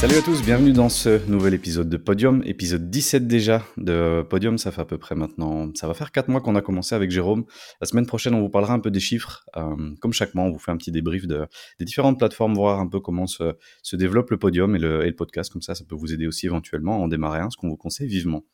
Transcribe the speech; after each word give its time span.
Salut 0.00 0.16
à 0.16 0.22
tous, 0.22 0.42
bienvenue 0.42 0.72
dans 0.72 0.88
ce 0.88 1.28
nouvel 1.28 1.52
épisode 1.52 1.90
de 1.90 1.98
Podium, 1.98 2.42
épisode 2.46 2.88
17 2.88 3.28
déjà 3.28 3.66
de 3.76 4.22
Podium, 4.22 4.56
ça 4.56 4.72
fait 4.72 4.80
à 4.80 4.86
peu 4.86 4.96
près 4.96 5.14
maintenant, 5.14 5.70
ça 5.74 5.86
va 5.86 5.92
faire 5.92 6.10
4 6.10 6.28
mois 6.28 6.40
qu'on 6.40 6.56
a 6.56 6.62
commencé 6.62 6.94
avec 6.94 7.10
Jérôme. 7.10 7.44
La 7.82 7.86
semaine 7.86 8.06
prochaine, 8.06 8.32
on 8.32 8.40
vous 8.40 8.48
parlera 8.48 8.72
un 8.72 8.78
peu 8.78 8.90
des 8.90 8.98
chiffres, 8.98 9.44
euh, 9.58 9.94
comme 10.00 10.14
chaque 10.14 10.34
mois, 10.34 10.44
on 10.44 10.52
vous 10.52 10.58
fait 10.58 10.70
un 10.70 10.78
petit 10.78 10.90
débrief 10.90 11.26
de, 11.26 11.46
des 11.78 11.84
différentes 11.84 12.18
plateformes, 12.18 12.54
voir 12.54 12.80
un 12.80 12.88
peu 12.88 12.98
comment 12.98 13.26
se, 13.26 13.56
se 13.82 13.94
développe 13.94 14.30
le 14.30 14.38
Podium 14.38 14.74
et 14.74 14.78
le, 14.78 15.12
podcast, 15.14 15.52
comme 15.52 15.60
ça, 15.60 15.74
ça 15.74 15.84
peut 15.84 15.96
vous 15.96 16.14
aider 16.14 16.26
aussi 16.26 16.46
éventuellement 16.46 16.94
à 16.94 16.98
en 17.00 17.08
démarrer 17.08 17.40
un, 17.40 17.50
ce 17.50 17.58
qu'on 17.58 17.68
vous 17.68 17.76
conseille 17.76 18.08
vivement. 18.08 18.46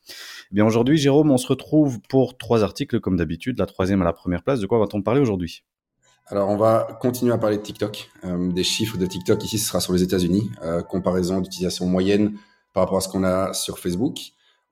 Eh 0.51 0.55
bien 0.55 0.65
aujourd'hui, 0.65 0.97
Jérôme, 0.97 1.31
on 1.31 1.37
se 1.37 1.47
retrouve 1.47 2.01
pour 2.09 2.37
trois 2.37 2.61
articles 2.61 2.99
comme 2.99 3.15
d'habitude, 3.15 3.57
la 3.57 3.67
troisième 3.67 4.01
à 4.01 4.05
la 4.05 4.11
première 4.11 4.43
place, 4.43 4.59
de 4.59 4.65
quoi 4.65 4.79
va-t-on 4.79 5.01
parler 5.01 5.21
aujourd'hui? 5.21 5.63
Alors, 6.29 6.49
on 6.49 6.57
va 6.57 6.97
continuer 6.99 7.31
à 7.31 7.37
parler 7.37 7.57
de 7.57 7.61
TikTok. 7.61 8.09
Euh, 8.25 8.51
des 8.51 8.63
chiffres 8.63 8.97
de 8.97 9.05
TikTok 9.05 9.41
ici, 9.45 9.57
ce 9.57 9.67
sera 9.67 9.79
sur 9.79 9.93
les 9.93 10.03
États-Unis. 10.03 10.51
Euh, 10.61 10.81
comparaison 10.81 11.39
d'utilisation 11.39 11.85
moyenne 11.85 12.33
par 12.73 12.83
rapport 12.83 12.97
à 12.97 13.01
ce 13.01 13.07
qu'on 13.07 13.23
a 13.23 13.53
sur 13.53 13.79
Facebook. 13.79 14.19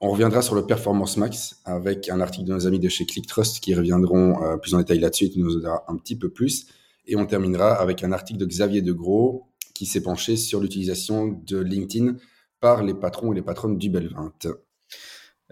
On 0.02 0.12
reviendra 0.12 0.41
sur 0.41 0.55
le 0.55 0.66
Performance 0.66 1.16
Max 1.16 1.62
avec 1.63 2.10
un 2.10 2.20
article 2.20 2.46
de 2.46 2.54
nos 2.54 2.68
amis 2.68 2.80
de 2.80 2.90
chez 2.90 3.05
ClickTrust 3.05 3.62
qui 3.62 3.73
reviendront 3.73 4.44
euh, 4.44 4.58
plus 4.58 4.76
en 4.76 4.80
détail 4.80 4.99
là-dessus 4.99 5.26
et 5.26 5.32
nous 5.38 5.58
aidera 5.58 5.86
un 5.88 5.96
petit 5.96 6.18
peu 6.18 6.30
plus. 6.30 6.68
Et 7.08 7.16
on 7.16 7.26
terminera 7.26 7.74
avec 7.74 8.04
un 8.04 8.12
article 8.12 8.40
de 8.40 8.46
Xavier 8.46 8.82
Degros 8.82 9.48
qui 9.74 9.85
s'est 9.85 10.02
penché 10.02 10.35
sur 10.35 10.60
l'utilisation 10.60 11.27
de 11.27 11.58
LinkedIn 11.58 12.18
par 12.60 12.84
les 12.84 12.94
patrons 12.94 13.32
et 13.32 13.35
les 13.35 13.41
patronnes 13.41 13.77
du 13.77 13.90
Bel 13.90 14.10
20. 14.10 14.34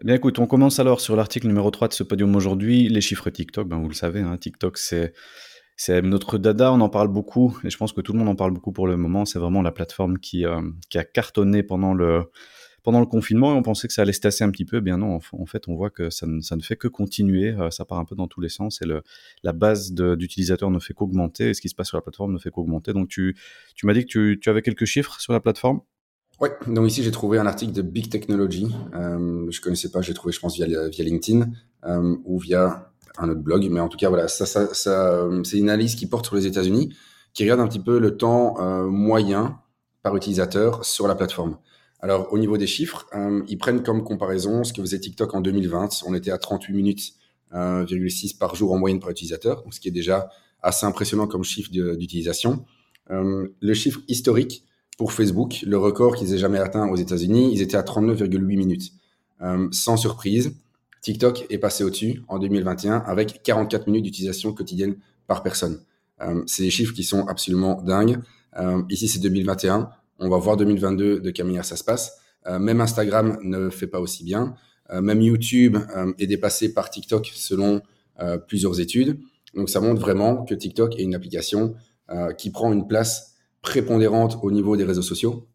Eh 0.01 0.05
bien 0.05 0.15
écoute, 0.15 0.37
on 0.39 0.47
commence 0.47 0.79
alors 0.79 0.99
sur 0.99 1.15
l'article 1.15 1.47
numéro 1.47 1.71
3 1.71 1.87
de 1.87 1.93
ce 1.93 2.03
podium 2.03 2.35
aujourd'hui, 2.35 2.89
les 2.89 3.01
chiffres 3.01 3.29
TikTok. 3.29 3.69
Ben, 3.69 3.79
vous 3.79 3.87
le 3.87 3.93
savez, 3.93 4.19
hein, 4.19 4.35
TikTok 4.37 4.77
c'est 4.77 5.13
c'est 5.75 6.01
notre 6.01 6.37
dada, 6.37 6.71
on 6.71 6.81
en 6.81 6.89
parle 6.89 7.07
beaucoup, 7.07 7.57
et 7.63 7.69
je 7.69 7.77
pense 7.77 7.93
que 7.93 8.01
tout 8.01 8.13
le 8.13 8.19
monde 8.19 8.29
en 8.29 8.35
parle 8.35 8.51
beaucoup 8.51 8.71
pour 8.71 8.87
le 8.87 8.97
moment. 8.97 9.25
C'est 9.25 9.39
vraiment 9.39 9.61
la 9.61 9.71
plateforme 9.71 10.19
qui, 10.19 10.45
euh, 10.45 10.61
qui 10.89 10.97
a 10.97 11.03
cartonné 11.03 11.63
pendant 11.63 11.93
le, 11.93 12.23
pendant 12.83 12.99
le 12.99 13.05
confinement, 13.05 13.53
et 13.53 13.57
on 13.57 13.63
pensait 13.63 13.87
que 13.87 13.93
ça 13.93 14.03
allait 14.03 14.13
se 14.13 14.19
tasser 14.19 14.43
un 14.43 14.51
petit 14.51 14.65
peu. 14.65 14.77
Eh 14.77 14.81
bien 14.81 14.97
non, 14.97 15.19
en, 15.31 15.45
fait, 15.45 15.67
on 15.67 15.75
voit 15.75 15.89
que 15.89 16.09
ça 16.09 16.27
ne, 16.27 16.41
ça 16.41 16.55
ne 16.55 16.61
fait 16.61 16.75
que 16.75 16.87
continuer, 16.87 17.49
euh, 17.49 17.71
ça 17.71 17.85
part 17.85 17.99
un 17.99 18.05
peu 18.05 18.15
dans 18.15 18.27
tous 18.27 18.41
les 18.41 18.49
sens, 18.49 18.81
et 18.81 18.85
la 19.43 19.53
base 19.53 19.93
d'utilisateurs 19.93 20.69
ne 20.69 20.79
fait 20.79 20.93
qu'augmenter, 20.93 21.49
et 21.49 21.53
ce 21.53 21.61
qui 21.61 21.69
se 21.69 21.75
passe 21.75 21.87
sur 21.87 21.97
la 21.97 22.01
plateforme 22.01 22.33
ne 22.33 22.39
fait 22.39 22.51
qu'augmenter. 22.51 22.93
Donc 22.93 23.07
tu, 23.07 23.35
tu 23.75 23.85
m'as 23.85 23.93
dit 23.93 24.01
que 24.01 24.09
tu, 24.09 24.39
tu 24.41 24.49
avais 24.49 24.61
quelques 24.61 24.85
chiffres 24.85 25.19
sur 25.19 25.33
la 25.33 25.39
plateforme? 25.39 25.81
Ouais, 26.39 26.51
donc 26.67 26.87
ici 26.87 27.03
j'ai 27.03 27.11
trouvé 27.11 27.37
un 27.37 27.45
article 27.45 27.73
de 27.73 27.81
Big 27.81 28.09
Technology. 28.09 28.67
Euh, 28.95 29.49
je 29.49 29.61
connaissais 29.61 29.91
pas, 29.91 30.01
j'ai 30.01 30.13
trouvé, 30.13 30.33
je 30.33 30.39
pense, 30.39 30.55
via, 30.55 30.65
via 30.65 31.05
LinkedIn 31.05 31.47
euh, 31.85 32.15
ou 32.25 32.39
via 32.39 32.92
un 33.17 33.29
autre 33.29 33.41
blog, 33.41 33.67
mais 33.69 33.79
en 33.79 33.89
tout 33.89 33.97
cas, 33.97 34.09
voilà, 34.09 34.27
ça, 34.27 34.45
ça, 34.45 35.13
euh, 35.13 35.43
c'est 35.43 35.57
une 35.57 35.69
analyse 35.69 35.95
qui 35.95 36.07
porte 36.07 36.25
sur 36.25 36.35
les 36.35 36.47
États-Unis, 36.47 36.93
qui 37.33 37.43
regarde 37.43 37.59
un 37.59 37.67
petit 37.67 37.79
peu 37.79 37.99
le 37.99 38.17
temps 38.17 38.55
euh, 38.59 38.87
moyen 38.87 39.59
par 40.01 40.15
utilisateur 40.15 40.83
sur 40.83 41.07
la 41.07 41.15
plateforme. 41.15 41.57
Alors, 41.99 42.33
au 42.33 42.37
niveau 42.37 42.57
des 42.57 42.67
chiffres, 42.67 43.07
euh, 43.15 43.41
ils 43.47 43.57
prennent 43.57 43.83
comme 43.83 44.03
comparaison 44.03 44.63
ce 44.63 44.73
que 44.73 44.81
faisait 44.81 44.99
TikTok 44.99 45.33
en 45.33 45.41
2020. 45.41 46.03
On 46.05 46.13
était 46.13 46.31
à 46.31 46.37
38 46.37 46.73
minutes, 46.73 47.13
6 47.53 48.33
par 48.33 48.55
jour 48.55 48.73
en 48.73 48.79
moyenne 48.79 48.99
par 48.99 49.11
utilisateur, 49.11 49.63
ce 49.69 49.79
qui 49.79 49.87
est 49.87 49.91
déjà 49.91 50.29
assez 50.61 50.85
impressionnant 50.85 51.27
comme 51.27 51.43
chiffre 51.43 51.69
d'utilisation. 51.71 52.65
le 53.09 53.73
chiffre 53.73 54.01
historique 54.07 54.65
pour 54.97 55.13
Facebook, 55.13 55.63
le 55.65 55.77
record 55.77 56.15
qu'ils 56.15 56.33
aient 56.33 56.39
jamais 56.39 56.57
atteint 56.57 56.89
aux 56.89 56.95
États-Unis, 56.95 57.51
ils 57.53 57.61
étaient 57.61 57.77
à 57.77 57.83
39,8 57.83 58.57
minutes. 58.57 58.91
sans 59.71 59.97
surprise, 59.97 60.55
TikTok 61.03 61.45
est 61.49 61.57
passé 61.57 61.83
au-dessus 61.83 62.23
en 62.29 62.39
2021 62.39 63.03
avec 63.05 63.43
44 63.43 63.87
minutes 63.87 64.05
d'utilisation 64.05 64.53
quotidienne 64.53 64.95
par 65.27 65.43
personne. 65.43 65.81
Euh, 66.21 66.41
c'est 66.47 66.63
des 66.63 66.69
chiffres 66.69 66.93
qui 66.93 67.03
sont 67.03 67.27
absolument 67.27 67.81
dingues. 67.81 68.19
Euh, 68.57 68.81
ici, 68.89 69.09
c'est 69.09 69.19
2021. 69.19 69.89
On 70.19 70.29
va 70.29 70.37
voir 70.37 70.55
2022 70.55 71.19
de 71.19 71.31
quelle 71.31 71.45
manière 71.45 71.65
ça 71.65 71.75
se 71.75 71.83
passe. 71.83 72.19
Euh, 72.47 72.57
même 72.57 72.79
Instagram 72.79 73.37
ne 73.43 73.69
fait 73.69 73.87
pas 73.87 73.99
aussi 73.99 74.23
bien. 74.23 74.55
Même 74.91 75.21
YouTube 75.21 75.77
est 76.19 76.27
dépassé 76.27 76.71
par 76.71 76.89
TikTok 76.89 77.31
selon 77.33 77.81
plusieurs 78.47 78.79
études. 78.79 79.17
Donc, 79.55 79.69
ça 79.69 79.79
montre 79.79 79.99
vraiment 79.99 80.43
que 80.43 80.53
TikTok 80.53 80.99
est 80.99 81.03
une 81.03 81.15
application 81.15 81.73
qui 82.37 82.51
prend 82.51 82.71
une 82.71 82.85
place 82.85 83.33
prépondérante 83.61 84.37
au 84.43 84.51
niveau 84.51 84.77
des 84.77 84.83
réseaux 84.83 85.01
sociaux. 85.01 85.47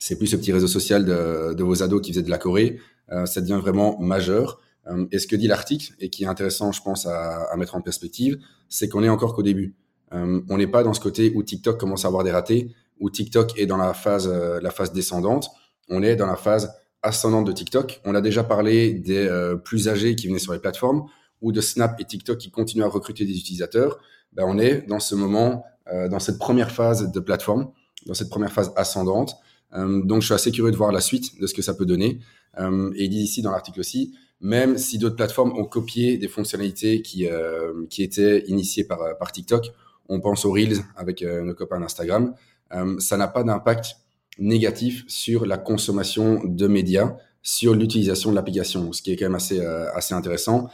C'est 0.00 0.16
plus 0.16 0.26
ce 0.26 0.36
petit 0.36 0.50
réseau 0.50 0.66
social 0.66 1.04
de, 1.04 1.54
de 1.54 1.62
vos 1.62 1.84
ados 1.84 2.00
qui 2.00 2.12
faisait 2.12 2.24
de 2.24 2.30
la 2.30 2.38
Corée. 2.38 2.80
ça 3.26 3.40
devient 3.40 3.60
vraiment 3.62 4.00
majeur. 4.00 4.60
Euh, 4.88 5.06
et 5.12 5.18
ce 5.18 5.26
que 5.26 5.36
dit 5.36 5.46
l'article, 5.46 5.94
et 6.00 6.10
qui 6.10 6.24
est 6.24 6.26
intéressant, 6.26 6.72
je 6.72 6.82
pense, 6.82 7.06
à, 7.06 7.44
à 7.44 7.56
mettre 7.56 7.74
en 7.74 7.80
perspective, 7.80 8.38
c'est 8.68 8.88
qu'on 8.88 9.02
est 9.02 9.08
encore 9.08 9.34
qu'au 9.34 9.42
début. 9.42 9.74
Euh, 10.12 10.40
on 10.48 10.58
n'est 10.58 10.66
pas 10.66 10.82
dans 10.82 10.94
ce 10.94 11.00
côté 11.00 11.32
où 11.34 11.42
TikTok 11.42 11.78
commence 11.78 12.04
à 12.04 12.08
avoir 12.08 12.24
des 12.24 12.32
ratés, 12.32 12.74
où 13.00 13.10
TikTok 13.10 13.58
est 13.58 13.66
dans 13.66 13.76
la 13.76 13.94
phase, 13.94 14.28
euh, 14.32 14.60
la 14.60 14.70
phase 14.70 14.92
descendante. 14.92 15.48
On 15.88 16.02
est 16.02 16.16
dans 16.16 16.26
la 16.26 16.36
phase 16.36 16.74
ascendante 17.02 17.46
de 17.46 17.52
TikTok. 17.52 18.00
On 18.04 18.14
a 18.14 18.20
déjà 18.20 18.44
parlé 18.44 18.94
des 18.94 19.28
plus 19.62 19.88
âgés 19.88 20.16
qui 20.16 20.26
venaient 20.26 20.38
sur 20.38 20.54
les 20.54 20.58
plateformes, 20.58 21.04
ou 21.42 21.52
de 21.52 21.60
Snap 21.60 22.00
et 22.00 22.04
TikTok 22.04 22.38
qui 22.38 22.50
continuent 22.50 22.84
à 22.84 22.88
recruter 22.88 23.26
des 23.26 23.36
utilisateurs. 23.36 23.98
Ben, 24.32 24.44
on 24.46 24.58
est 24.58 24.86
dans 24.88 25.00
ce 25.00 25.14
moment, 25.14 25.66
dans 25.92 26.18
cette 26.18 26.38
première 26.38 26.70
phase 26.70 27.12
de 27.12 27.20
plateforme, 27.20 27.70
dans 28.06 28.14
cette 28.14 28.30
première 28.30 28.52
phase 28.52 28.72
ascendante. 28.76 29.36
donc, 29.74 30.22
je 30.22 30.24
suis 30.28 30.34
assez 30.34 30.50
curieux 30.50 30.72
de 30.72 30.78
voir 30.78 30.92
la 30.92 31.02
suite 31.02 31.38
de 31.38 31.46
ce 31.46 31.52
que 31.52 31.60
ça 31.60 31.74
peut 31.74 31.84
donner. 31.84 32.20
et 32.58 33.04
il 33.04 33.10
dit 33.10 33.20
ici 33.20 33.42
dans 33.42 33.50
l'article 33.50 33.80
aussi, 33.80 34.14
même 34.40 34.78
si 34.78 34.98
d'autres 34.98 35.16
plateformes 35.16 35.52
ont 35.58 35.64
copié 35.64 36.18
des 36.18 36.28
fonctionnalités 36.28 37.02
qui, 37.02 37.26
euh, 37.26 37.86
qui 37.88 38.02
étaient 38.02 38.44
initiées 38.46 38.84
par, 38.84 39.16
par 39.18 39.32
TikTok. 39.32 39.72
On 40.08 40.20
pense 40.20 40.44
aux 40.44 40.52
Reels 40.52 40.78
avec 40.96 41.22
euh, 41.22 41.42
nos 41.42 41.54
copains 41.54 41.80
d'Instagram. 41.80 42.34
Euh, 42.72 42.98
ça 42.98 43.16
n'a 43.16 43.28
pas 43.28 43.42
d'impact 43.42 43.96
négatif 44.38 45.04
sur 45.06 45.46
la 45.46 45.56
consommation 45.56 46.42
de 46.44 46.66
médias, 46.66 47.16
sur 47.42 47.74
l'utilisation 47.74 48.30
de 48.30 48.34
l'application, 48.34 48.92
ce 48.92 49.02
qui 49.02 49.12
est 49.12 49.16
quand 49.16 49.26
même 49.26 49.34
assez, 49.34 49.60
assez 49.60 50.12
intéressant. 50.12 50.68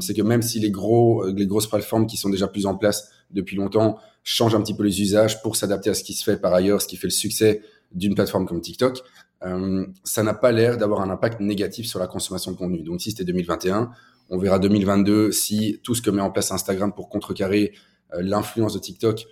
c'est 0.00 0.14
que 0.14 0.22
même 0.22 0.40
si 0.40 0.58
les, 0.58 0.70
gros, 0.70 1.26
les 1.26 1.46
grosses 1.46 1.66
plateformes 1.66 2.06
qui 2.06 2.16
sont 2.16 2.30
déjà 2.30 2.48
plus 2.48 2.64
en 2.64 2.76
place 2.76 3.10
depuis 3.30 3.56
longtemps 3.56 3.98
changent 4.22 4.54
un 4.54 4.62
petit 4.62 4.74
peu 4.74 4.84
les 4.84 5.02
usages 5.02 5.42
pour 5.42 5.56
s'adapter 5.56 5.90
à 5.90 5.94
ce 5.94 6.02
qui 6.02 6.14
se 6.14 6.24
fait 6.24 6.38
par 6.38 6.54
ailleurs, 6.54 6.80
ce 6.80 6.88
qui 6.88 6.96
fait 6.96 7.08
le 7.08 7.12
succès 7.12 7.60
d'une 7.92 8.14
plateforme 8.14 8.46
comme 8.46 8.60
TikTok, 8.60 9.02
euh, 9.44 9.86
ça 10.04 10.22
n'a 10.22 10.34
pas 10.34 10.52
l'air 10.52 10.76
d'avoir 10.78 11.00
un 11.00 11.10
impact 11.10 11.40
négatif 11.40 11.86
sur 11.86 11.98
la 11.98 12.06
consommation 12.06 12.52
de 12.52 12.56
contenu. 12.56 12.82
Donc 12.82 13.00
si 13.00 13.10
c'était 13.10 13.24
2021, 13.24 13.90
on 14.30 14.38
verra 14.38 14.58
2022 14.58 15.32
si 15.32 15.80
tout 15.82 15.94
ce 15.94 16.02
que 16.02 16.10
met 16.10 16.22
en 16.22 16.30
place 16.30 16.50
Instagram 16.50 16.92
pour 16.92 17.08
contrecarrer 17.08 17.72
euh, 18.14 18.22
l'influence 18.22 18.74
de 18.74 18.78
TikTok 18.78 19.26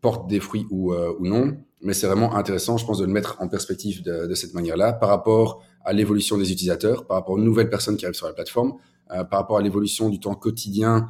porte 0.00 0.28
des 0.28 0.40
fruits 0.40 0.66
ou, 0.70 0.92
euh, 0.92 1.14
ou 1.18 1.26
non. 1.26 1.56
Mais 1.82 1.94
c'est 1.94 2.06
vraiment 2.06 2.34
intéressant, 2.34 2.78
je 2.78 2.86
pense, 2.86 2.98
de 2.98 3.04
le 3.04 3.12
mettre 3.12 3.36
en 3.40 3.48
perspective 3.48 4.02
de, 4.02 4.26
de 4.26 4.34
cette 4.34 4.54
manière-là 4.54 4.92
par 4.92 5.08
rapport 5.08 5.62
à 5.84 5.92
l'évolution 5.92 6.38
des 6.38 6.50
utilisateurs, 6.50 7.06
par 7.06 7.18
rapport 7.18 7.34
aux 7.34 7.40
nouvelles 7.40 7.70
personnes 7.70 7.96
qui 7.96 8.06
arrivent 8.06 8.16
sur 8.16 8.26
la 8.26 8.32
plateforme, 8.32 8.74
par 9.06 9.40
rapport 9.40 9.58
à 9.58 9.60
l'évolution 9.60 10.08
du 10.08 10.18
temps 10.18 10.34
quotidien 10.34 11.08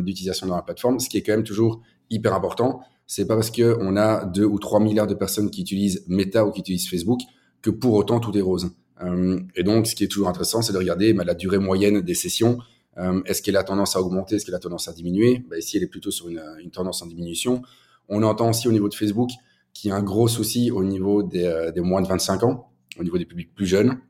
d'utilisation 0.00 0.48
dans 0.48 0.56
la 0.56 0.62
plateforme, 0.62 0.98
ce 0.98 1.08
qui 1.08 1.18
est 1.18 1.22
quand 1.22 1.34
même 1.34 1.44
toujours 1.44 1.82
hyper 2.10 2.34
important. 2.34 2.80
C'est 3.06 3.26
pas 3.26 3.36
parce 3.36 3.52
qu'on 3.52 3.96
a 3.96 4.24
2 4.24 4.44
ou 4.44 4.58
3 4.58 4.80
milliards 4.80 5.06
de 5.06 5.14
personnes 5.14 5.50
qui 5.50 5.60
utilisent 5.60 6.04
Meta 6.08 6.44
ou 6.44 6.50
qui 6.50 6.60
utilisent 6.60 6.88
Facebook 6.88 7.20
que 7.62 7.70
pour 7.70 7.94
autant 7.94 8.20
tout 8.20 8.36
est 8.36 8.40
rose. 8.40 8.70
Euh, 9.02 9.40
et 9.54 9.62
donc, 9.62 9.86
ce 9.86 9.94
qui 9.94 10.04
est 10.04 10.08
toujours 10.08 10.28
intéressant, 10.28 10.62
c'est 10.62 10.72
de 10.72 10.78
regarder 10.78 11.12
bah, 11.12 11.24
la 11.24 11.34
durée 11.34 11.58
moyenne 11.58 12.00
des 12.00 12.14
sessions. 12.14 12.58
Euh, 12.98 13.22
est-ce 13.26 13.42
qu'elle 13.42 13.56
a 13.56 13.62
tendance 13.62 13.96
à 13.96 14.00
augmenter 14.00 14.36
Est-ce 14.36 14.44
qu'elle 14.44 14.54
a 14.54 14.60
tendance 14.60 14.88
à 14.88 14.92
diminuer? 14.92 15.44
Bah, 15.48 15.58
Ici, 15.58 15.76
elle 15.76 15.84
est 15.84 15.88
plutôt 15.88 16.10
sur 16.10 16.28
une, 16.28 16.42
une, 16.62 16.70
tendance 16.70 17.02
en 17.02 17.06
diminution. 17.06 17.62
On 18.08 18.22
entend 18.22 18.50
aussi 18.50 18.66
au 18.66 18.72
niveau 18.72 18.88
de 18.88 18.94
Facebook 18.94 19.30
qu'il 19.72 19.90
y 19.90 19.92
a 19.92 19.96
un 19.96 20.02
gros 20.02 20.28
souci 20.28 20.70
au 20.70 20.82
niveau 20.82 21.22
des, 21.22 21.44
euh, 21.44 21.70
des 21.70 21.80
moins 21.80 22.02
de 22.02 22.08
25 22.08 22.42
ans, 22.42 22.72
au 22.98 23.04
niveau 23.04 23.18
des 23.18 23.26
publics 23.26 23.54
plus 23.54 23.66
jeunes. 23.66 24.00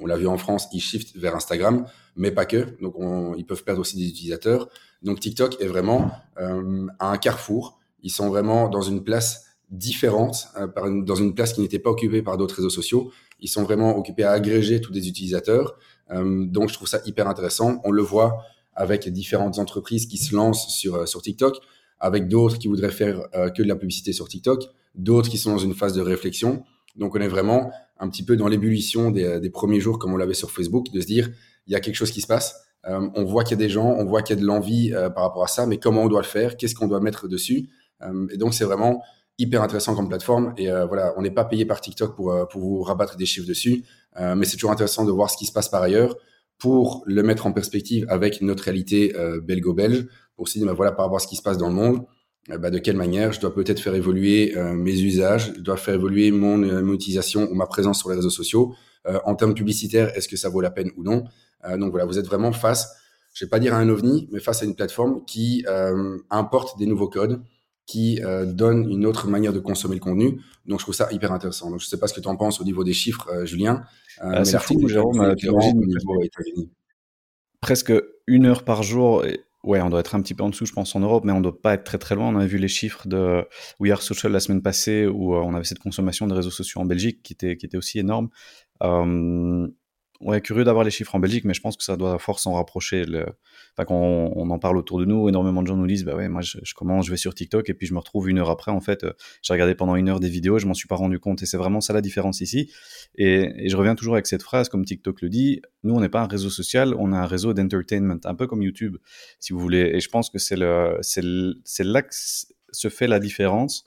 On 0.00 0.06
l'a 0.06 0.16
vu 0.16 0.26
en 0.26 0.38
France, 0.38 0.68
ils 0.72 0.80
shiftent 0.80 1.16
vers 1.16 1.36
Instagram, 1.36 1.86
mais 2.16 2.30
pas 2.30 2.46
que. 2.46 2.76
Donc, 2.80 2.98
on, 2.98 3.34
ils 3.34 3.44
peuvent 3.44 3.62
perdre 3.62 3.80
aussi 3.80 3.96
des 3.96 4.08
utilisateurs. 4.08 4.68
Donc, 5.02 5.20
TikTok 5.20 5.60
est 5.60 5.66
vraiment 5.66 6.10
euh, 6.40 6.86
à 6.98 7.10
un 7.10 7.18
carrefour. 7.18 7.78
Ils 8.02 8.10
sont 8.10 8.28
vraiment 8.28 8.68
dans 8.68 8.82
une 8.82 9.04
place 9.04 9.44
différentes, 9.74 10.48
euh, 10.56 11.02
dans 11.02 11.14
une 11.14 11.34
place 11.34 11.52
qui 11.52 11.60
n'était 11.60 11.78
pas 11.78 11.90
occupée 11.90 12.22
par 12.22 12.36
d'autres 12.36 12.56
réseaux 12.56 12.70
sociaux. 12.70 13.10
Ils 13.40 13.48
sont 13.48 13.62
vraiment 13.62 13.96
occupés 13.96 14.24
à 14.24 14.30
agréger 14.30 14.80
tous 14.80 14.92
des 14.92 15.08
utilisateurs. 15.08 15.76
Euh, 16.10 16.46
donc, 16.46 16.68
je 16.68 16.74
trouve 16.74 16.88
ça 16.88 17.00
hyper 17.06 17.28
intéressant. 17.28 17.80
On 17.84 17.90
le 17.90 18.02
voit 18.02 18.38
avec 18.74 19.08
différentes 19.08 19.58
entreprises 19.58 20.06
qui 20.06 20.18
se 20.18 20.34
lancent 20.34 20.74
sur, 20.74 20.94
euh, 20.94 21.06
sur 21.06 21.22
TikTok, 21.22 21.58
avec 22.00 22.28
d'autres 22.28 22.58
qui 22.58 22.68
voudraient 22.68 22.90
faire 22.90 23.28
que 23.56 23.62
de 23.62 23.68
la 23.68 23.76
publicité 23.76 24.12
sur 24.12 24.28
TikTok, 24.28 24.64
d'autres 24.94 25.30
qui 25.30 25.38
sont 25.38 25.52
dans 25.52 25.58
une 25.58 25.74
phase 25.74 25.94
de 25.94 26.02
réflexion. 26.02 26.64
Donc, 26.96 27.14
on 27.14 27.20
est 27.20 27.28
vraiment 27.28 27.70
un 27.98 28.10
petit 28.10 28.24
peu 28.24 28.36
dans 28.36 28.48
l'ébullition 28.48 29.10
des, 29.10 29.40
des, 29.40 29.48
premiers 29.48 29.80
jours, 29.80 29.98
comme 29.98 30.12
on 30.12 30.16
l'avait 30.16 30.34
sur 30.34 30.50
Facebook, 30.50 30.90
de 30.92 31.00
se 31.00 31.06
dire, 31.06 31.30
il 31.66 31.72
y 31.72 31.76
a 31.76 31.80
quelque 31.80 31.94
chose 31.94 32.10
qui 32.10 32.20
se 32.20 32.26
passe. 32.26 32.66
on 32.84 33.24
voit 33.24 33.42
qu'il 33.44 33.52
y 33.52 33.62
a 33.62 33.64
des 33.64 33.70
gens, 33.70 33.86
on 33.86 34.04
voit 34.04 34.22
qu'il 34.22 34.36
y 34.36 34.38
a 34.38 34.42
de 34.42 34.46
l'envie 34.46 34.90
par 35.14 35.24
rapport 35.24 35.44
à 35.44 35.48
ça, 35.48 35.66
mais 35.66 35.78
comment 35.78 36.02
on 36.02 36.08
doit 36.08 36.20
le 36.20 36.26
faire? 36.26 36.58
Qu'est-ce 36.58 36.74
qu'on 36.74 36.88
doit 36.88 37.00
mettre 37.00 37.26
dessus? 37.26 37.70
Et 38.30 38.36
donc, 38.36 38.52
c'est 38.52 38.64
vraiment 38.64 39.02
hyper 39.38 39.62
intéressant 39.62 39.94
comme 39.94 40.08
plateforme. 40.08 40.54
Et 40.56 40.70
euh, 40.70 40.86
voilà, 40.86 41.14
on 41.16 41.22
n'est 41.22 41.30
pas 41.30 41.44
payé 41.44 41.64
par 41.64 41.80
TikTok 41.80 42.14
pour, 42.14 42.32
euh, 42.32 42.44
pour 42.46 42.60
vous 42.60 42.82
rabattre 42.82 43.16
des 43.16 43.26
chiffres 43.26 43.46
dessus, 43.46 43.84
euh, 44.18 44.34
mais 44.34 44.44
c'est 44.46 44.56
toujours 44.56 44.70
intéressant 44.70 45.04
de 45.04 45.10
voir 45.10 45.30
ce 45.30 45.36
qui 45.36 45.46
se 45.46 45.52
passe 45.52 45.68
par 45.68 45.82
ailleurs 45.82 46.16
pour 46.58 47.02
le 47.06 47.22
mettre 47.22 47.46
en 47.46 47.52
perspective 47.52 48.06
avec 48.08 48.40
notre 48.40 48.62
réalité 48.62 49.12
belgo-belge, 49.42 50.06
pour 50.36 50.46
se 50.46 50.56
dire, 50.56 50.66
ben 50.68 50.72
voilà, 50.72 50.92
par 50.92 51.06
rapport 51.06 51.16
à 51.16 51.20
ce 51.20 51.26
qui 51.26 51.34
se 51.34 51.42
passe 51.42 51.58
dans 51.58 51.68
le 51.68 51.74
monde, 51.74 52.06
bah, 52.48 52.70
de 52.70 52.78
quelle 52.78 52.96
manière 52.96 53.32
je 53.32 53.40
dois 53.40 53.52
peut-être 53.52 53.80
faire 53.80 53.94
évoluer 53.96 54.54
mes 54.56 54.98
usages, 55.00 55.52
je 55.56 55.60
dois 55.60 55.76
faire 55.76 55.94
évoluer 55.94 56.30
mon, 56.30 56.56
mon, 56.56 56.92
utilisation 56.94 57.50
ou 57.50 57.54
ma 57.54 57.66
présence 57.66 57.98
sur 57.98 58.08
les 58.08 58.14
réseaux 58.14 58.30
sociaux. 58.30 58.72
en 59.24 59.34
termes 59.34 59.52
publicitaires, 59.52 60.16
est-ce 60.16 60.28
que 60.28 60.36
ça 60.36 60.48
vaut 60.48 60.60
la 60.60 60.70
peine 60.70 60.92
ou 60.96 61.02
non? 61.02 61.24
Donc 61.76 61.90
voilà, 61.90 62.06
vous 62.06 62.20
êtes 62.20 62.26
vraiment 62.26 62.52
face, 62.52 62.94
je 63.34 63.44
vais 63.44 63.48
pas 63.48 63.58
dire 63.58 63.74
à 63.74 63.78
un 63.78 63.88
ovni, 63.88 64.28
mais 64.30 64.38
face 64.38 64.62
à 64.62 64.64
une 64.64 64.76
plateforme 64.76 65.24
qui 65.24 65.66
importe 66.30 66.78
des 66.78 66.86
nouveaux 66.86 67.08
codes, 67.08 67.42
qui 67.86 68.20
euh, 68.22 68.46
donne 68.46 68.90
une 68.90 69.04
autre 69.04 69.28
manière 69.28 69.52
de 69.52 69.58
consommer 69.58 69.96
le 69.96 70.00
contenu. 70.00 70.40
Donc, 70.66 70.80
je 70.80 70.84
trouve 70.84 70.94
ça 70.94 71.08
hyper 71.12 71.32
intéressant. 71.32 71.70
Donc, 71.70 71.80
je 71.80 71.86
sais 71.86 71.98
pas 71.98 72.06
ce 72.06 72.14
que 72.14 72.20
tu 72.20 72.28
en 72.28 72.36
penses 72.36 72.60
au 72.60 72.64
niveau 72.64 72.84
des 72.84 72.94
chiffres, 72.94 73.28
euh, 73.30 73.44
Julien. 73.44 73.84
Euh, 74.22 74.32
ah, 74.36 74.44
c'est 74.44 74.58
fou, 74.58 74.88
Jérôme. 74.88 75.34
presque 77.60 77.92
une 78.26 78.46
heure 78.46 78.64
par 78.64 78.82
jour. 78.82 79.26
Et, 79.26 79.40
ouais, 79.64 79.82
on 79.82 79.90
doit 79.90 80.00
être 80.00 80.14
un 80.14 80.22
petit 80.22 80.34
peu 80.34 80.42
en 80.44 80.48
dessous, 80.48 80.64
je 80.64 80.72
pense, 80.72 80.96
en 80.96 81.00
Europe, 81.00 81.24
mais 81.24 81.32
on 81.32 81.42
doit 81.42 81.60
pas 81.60 81.74
être 81.74 81.84
très 81.84 81.98
très 81.98 82.14
loin. 82.14 82.28
On 82.28 82.38
a 82.38 82.46
vu 82.46 82.56
les 82.56 82.68
chiffres 82.68 83.06
de 83.06 83.46
We 83.80 83.92
Are 83.92 84.00
Social 84.00 84.32
la 84.32 84.40
semaine 84.40 84.62
passée, 84.62 85.06
où 85.06 85.34
on 85.34 85.54
avait 85.54 85.64
cette 85.64 85.78
consommation 85.78 86.26
de 86.26 86.34
réseaux 86.34 86.50
sociaux 86.50 86.80
en 86.80 86.86
Belgique 86.86 87.22
qui 87.22 87.34
était, 87.34 87.56
qui 87.56 87.66
était 87.66 87.76
aussi 87.76 87.98
énorme. 87.98 88.30
Ouais, 90.20 90.40
curieux 90.40 90.64
d'avoir 90.64 90.84
les 90.84 90.92
chiffres 90.92 91.14
en 91.14 91.18
Belgique, 91.18 91.44
mais 91.44 91.54
je 91.54 91.60
pense 91.60 91.76
que 91.76 91.82
ça 91.82 91.96
doit 91.96 92.18
fort 92.18 92.38
s'en 92.38 92.54
rapprocher. 92.54 93.04
Le... 93.04 93.26
Enfin, 93.72 93.84
quand 93.84 93.96
on, 93.96 94.48
en 94.48 94.58
parle 94.60 94.76
autour 94.76 95.00
de 95.00 95.04
nous, 95.04 95.28
énormément 95.28 95.60
de 95.60 95.66
gens 95.66 95.76
nous 95.76 95.88
disent, 95.88 96.04
bah 96.04 96.14
ouais, 96.14 96.28
moi 96.28 96.40
je, 96.40 96.58
commence, 96.74 97.06
je 97.06 97.10
vais 97.10 97.16
sur 97.16 97.34
TikTok 97.34 97.68
et 97.68 97.74
puis 97.74 97.88
je 97.88 97.94
me 97.94 97.98
retrouve 97.98 98.28
une 98.28 98.38
heure 98.38 98.48
après. 98.48 98.70
En 98.70 98.80
fait, 98.80 99.02
euh, 99.02 99.12
j'ai 99.42 99.52
regardé 99.52 99.74
pendant 99.74 99.96
une 99.96 100.08
heure 100.08 100.20
des 100.20 100.28
vidéos, 100.28 100.58
je 100.58 100.66
m'en 100.66 100.74
suis 100.74 100.86
pas 100.86 100.94
rendu 100.94 101.18
compte 101.18 101.42
et 101.42 101.46
c'est 101.46 101.56
vraiment 101.56 101.80
ça 101.80 101.92
la 101.92 102.00
différence 102.00 102.40
ici. 102.40 102.70
Et, 103.16 103.68
je 103.68 103.76
reviens 103.76 103.96
toujours 103.96 104.14
avec 104.14 104.28
cette 104.28 104.42
phrase, 104.42 104.68
comme 104.68 104.84
TikTok 104.84 105.20
le 105.20 105.28
dit, 105.28 105.60
nous 105.82 105.94
on 105.94 106.00
n'est 106.00 106.08
pas 106.08 106.22
un 106.22 106.28
réseau 106.28 106.50
social, 106.50 106.94
on 106.96 107.12
a 107.12 107.18
un 107.18 107.26
réseau 107.26 107.52
d'entertainment, 107.52 108.20
un 108.24 108.34
peu 108.36 108.46
comme 108.46 108.62
YouTube, 108.62 108.96
si 109.40 109.52
vous 109.52 109.58
voulez. 109.58 109.90
Et 109.94 110.00
je 110.00 110.08
pense 110.08 110.30
que 110.30 110.38
c'est 110.38 110.56
là 110.56 112.02
que 112.02 112.14
se 112.14 112.88
fait 112.88 113.08
la 113.08 113.18
différence 113.18 113.84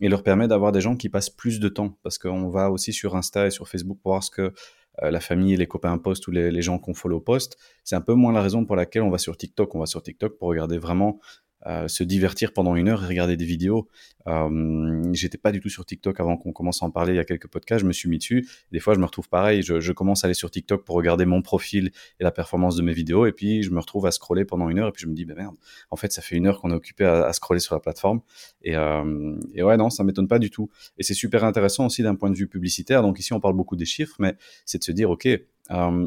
et 0.00 0.08
leur 0.08 0.22
permet 0.22 0.48
d'avoir 0.48 0.72
des 0.72 0.80
gens 0.80 0.96
qui 0.96 1.08
passent 1.08 1.30
plus 1.30 1.60
de 1.60 1.68
temps 1.68 1.98
parce 2.02 2.18
qu'on 2.18 2.48
va 2.48 2.70
aussi 2.70 2.92
sur 2.92 3.16
Insta 3.16 3.46
et 3.46 3.50
sur 3.50 3.68
Facebook 3.68 3.98
pour 4.02 4.12
voir 4.12 4.24
ce 4.24 4.30
que 4.30 4.52
la 5.02 5.20
famille, 5.20 5.56
les 5.56 5.66
copains 5.66 5.96
post 5.98 6.26
ou 6.28 6.30
les, 6.30 6.50
les 6.50 6.62
gens 6.62 6.78
qu'on 6.78 6.94
follow 6.94 7.20
post. 7.20 7.58
C'est 7.82 7.96
un 7.96 8.00
peu 8.00 8.14
moins 8.14 8.32
la 8.32 8.42
raison 8.42 8.64
pour 8.64 8.76
laquelle 8.76 9.02
on 9.02 9.10
va 9.10 9.18
sur 9.18 9.36
TikTok. 9.36 9.74
On 9.74 9.80
va 9.80 9.86
sur 9.86 10.02
TikTok 10.02 10.38
pour 10.38 10.48
regarder 10.48 10.78
vraiment 10.78 11.18
euh, 11.66 11.88
se 11.88 12.04
divertir 12.04 12.52
pendant 12.52 12.76
une 12.76 12.88
heure 12.88 13.02
et 13.04 13.06
regarder 13.06 13.36
des 13.36 13.44
vidéos. 13.44 13.88
Euh, 14.26 15.02
J'étais 15.12 15.38
pas 15.38 15.52
du 15.52 15.60
tout 15.60 15.68
sur 15.68 15.84
TikTok 15.84 16.20
avant 16.20 16.36
qu'on 16.36 16.52
commence 16.52 16.82
à 16.82 16.86
en 16.86 16.90
parler 16.90 17.12
il 17.12 17.16
y 17.16 17.20
a 17.20 17.24
quelques 17.24 17.48
podcasts. 17.48 17.80
Je 17.80 17.86
me 17.86 17.92
suis 17.92 18.08
mis 18.08 18.18
dessus. 18.18 18.48
Des 18.72 18.80
fois, 18.80 18.94
je 18.94 19.00
me 19.00 19.04
retrouve 19.04 19.28
pareil. 19.28 19.62
Je, 19.62 19.80
je, 19.80 19.92
commence 19.92 20.24
à 20.24 20.26
aller 20.26 20.34
sur 20.34 20.50
TikTok 20.50 20.84
pour 20.84 20.96
regarder 20.96 21.24
mon 21.24 21.42
profil 21.42 21.90
et 22.20 22.24
la 22.24 22.30
performance 22.30 22.76
de 22.76 22.82
mes 22.82 22.92
vidéos. 22.92 23.26
Et 23.26 23.32
puis, 23.32 23.62
je 23.62 23.70
me 23.70 23.80
retrouve 23.80 24.06
à 24.06 24.10
scroller 24.10 24.44
pendant 24.44 24.68
une 24.68 24.78
heure. 24.78 24.88
Et 24.88 24.92
puis, 24.92 25.02
je 25.02 25.08
me 25.08 25.14
dis, 25.14 25.24
ben 25.24 25.36
merde, 25.36 25.54
en 25.90 25.96
fait, 25.96 26.12
ça 26.12 26.22
fait 26.22 26.36
une 26.36 26.46
heure 26.46 26.60
qu'on 26.60 26.70
est 26.70 26.74
occupé 26.74 27.04
à, 27.04 27.26
à, 27.26 27.32
scroller 27.32 27.60
sur 27.60 27.74
la 27.74 27.80
plateforme. 27.80 28.20
Et, 28.62 28.76
euh, 28.76 29.38
et 29.54 29.62
ouais, 29.62 29.76
non, 29.76 29.90
ça 29.90 30.04
m'étonne 30.04 30.28
pas 30.28 30.38
du 30.38 30.50
tout. 30.50 30.70
Et 30.98 31.02
c'est 31.02 31.14
super 31.14 31.44
intéressant 31.44 31.86
aussi 31.86 32.02
d'un 32.02 32.14
point 32.14 32.30
de 32.30 32.36
vue 32.36 32.48
publicitaire. 32.48 33.02
Donc 33.02 33.18
ici, 33.18 33.32
on 33.32 33.40
parle 33.40 33.54
beaucoup 33.54 33.76
des 33.76 33.86
chiffres, 33.86 34.16
mais 34.18 34.36
c'est 34.64 34.78
de 34.78 34.84
se 34.84 34.92
dire, 34.92 35.10
OK, 35.10 35.26
euh, 35.26 36.06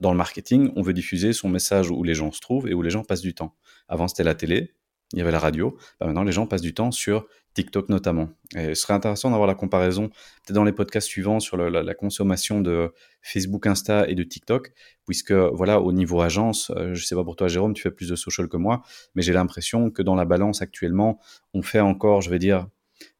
dans 0.00 0.10
le 0.10 0.16
marketing, 0.16 0.72
on 0.76 0.82
veut 0.82 0.92
diffuser 0.92 1.32
son 1.32 1.48
message 1.48 1.90
où 1.90 2.02
les 2.02 2.14
gens 2.14 2.32
se 2.32 2.40
trouvent 2.40 2.68
et 2.68 2.74
où 2.74 2.82
les 2.82 2.90
gens 2.90 3.04
passent 3.04 3.20
du 3.20 3.34
temps. 3.34 3.54
Avant, 3.88 4.08
c'était 4.08 4.24
la 4.24 4.34
télé, 4.34 4.74
il 5.12 5.18
y 5.18 5.22
avait 5.22 5.32
la 5.32 5.38
radio. 5.38 5.76
Bah, 5.98 6.06
maintenant, 6.06 6.22
les 6.22 6.32
gens 6.32 6.46
passent 6.46 6.62
du 6.62 6.74
temps 6.74 6.90
sur 6.90 7.26
TikTok 7.54 7.88
notamment. 7.88 8.28
Et 8.54 8.74
ce 8.74 8.82
serait 8.82 8.94
intéressant 8.94 9.30
d'avoir 9.30 9.48
la 9.48 9.54
comparaison, 9.54 10.08
peut-être 10.08 10.54
dans 10.54 10.64
les 10.64 10.72
podcasts 10.72 11.08
suivants, 11.08 11.40
sur 11.40 11.56
la, 11.56 11.94
consommation 11.94 12.60
de 12.60 12.92
Facebook, 13.22 13.66
Insta 13.66 14.08
et 14.08 14.14
de 14.14 14.22
TikTok, 14.22 14.72
puisque 15.06 15.32
voilà, 15.32 15.80
au 15.80 15.92
niveau 15.92 16.20
agence, 16.20 16.70
euh, 16.76 16.94
je 16.94 17.04
sais 17.04 17.16
pas 17.16 17.24
pour 17.24 17.36
toi, 17.36 17.48
Jérôme, 17.48 17.74
tu 17.74 17.82
fais 17.82 17.90
plus 17.90 18.08
de 18.08 18.16
social 18.16 18.48
que 18.48 18.56
moi, 18.56 18.82
mais 19.14 19.22
j'ai 19.22 19.32
l'impression 19.32 19.90
que 19.90 20.02
dans 20.02 20.14
la 20.14 20.24
balance 20.24 20.62
actuellement, 20.62 21.18
on 21.52 21.62
fait 21.62 21.80
encore, 21.80 22.20
je 22.22 22.30
vais 22.30 22.38
dire, 22.38 22.68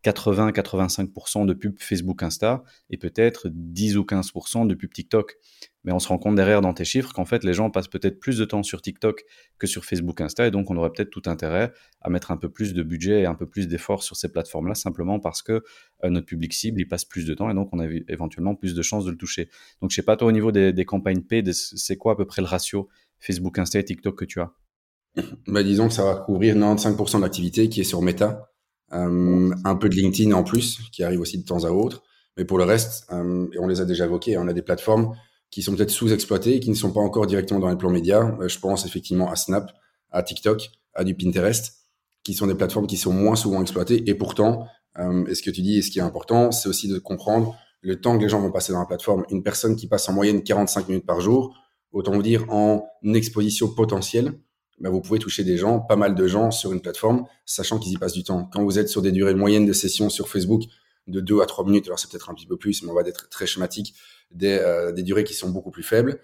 80-85% 0.05 1.47
de 1.47 1.53
pub 1.53 1.77
Facebook 1.79 2.23
Insta 2.23 2.63
et 2.89 2.97
peut-être 2.97 3.49
10 3.53 3.99
ou 3.99 4.03
15% 4.03 4.67
de 4.67 4.75
pub 4.75 4.93
TikTok. 4.93 5.37
Mais 5.85 5.93
on 5.93 5.99
se 5.99 6.09
rend 6.09 6.19
compte 6.19 6.37
derrière 6.37 6.61
dans 6.61 6.75
tes 6.75 6.85
chiffres 6.85 7.13
qu'en 7.13 7.25
fait 7.25 7.45
les 7.45 7.53
gens 7.53 7.71
passent 7.71 7.89
peut-être 7.89 8.19
plus 8.19 8.39
de 8.39 8.45
temps 8.45 8.63
sur 8.63 8.83
TikTok 8.83 9.25
que 9.59 9.67
sur 9.67 9.85
Facebook 9.85 10.21
Insta 10.21 10.47
et 10.47 10.51
donc 10.51 10.71
on 10.71 10.77
aurait 10.77 10.91
peut-être 10.91 11.11
tout 11.11 11.23
intérêt 11.27 11.73
à 12.01 12.11
mettre 12.11 12.31
un 12.31 12.37
peu 12.37 12.51
plus 12.51 12.75
de 12.75 12.83
budget 12.83 13.23
et 13.23 13.27
un 13.27 13.35
peu 13.35 13.47
plus 13.47 13.69
d'efforts 13.69 14.03
sur 14.03 14.17
ces 14.17 14.31
plateformes-là 14.31 14.75
simplement 14.75 15.21
parce 15.21 15.43
que 15.43 15.63
euh, 16.05 16.11
notre 16.11 16.27
public 16.27 16.53
cible 16.53 16.81
il 16.81 16.87
passe 16.87 17.05
plus 17.05 17.27
de 17.27 17.35
temps 17.35 17.51
et 17.51 17.55
donc 17.55 17.71
on 17.73 17.79
a 17.79 17.87
éventuellement 18.09 18.55
plus 18.55 18.75
de 18.75 18.83
chances 18.83 19.05
de 19.05 19.11
le 19.11 19.17
toucher. 19.17 19.49
Donc 19.81 19.91
je 19.91 19.97
sais 19.97 20.03
pas 20.03 20.17
toi 20.17 20.29
au 20.29 20.33
niveau 20.33 20.53
des, 20.53 20.85
campagnes 20.85 21.23
paid, 21.23 21.53
c'est 21.53 21.97
quoi 21.97 22.13
à 22.13 22.17
peu 22.17 22.27
près 22.27 22.43
le 22.43 22.47
ratio 22.47 22.89
Facebook 23.19 23.59
Insta 23.59 23.79
et 23.79 23.85
TikTok 23.85 24.19
que 24.19 24.25
tu 24.25 24.41
as? 24.41 24.53
Bah, 25.47 25.63
disons 25.63 25.89
que 25.89 25.95
ça 25.95 26.05
va 26.05 26.15
couvrir 26.15 26.57
95% 26.57 27.17
de 27.17 27.23
l'activité 27.23 27.69
qui 27.69 27.81
est 27.81 27.85
sur 27.85 28.01
Meta 28.01 28.50
euh, 28.93 29.55
un 29.65 29.75
peu 29.77 29.89
de 29.89 29.95
LinkedIn 29.95 30.33
en 30.33 30.43
plus, 30.43 30.81
qui 30.93 31.05
arrive 31.05 31.21
aussi 31.21 31.39
de 31.39 31.45
temps 31.45 31.65
à 31.65 31.71
autre. 31.71 32.03
Mais 32.37 32.45
pour 32.45 32.59
le 32.59 32.65
reste, 32.65 33.07
euh, 33.13 33.49
et 33.53 33.59
on 33.59 33.67
les 33.67 33.81
a 33.81 33.85
déjà 33.85 34.05
évoqués, 34.05 34.37
on 34.39 34.49
a 34.49 34.53
des 34.53 34.63
plateformes 34.63 35.15
qui 35.51 35.63
sont 35.63 35.75
peut-être 35.75 35.91
sous-exploitées 35.91 36.61
qui 36.61 36.71
ne 36.71 36.75
sont 36.75 36.93
pas 36.93 37.01
encore 37.01 37.27
directement 37.27 37.61
dans 37.61 37.69
les 37.69 37.77
plans 37.77 37.91
médias. 37.91 38.37
Euh, 38.41 38.49
je 38.49 38.59
pense 38.59 38.87
effectivement 38.87 39.31
à 39.31 39.37
Snap, 39.37 39.73
à 40.11 40.23
TikTok, 40.23 40.71
à 40.95 41.05
du 41.05 41.15
Pinterest, 41.15 41.75
qui 42.25 42.35
sont 42.35 42.47
des 42.47 42.55
plateformes 42.55 42.87
qui 42.87 42.97
sont 42.97 43.13
moins 43.13 43.37
souvent 43.37 43.63
exploitées. 43.63 44.09
Et 44.09 44.15
pourtant, 44.15 44.67
et 45.29 45.35
ce 45.35 45.43
que 45.43 45.51
tu 45.51 45.63
dis 45.63 45.79
et 45.79 45.83
ce 45.83 45.91
qui 45.91 45.99
est 46.01 46.03
important, 46.03 46.51
c'est 46.51 46.69
aussi 46.69 46.87
de 46.87 46.99
comprendre 46.99 47.57
le 47.81 48.01
temps 48.01 48.19
que 48.19 48.23
les 48.25 48.29
gens 48.29 48.41
vont 48.41 48.51
passer 48.51 48.73
dans 48.73 48.81
la 48.81 48.87
plateforme. 48.87 49.25
Une 49.31 49.43
personne 49.43 49.77
qui 49.77 49.87
passe 49.87 50.09
en 50.09 50.13
moyenne 50.13 50.43
45 50.43 50.89
minutes 50.89 51.07
par 51.07 51.21
jour, 51.21 51.57
autant 51.93 52.13
vous 52.13 52.23
dire 52.23 52.45
en 52.51 52.87
exposition 53.05 53.69
potentielle, 53.69 54.35
bah, 54.81 54.91
vous 54.91 55.01
pouvez 55.01 55.19
toucher 55.19 55.45
des 55.45 55.57
gens, 55.57 55.81
pas 55.81 55.97
mal 55.97 56.15
de 56.15 56.27
gens 56.27 56.51
sur 56.51 56.73
une 56.73 56.81
plateforme, 56.81 57.27
sachant 57.45 57.79
qu'ils 57.79 57.93
y 57.93 57.97
passent 57.99 58.15
du 58.15 58.25
temps. 58.25 58.49
Quand 58.53 58.65
vous 58.65 58.79
êtes 58.79 58.89
sur 58.89 59.03
des 59.03 59.13
durées 59.13 59.35
moyennes 59.35 59.67
de 59.67 59.73
session 59.73 60.09
sur 60.09 60.29
Facebook 60.29 60.63
de 61.07 61.21
2 61.21 61.41
à 61.41 61.47
3 61.47 61.65
minutes, 61.65 61.87
alors 61.87 61.99
c'est 61.99 62.11
peut-être 62.11 62.31
un 62.31 62.35
petit 62.35 62.47
peu 62.47 62.57
plus, 62.57 62.83
mais 62.83 62.91
on 62.91 62.95
va 62.95 63.03
être 63.03 63.29
très 63.29 63.47
schématique, 63.47 63.95
des, 64.31 64.59
euh, 64.59 64.93
des 64.93 65.03
durées 65.03 65.25
qui 65.25 65.35
sont 65.35 65.51
beaucoup 65.51 65.71
plus 65.71 65.83
faibles, 65.83 66.21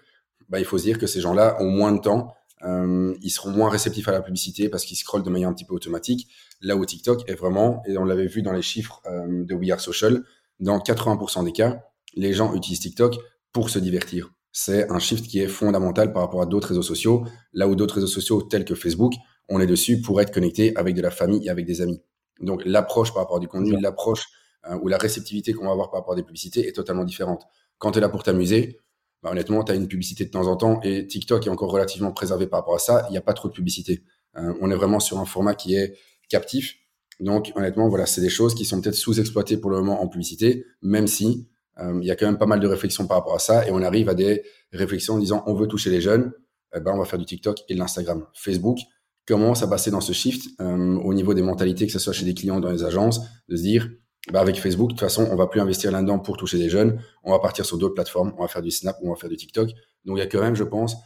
bah, 0.49 0.59
il 0.59 0.65
faut 0.65 0.77
se 0.77 0.83
dire 0.83 0.97
que 0.97 1.07
ces 1.07 1.21
gens-là 1.21 1.57
ont 1.59 1.69
moins 1.69 1.91
de 1.91 1.99
temps, 1.99 2.33
euh, 2.63 3.13
ils 3.21 3.29
seront 3.29 3.51
moins 3.51 3.69
réceptifs 3.69 4.07
à 4.07 4.11
la 4.11 4.21
publicité 4.21 4.69
parce 4.69 4.85
qu'ils 4.85 4.97
scrollent 4.97 5.23
de 5.23 5.29
manière 5.29 5.49
un 5.49 5.53
petit 5.53 5.65
peu 5.65 5.75
automatique. 5.75 6.27
Là 6.61 6.75
où 6.75 6.83
TikTok 6.85 7.29
est 7.29 7.35
vraiment, 7.35 7.83
et 7.85 7.97
on 7.97 8.05
l'avait 8.05 8.25
vu 8.25 8.41
dans 8.41 8.53
les 8.53 8.63
chiffres 8.63 9.01
euh, 9.05 9.43
de 9.43 9.53
We 9.53 9.69
Are 9.71 9.79
Social, 9.79 10.23
dans 10.59 10.79
80% 10.79 11.45
des 11.45 11.51
cas, 11.51 11.83
les 12.15 12.33
gens 12.33 12.55
utilisent 12.55 12.79
TikTok 12.79 13.17
pour 13.51 13.69
se 13.69 13.77
divertir 13.77 14.31
c'est 14.59 14.89
un 14.89 14.97
shift 14.97 15.27
qui 15.27 15.39
est 15.39 15.47
fondamental 15.47 16.11
par 16.11 16.23
rapport 16.23 16.41
à 16.41 16.47
d'autres 16.47 16.69
réseaux 16.69 16.81
sociaux. 16.81 17.27
Là 17.53 17.67
où 17.67 17.75
d'autres 17.75 17.93
réseaux 17.93 18.07
sociaux 18.07 18.41
tels 18.41 18.65
que 18.65 18.73
Facebook, 18.73 19.13
on 19.49 19.59
est 19.59 19.67
dessus 19.67 20.01
pour 20.01 20.19
être 20.19 20.33
connecté 20.33 20.75
avec 20.75 20.95
de 20.95 21.01
la 21.03 21.11
famille 21.11 21.45
et 21.45 21.51
avec 21.51 21.67
des 21.67 21.79
amis. 21.81 22.01
Donc 22.39 22.63
l'approche 22.65 23.13
par 23.13 23.21
rapport 23.21 23.37
à 23.37 23.39
du 23.39 23.47
contenu, 23.47 23.79
l'approche 23.79 24.25
euh, 24.67 24.79
ou 24.81 24.87
la 24.87 24.97
réceptivité 24.97 25.53
qu'on 25.53 25.65
va 25.65 25.73
avoir 25.73 25.91
par 25.91 25.99
rapport 25.99 26.13
à 26.13 26.15
des 26.15 26.23
publicités 26.23 26.67
est 26.67 26.71
totalement 26.71 27.03
différente. 27.03 27.43
Quand 27.77 27.91
tu 27.91 27.99
es 27.99 28.01
là 28.01 28.09
pour 28.09 28.23
t'amuser, 28.23 28.79
bah, 29.21 29.29
honnêtement, 29.29 29.63
tu 29.63 29.73
as 29.73 29.75
une 29.75 29.87
publicité 29.87 30.25
de 30.25 30.31
temps 30.31 30.47
en 30.47 30.55
temps 30.55 30.79
et 30.81 31.05
TikTok 31.05 31.45
est 31.45 31.51
encore 31.51 31.69
relativement 31.69 32.11
préservé 32.11 32.47
par 32.47 32.61
rapport 32.61 32.75
à 32.75 32.79
ça. 32.79 33.05
Il 33.09 33.11
n'y 33.11 33.17
a 33.19 33.21
pas 33.21 33.33
trop 33.33 33.49
de 33.49 33.53
publicité. 33.53 34.05
Euh, 34.37 34.55
on 34.59 34.71
est 34.71 34.75
vraiment 34.75 34.99
sur 34.99 35.19
un 35.19 35.25
format 35.25 35.53
qui 35.53 35.75
est 35.75 35.99
captif. 36.29 36.77
Donc 37.19 37.51
honnêtement, 37.55 37.89
voilà, 37.89 38.07
c'est 38.07 38.21
des 38.21 38.29
choses 38.29 38.55
qui 38.55 38.65
sont 38.65 38.81
peut-être 38.81 38.95
sous-exploitées 38.95 39.57
pour 39.57 39.69
le 39.69 39.77
moment 39.77 40.01
en 40.01 40.07
publicité, 40.07 40.65
même 40.81 41.05
si 41.05 41.47
il 41.79 42.05
y 42.05 42.11
a 42.11 42.15
quand 42.15 42.25
même 42.25 42.37
pas 42.37 42.45
mal 42.45 42.59
de 42.59 42.67
réflexions 42.67 43.05
par 43.07 43.17
rapport 43.17 43.35
à 43.35 43.39
ça 43.39 43.67
et 43.67 43.71
on 43.71 43.81
arrive 43.81 44.09
à 44.09 44.13
des 44.13 44.43
réflexions 44.73 45.15
en 45.15 45.19
disant 45.19 45.43
on 45.45 45.53
veut 45.53 45.67
toucher 45.67 45.89
les 45.89 46.01
jeunes, 46.01 46.31
eh 46.75 46.79
ben 46.79 46.91
on 46.93 46.97
va 46.97 47.05
faire 47.05 47.19
du 47.19 47.25
TikTok 47.25 47.59
et 47.69 47.73
de 47.73 47.79
l'Instagram. 47.79 48.25
Facebook 48.33 48.79
commence 49.27 49.61
à 49.61 49.67
passer 49.67 49.91
dans 49.91 50.01
ce 50.01 50.13
shift 50.13 50.47
euh, 50.61 50.95
au 50.95 51.13
niveau 51.13 51.33
des 51.33 51.41
mentalités, 51.41 51.85
que 51.85 51.91
ce 51.91 51.99
soit 51.99 52.13
chez 52.13 52.25
des 52.25 52.33
clients 52.33 52.59
dans 52.59 52.71
les 52.71 52.83
agences, 52.83 53.21
de 53.49 53.55
se 53.55 53.61
dire 53.61 53.89
bah 54.31 54.41
avec 54.41 54.59
Facebook, 54.59 54.89
de 54.89 54.93
toute 54.93 54.99
façon, 54.99 55.27
on 55.31 55.35
va 55.35 55.47
plus 55.47 55.61
investir 55.61 55.91
là-dedans 55.91 56.19
pour 56.19 56.35
toucher 56.35 56.57
des 56.57 56.69
jeunes, 56.69 56.99
on 57.23 57.31
va 57.31 57.39
partir 57.39 57.65
sur 57.65 57.77
d'autres 57.77 57.93
plateformes, 57.93 58.33
on 58.37 58.41
va 58.41 58.47
faire 58.47 58.61
du 58.61 58.71
Snap, 58.71 58.97
on 59.01 59.09
va 59.09 59.15
faire 59.15 59.29
du 59.29 59.37
TikTok. 59.37 59.69
Donc 60.05 60.17
il 60.17 60.19
y 60.19 60.21
a 60.21 60.27
quand 60.27 60.41
même, 60.41 60.55
je 60.55 60.63
pense, 60.63 60.97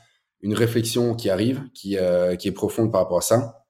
une 0.41 0.55
réflexion 0.55 1.15
qui 1.15 1.29
arrive, 1.29 1.61
qui, 1.73 1.97
euh, 1.97 2.35
qui 2.35 2.47
est 2.47 2.51
profonde 2.51 2.91
par 2.91 3.01
rapport 3.01 3.19
à 3.19 3.21
ça, 3.21 3.65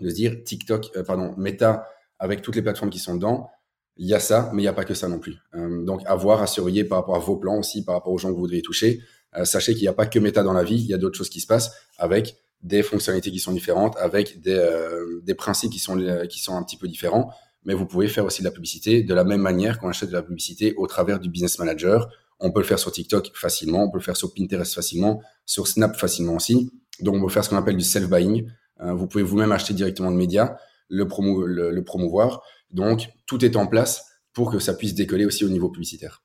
de 0.00 0.08
se 0.08 0.14
dire 0.14 0.42
TikTok, 0.44 0.90
euh, 0.96 1.02
pardon, 1.02 1.34
Meta, 1.36 1.86
avec 2.18 2.40
toutes 2.40 2.56
les 2.56 2.62
plateformes 2.62 2.90
qui 2.90 2.98
sont 2.98 3.14
dedans, 3.14 3.50
il 3.96 4.06
y 4.06 4.14
a 4.14 4.20
ça, 4.20 4.50
mais 4.52 4.62
il 4.62 4.64
n'y 4.64 4.68
a 4.68 4.72
pas 4.72 4.84
que 4.84 4.94
ça 4.94 5.08
non 5.08 5.18
plus. 5.18 5.36
Euh, 5.54 5.84
donc, 5.84 6.02
à 6.06 6.14
voir, 6.14 6.42
à 6.42 6.46
surveiller 6.46 6.84
par 6.84 6.98
rapport 6.98 7.16
à 7.16 7.20
vos 7.20 7.36
plans 7.36 7.58
aussi, 7.58 7.84
par 7.84 7.94
rapport 7.94 8.12
aux 8.12 8.18
gens 8.18 8.28
que 8.28 8.34
vous 8.34 8.40
voudriez 8.40 8.62
toucher. 8.62 9.00
Euh, 9.36 9.44
sachez 9.44 9.74
qu'il 9.74 9.82
n'y 9.82 9.88
a 9.88 9.92
pas 9.92 10.06
que 10.06 10.18
méta 10.18 10.42
dans 10.42 10.52
la 10.52 10.64
vie, 10.64 10.76
il 10.76 10.86
y 10.86 10.94
a 10.94 10.98
d'autres 10.98 11.16
choses 11.16 11.28
qui 11.28 11.40
se 11.40 11.46
passent 11.46 11.72
avec 11.98 12.36
des 12.62 12.82
fonctionnalités 12.82 13.30
qui 13.30 13.38
sont 13.38 13.52
différentes, 13.52 13.96
avec 13.98 14.40
des, 14.40 14.54
euh, 14.54 15.20
des 15.22 15.34
principes 15.34 15.70
qui 15.70 15.78
sont, 15.78 15.98
qui 16.28 16.40
sont 16.40 16.56
un 16.56 16.62
petit 16.62 16.76
peu 16.76 16.88
différents. 16.88 17.30
Mais 17.64 17.74
vous 17.74 17.86
pouvez 17.86 18.08
faire 18.08 18.24
aussi 18.24 18.42
de 18.42 18.44
la 18.44 18.50
publicité 18.50 19.02
de 19.02 19.14
la 19.14 19.24
même 19.24 19.40
manière 19.40 19.78
qu'on 19.78 19.88
achète 19.88 20.08
de 20.08 20.14
la 20.14 20.22
publicité 20.22 20.74
au 20.76 20.86
travers 20.86 21.20
du 21.20 21.28
business 21.30 21.58
manager. 21.58 22.08
On 22.40 22.50
peut 22.50 22.60
le 22.60 22.66
faire 22.66 22.78
sur 22.78 22.92
TikTok 22.92 23.30
facilement, 23.34 23.84
on 23.84 23.90
peut 23.90 23.98
le 23.98 24.02
faire 24.02 24.16
sur 24.16 24.34
Pinterest 24.34 24.74
facilement, 24.74 25.22
sur 25.46 25.66
Snap 25.66 25.96
facilement 25.96 26.34
aussi. 26.34 26.70
Donc, 27.00 27.14
on 27.14 27.22
peut 27.22 27.32
faire 27.32 27.44
ce 27.44 27.50
qu'on 27.50 27.56
appelle 27.56 27.76
du 27.76 27.84
self-buying. 27.84 28.46
vous 28.80 29.06
pouvez 29.06 29.24
vous-même 29.24 29.52
acheter 29.52 29.72
directement 29.72 30.10
de 30.10 30.16
médias, 30.16 30.56
le, 30.88 31.08
promo, 31.08 31.46
le 31.46 31.84
promouvoir 31.84 32.42
donc, 32.74 33.08
tout 33.26 33.44
est 33.44 33.56
en 33.56 33.66
place 33.66 34.04
pour 34.32 34.50
que 34.50 34.58
ça 34.58 34.74
puisse 34.74 34.94
décoller 34.94 35.24
aussi 35.24 35.44
au 35.44 35.48
niveau 35.48 35.70
publicitaire. 35.70 36.22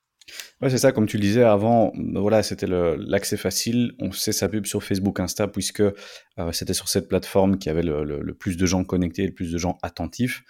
Ouais, 0.60 0.70
c'est 0.70 0.78
ça, 0.78 0.92
comme 0.92 1.06
tu 1.06 1.16
le 1.16 1.22
disais 1.22 1.42
avant, 1.42 1.92
voilà, 2.14 2.42
c'était 2.42 2.66
l'accès 2.66 3.36
facile. 3.36 3.92
On 3.98 4.12
sait 4.12 4.32
sa 4.32 4.48
pub 4.48 4.66
sur 4.66 4.82
Facebook, 4.82 5.18
Insta, 5.18 5.48
puisque 5.48 5.80
euh, 5.80 6.52
c'était 6.52 6.74
sur 6.74 6.88
cette 6.88 7.08
plateforme 7.08 7.58
qui 7.58 7.70
avait 7.70 7.82
le, 7.82 8.04
le, 8.04 8.34
plus 8.34 8.56
de 8.56 8.66
gens 8.66 8.84
connectés, 8.84 9.26
le 9.26 9.32
plus 9.32 9.52
de 9.52 9.58
gens 9.58 9.78
attentifs. 9.82 10.42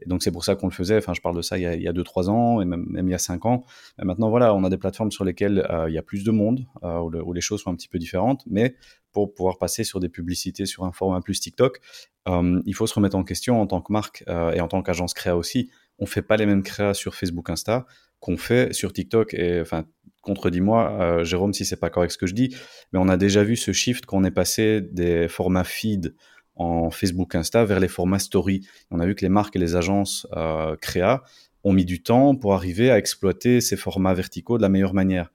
Et 0.00 0.08
donc 0.08 0.22
c'est 0.22 0.30
pour 0.30 0.44
ça 0.44 0.56
qu'on 0.56 0.66
le 0.66 0.72
faisait. 0.72 0.98
Enfin, 0.98 1.14
je 1.14 1.20
parle 1.20 1.36
de 1.36 1.42
ça 1.42 1.58
il 1.58 1.62
y 1.62 1.66
a, 1.66 1.74
il 1.74 1.82
y 1.82 1.88
a 1.88 1.92
2-3 1.92 2.28
ans 2.28 2.60
et 2.60 2.64
même, 2.64 2.86
même, 2.88 3.08
il 3.08 3.12
y 3.12 3.14
a 3.14 3.18
5 3.18 3.46
ans. 3.46 3.64
Mais 3.98 4.04
maintenant, 4.04 4.28
voilà, 4.28 4.54
on 4.54 4.64
a 4.64 4.70
des 4.70 4.76
plateformes 4.76 5.10
sur 5.10 5.24
lesquelles 5.24 5.66
euh, 5.70 5.88
il 5.88 5.94
y 5.94 5.98
a 5.98 6.02
plus 6.02 6.24
de 6.24 6.30
monde, 6.30 6.66
euh, 6.82 7.00
où, 7.00 7.32
les 7.32 7.40
choses 7.40 7.62
sont 7.62 7.70
un 7.70 7.76
petit 7.76 7.88
peu 7.88 7.98
différentes. 7.98 8.42
Mais 8.46 8.76
pour 9.12 9.32
pouvoir 9.34 9.58
passer 9.58 9.84
sur 9.84 10.00
des 10.00 10.08
publicités 10.08 10.66
sur 10.66 10.84
un 10.84 10.92
format 10.92 11.20
plus 11.20 11.40
TikTok, 11.40 11.80
euh, 12.28 12.60
il 12.66 12.74
faut 12.74 12.86
se 12.86 12.94
remettre 12.94 13.16
en 13.16 13.24
question 13.24 13.60
en 13.60 13.66
tant 13.66 13.80
que 13.80 13.92
marque 13.92 14.24
et 14.28 14.60
en 14.60 14.68
tant 14.68 14.82
qu'agence 14.82 15.14
créa 15.14 15.36
aussi. 15.36 15.70
On 15.98 16.06
fait 16.06 16.22
pas 16.22 16.36
les 16.36 16.44
mêmes 16.44 16.62
créas 16.62 16.92
sur 16.92 17.14
Facebook, 17.14 17.48
Insta 17.48 17.86
qu'on 18.20 18.36
fait 18.36 18.72
sur 18.74 18.92
TikTok. 18.92 19.32
Et 19.34 19.60
enfin, 19.60 19.84
contredis-moi, 20.22 21.22
Jérôme, 21.22 21.54
si 21.54 21.64
c'est 21.64 21.76
pas 21.76 21.90
correct 21.90 22.10
ce 22.10 22.18
que 22.18 22.26
je 22.26 22.34
dis, 22.34 22.54
mais 22.92 22.98
on 22.98 23.08
a 23.08 23.16
déjà 23.16 23.44
vu 23.44 23.56
ce 23.56 23.72
shift 23.72 24.04
qu'on 24.04 24.24
est 24.24 24.30
passé 24.30 24.80
des 24.80 25.28
formats 25.28 25.64
feed 25.64 26.14
en 26.56 26.90
Facebook, 26.90 27.34
Insta 27.34 27.64
vers 27.64 27.80
les 27.80 27.88
formats 27.88 28.18
story. 28.18 28.66
On 28.90 29.00
a 29.00 29.06
vu 29.06 29.14
que 29.14 29.24
les 29.24 29.28
marques 29.28 29.56
et 29.56 29.58
les 29.58 29.76
agences 29.76 30.26
euh, 30.36 30.76
créa 30.76 31.22
ont 31.64 31.72
mis 31.72 31.84
du 31.84 32.02
temps 32.02 32.34
pour 32.34 32.54
arriver 32.54 32.90
à 32.90 32.98
exploiter 32.98 33.60
ces 33.60 33.76
formats 33.76 34.14
verticaux 34.14 34.56
de 34.56 34.62
la 34.62 34.68
meilleure 34.68 34.94
manière. 34.94 35.32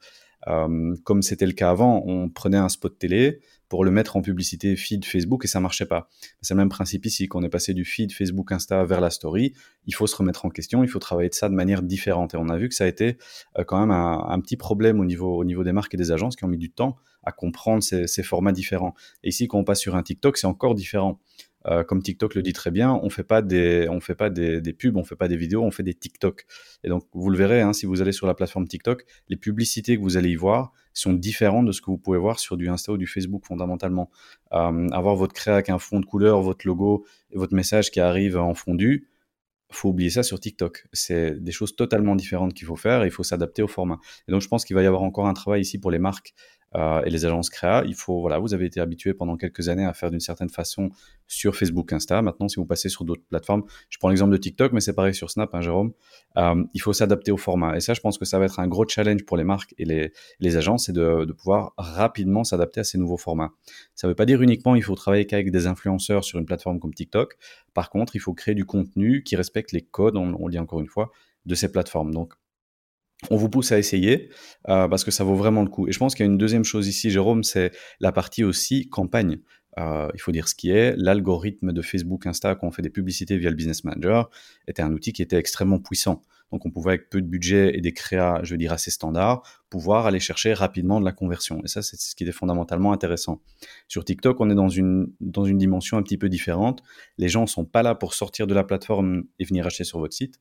Euh, 0.47 0.95
comme 1.03 1.21
c'était 1.21 1.45
le 1.45 1.51
cas 1.53 1.69
avant, 1.69 2.03
on 2.05 2.29
prenait 2.29 2.57
un 2.57 2.69
spot 2.69 2.97
télé, 2.97 3.39
pour 3.71 3.85
le 3.85 3.91
mettre 3.91 4.17
en 4.17 4.21
publicité 4.21 4.75
feed 4.75 5.05
Facebook 5.05 5.45
et 5.45 5.47
ça 5.47 5.61
marchait 5.61 5.85
pas. 5.85 6.09
C'est 6.41 6.55
le 6.55 6.57
même 6.57 6.67
principe 6.67 7.05
ici, 7.05 7.29
qu'on 7.29 7.41
est 7.41 7.47
passé 7.47 7.73
du 7.73 7.85
feed 7.85 8.11
Facebook 8.11 8.51
Insta 8.51 8.83
vers 8.83 8.99
la 8.99 9.09
story, 9.09 9.53
il 9.85 9.95
faut 9.95 10.07
se 10.07 10.15
remettre 10.17 10.43
en 10.43 10.49
question, 10.49 10.83
il 10.83 10.89
faut 10.89 10.99
travailler 10.99 11.29
de 11.29 11.33
ça 11.33 11.47
de 11.47 11.53
manière 11.53 11.81
différente. 11.81 12.33
Et 12.33 12.37
on 12.37 12.49
a 12.49 12.57
vu 12.57 12.67
que 12.67 12.75
ça 12.75 12.83
a 12.83 12.87
été 12.87 13.17
euh, 13.57 13.63
quand 13.63 13.79
même 13.79 13.91
un, 13.91 14.39
petit 14.41 14.57
problème 14.57 14.99
au 14.99 15.05
niveau, 15.05 15.37
au 15.37 15.45
niveau 15.45 15.63
des 15.63 15.71
marques 15.71 15.93
et 15.93 15.97
des 15.97 16.11
agences 16.11 16.35
qui 16.35 16.43
ont 16.43 16.49
mis 16.49 16.57
du 16.57 16.69
temps 16.69 16.97
à 17.23 17.31
comprendre 17.31 17.81
ces, 17.81 18.07
ces 18.07 18.23
formats 18.23 18.51
différents. 18.51 18.93
Et 19.23 19.29
ici, 19.29 19.47
quand 19.47 19.57
on 19.57 19.63
passe 19.63 19.79
sur 19.79 19.95
un 19.95 20.03
TikTok, 20.03 20.35
c'est 20.35 20.47
encore 20.47 20.75
différent. 20.75 21.21
Euh, 21.67 21.83
comme 21.83 22.01
TikTok 22.01 22.35
le 22.35 22.41
dit 22.41 22.53
très 22.53 22.71
bien, 22.71 22.99
on 23.03 23.09
fait 23.09 23.23
pas 23.23 23.41
des, 23.41 23.87
on 23.89 23.99
fait 23.99 24.15
pas 24.15 24.29
des, 24.29 24.61
pubs, 24.73 24.97
on 24.97 25.03
fait 25.03 25.15
pas 25.15 25.27
des 25.27 25.37
vidéos, 25.37 25.63
on 25.63 25.71
fait 25.71 25.83
des 25.83 25.93
TikTok. 25.93 26.45
Et 26.83 26.89
donc 26.89 27.05
vous 27.13 27.29
le 27.29 27.37
verrez, 27.37 27.61
hein, 27.61 27.73
si 27.73 27.85
vous 27.85 28.01
allez 28.01 28.11
sur 28.11 28.27
la 28.27 28.33
plateforme 28.33 28.67
TikTok, 28.67 29.05
les 29.29 29.37
publicités 29.37 29.97
que 29.97 30.01
vous 30.01 30.17
allez 30.17 30.29
y 30.29 30.35
voir 30.35 30.71
sont 30.93 31.13
différentes 31.13 31.65
de 31.65 31.71
ce 31.71 31.81
que 31.81 31.87
vous 31.87 31.97
pouvez 31.97 32.17
voir 32.17 32.39
sur 32.39 32.57
du 32.57 32.69
Insta 32.69 32.91
ou 32.91 32.97
du 32.97 33.07
Facebook 33.07 33.45
fondamentalement. 33.45 34.09
Euh, 34.53 34.87
avoir 34.89 35.15
votre 35.15 35.33
créa 35.33 35.53
avec 35.53 35.69
un 35.69 35.79
fond 35.79 35.99
de 35.99 36.05
couleur, 36.05 36.41
votre 36.41 36.67
logo 36.67 37.05
et 37.31 37.37
votre 37.37 37.53
message 37.53 37.91
qui 37.91 37.99
arrive 37.99 38.37
en 38.37 38.53
fondu, 38.53 39.07
faut 39.71 39.89
oublier 39.89 40.09
ça 40.09 40.23
sur 40.23 40.39
TikTok. 40.39 40.87
C'est 40.91 41.41
des 41.41 41.51
choses 41.51 41.75
totalement 41.75 42.15
différentes 42.15 42.53
qu'il 42.53 42.67
faut 42.67 42.75
faire 42.75 43.03
et 43.03 43.07
il 43.07 43.11
faut 43.11 43.23
s'adapter 43.23 43.61
au 43.61 43.67
format. 43.67 43.99
Et 44.27 44.31
donc 44.31 44.41
je 44.41 44.47
pense 44.47 44.65
qu'il 44.65 44.75
va 44.75 44.83
y 44.83 44.85
avoir 44.85 45.03
encore 45.03 45.27
un 45.27 45.33
travail 45.33 45.61
ici 45.61 45.79
pour 45.79 45.91
les 45.91 45.99
marques 45.99 46.33
et 46.75 47.09
les 47.09 47.25
agences 47.25 47.49
créa, 47.49 47.83
il 47.85 47.95
faut, 47.95 48.21
voilà, 48.21 48.39
vous 48.39 48.53
avez 48.53 48.65
été 48.65 48.79
habitué 48.79 49.13
pendant 49.13 49.35
quelques 49.35 49.67
années 49.69 49.85
à 49.85 49.93
faire 49.93 50.09
d'une 50.09 50.21
certaine 50.21 50.49
façon 50.49 50.89
sur 51.27 51.55
Facebook, 51.55 51.91
Insta. 51.93 52.21
Maintenant, 52.21 52.47
si 52.47 52.57
vous 52.57 52.65
passez 52.65 52.89
sur 52.89 53.05
d'autres 53.05 53.23
plateformes, 53.29 53.63
je 53.89 53.97
prends 53.97 54.09
l'exemple 54.09 54.31
de 54.31 54.37
TikTok, 54.37 54.73
mais 54.73 54.81
c'est 54.81 54.93
pareil 54.93 55.15
sur 55.15 55.31
Snap, 55.31 55.53
hein, 55.53 55.61
Jérôme. 55.61 55.93
Euh, 56.37 56.63
il 56.73 56.81
faut 56.81 56.93
s'adapter 56.93 57.31
au 57.31 57.37
format. 57.37 57.75
Et 57.77 57.79
ça, 57.79 57.93
je 57.93 58.01
pense 58.01 58.17
que 58.17 58.25
ça 58.25 58.37
va 58.39 58.45
être 58.45 58.59
un 58.59 58.67
gros 58.67 58.87
challenge 58.87 59.25
pour 59.25 59.37
les 59.37 59.43
marques 59.43 59.73
et 59.77 59.85
les, 59.85 60.13
les 60.39 60.57
agences, 60.57 60.85
c'est 60.85 60.93
de, 60.93 61.25
de, 61.25 61.33
pouvoir 61.33 61.73
rapidement 61.77 62.43
s'adapter 62.43 62.81
à 62.81 62.83
ces 62.83 62.97
nouveaux 62.97 63.17
formats. 63.17 63.51
Ça 63.95 64.07
ne 64.07 64.11
veut 64.11 64.15
pas 64.15 64.25
dire 64.25 64.41
uniquement 64.41 64.75
il 64.75 64.83
faut 64.83 64.95
travailler 64.95 65.25
qu'avec 65.25 65.51
des 65.51 65.67
influenceurs 65.67 66.23
sur 66.23 66.39
une 66.39 66.45
plateforme 66.45 66.79
comme 66.79 66.93
TikTok. 66.93 67.37
Par 67.73 67.89
contre, 67.89 68.15
il 68.15 68.19
faut 68.19 68.33
créer 68.33 68.55
du 68.55 68.65
contenu 68.65 69.23
qui 69.23 69.35
respecte 69.35 69.71
les 69.71 69.81
codes, 69.81 70.17
on, 70.17 70.35
on 70.39 70.47
le 70.47 70.51
dit 70.51 70.59
encore 70.59 70.81
une 70.81 70.87
fois, 70.87 71.11
de 71.45 71.55
ces 71.55 71.71
plateformes. 71.71 72.13
Donc, 72.13 72.33
on 73.29 73.35
vous 73.35 73.49
pousse 73.49 73.71
à 73.71 73.79
essayer 73.79 74.29
euh, 74.69 74.87
parce 74.87 75.03
que 75.03 75.11
ça 75.11 75.23
vaut 75.23 75.35
vraiment 75.35 75.61
le 75.61 75.69
coup. 75.69 75.87
Et 75.87 75.91
je 75.91 75.99
pense 75.99 76.15
qu'il 76.15 76.25
y 76.25 76.29
a 76.29 76.31
une 76.31 76.37
deuxième 76.37 76.63
chose 76.63 76.87
ici, 76.87 77.11
Jérôme, 77.11 77.43
c'est 77.43 77.71
la 77.99 78.11
partie 78.11 78.43
aussi 78.43 78.89
campagne. 78.89 79.39
Euh, 79.79 80.09
il 80.13 80.19
faut 80.19 80.31
dire 80.31 80.47
ce 80.47 80.55
qui 80.55 80.71
est. 80.71 80.95
L'algorithme 80.97 81.71
de 81.71 81.81
Facebook, 81.81 82.25
Insta, 82.25 82.55
quand 82.55 82.67
on 82.67 82.71
fait 82.71 82.81
des 82.81 82.89
publicités 82.89 83.37
via 83.37 83.49
le 83.49 83.55
Business 83.55 83.83
Manager, 83.83 84.29
était 84.67 84.81
un 84.81 84.91
outil 84.91 85.13
qui 85.13 85.21
était 85.21 85.37
extrêmement 85.37 85.79
puissant. 85.79 86.21
Donc 86.51 86.65
on 86.65 86.71
pouvait 86.71 86.89
avec 86.89 87.09
peu 87.09 87.21
de 87.21 87.27
budget 87.27 87.77
et 87.77 87.79
des 87.81 87.93
créas, 87.93 88.41
je 88.43 88.51
veux 88.51 88.57
dire 88.57 88.73
assez 88.73 88.91
standards, 88.91 89.41
pouvoir 89.69 90.05
aller 90.05 90.19
chercher 90.19 90.53
rapidement 90.53 90.99
de 90.99 91.05
la 91.05 91.13
conversion. 91.13 91.61
Et 91.63 91.67
ça, 91.67 91.81
c'est 91.81 91.97
ce 91.97 92.13
qui 92.13 92.25
est 92.25 92.31
fondamentalement 92.33 92.91
intéressant. 92.91 93.41
Sur 93.87 94.03
TikTok, 94.03 94.41
on 94.41 94.49
est 94.49 94.55
dans 94.55 94.67
une 94.67 95.13
dans 95.21 95.45
une 95.45 95.57
dimension 95.57 95.97
un 95.97 96.03
petit 96.03 96.17
peu 96.17 96.27
différente. 96.27 96.83
Les 97.17 97.29
gens 97.29 97.47
sont 97.47 97.63
pas 97.63 97.83
là 97.83 97.95
pour 97.95 98.13
sortir 98.13 98.47
de 98.47 98.53
la 98.53 98.65
plateforme 98.65 99.23
et 99.39 99.45
venir 99.45 99.65
acheter 99.65 99.85
sur 99.85 99.99
votre 99.99 100.13
site. 100.13 100.39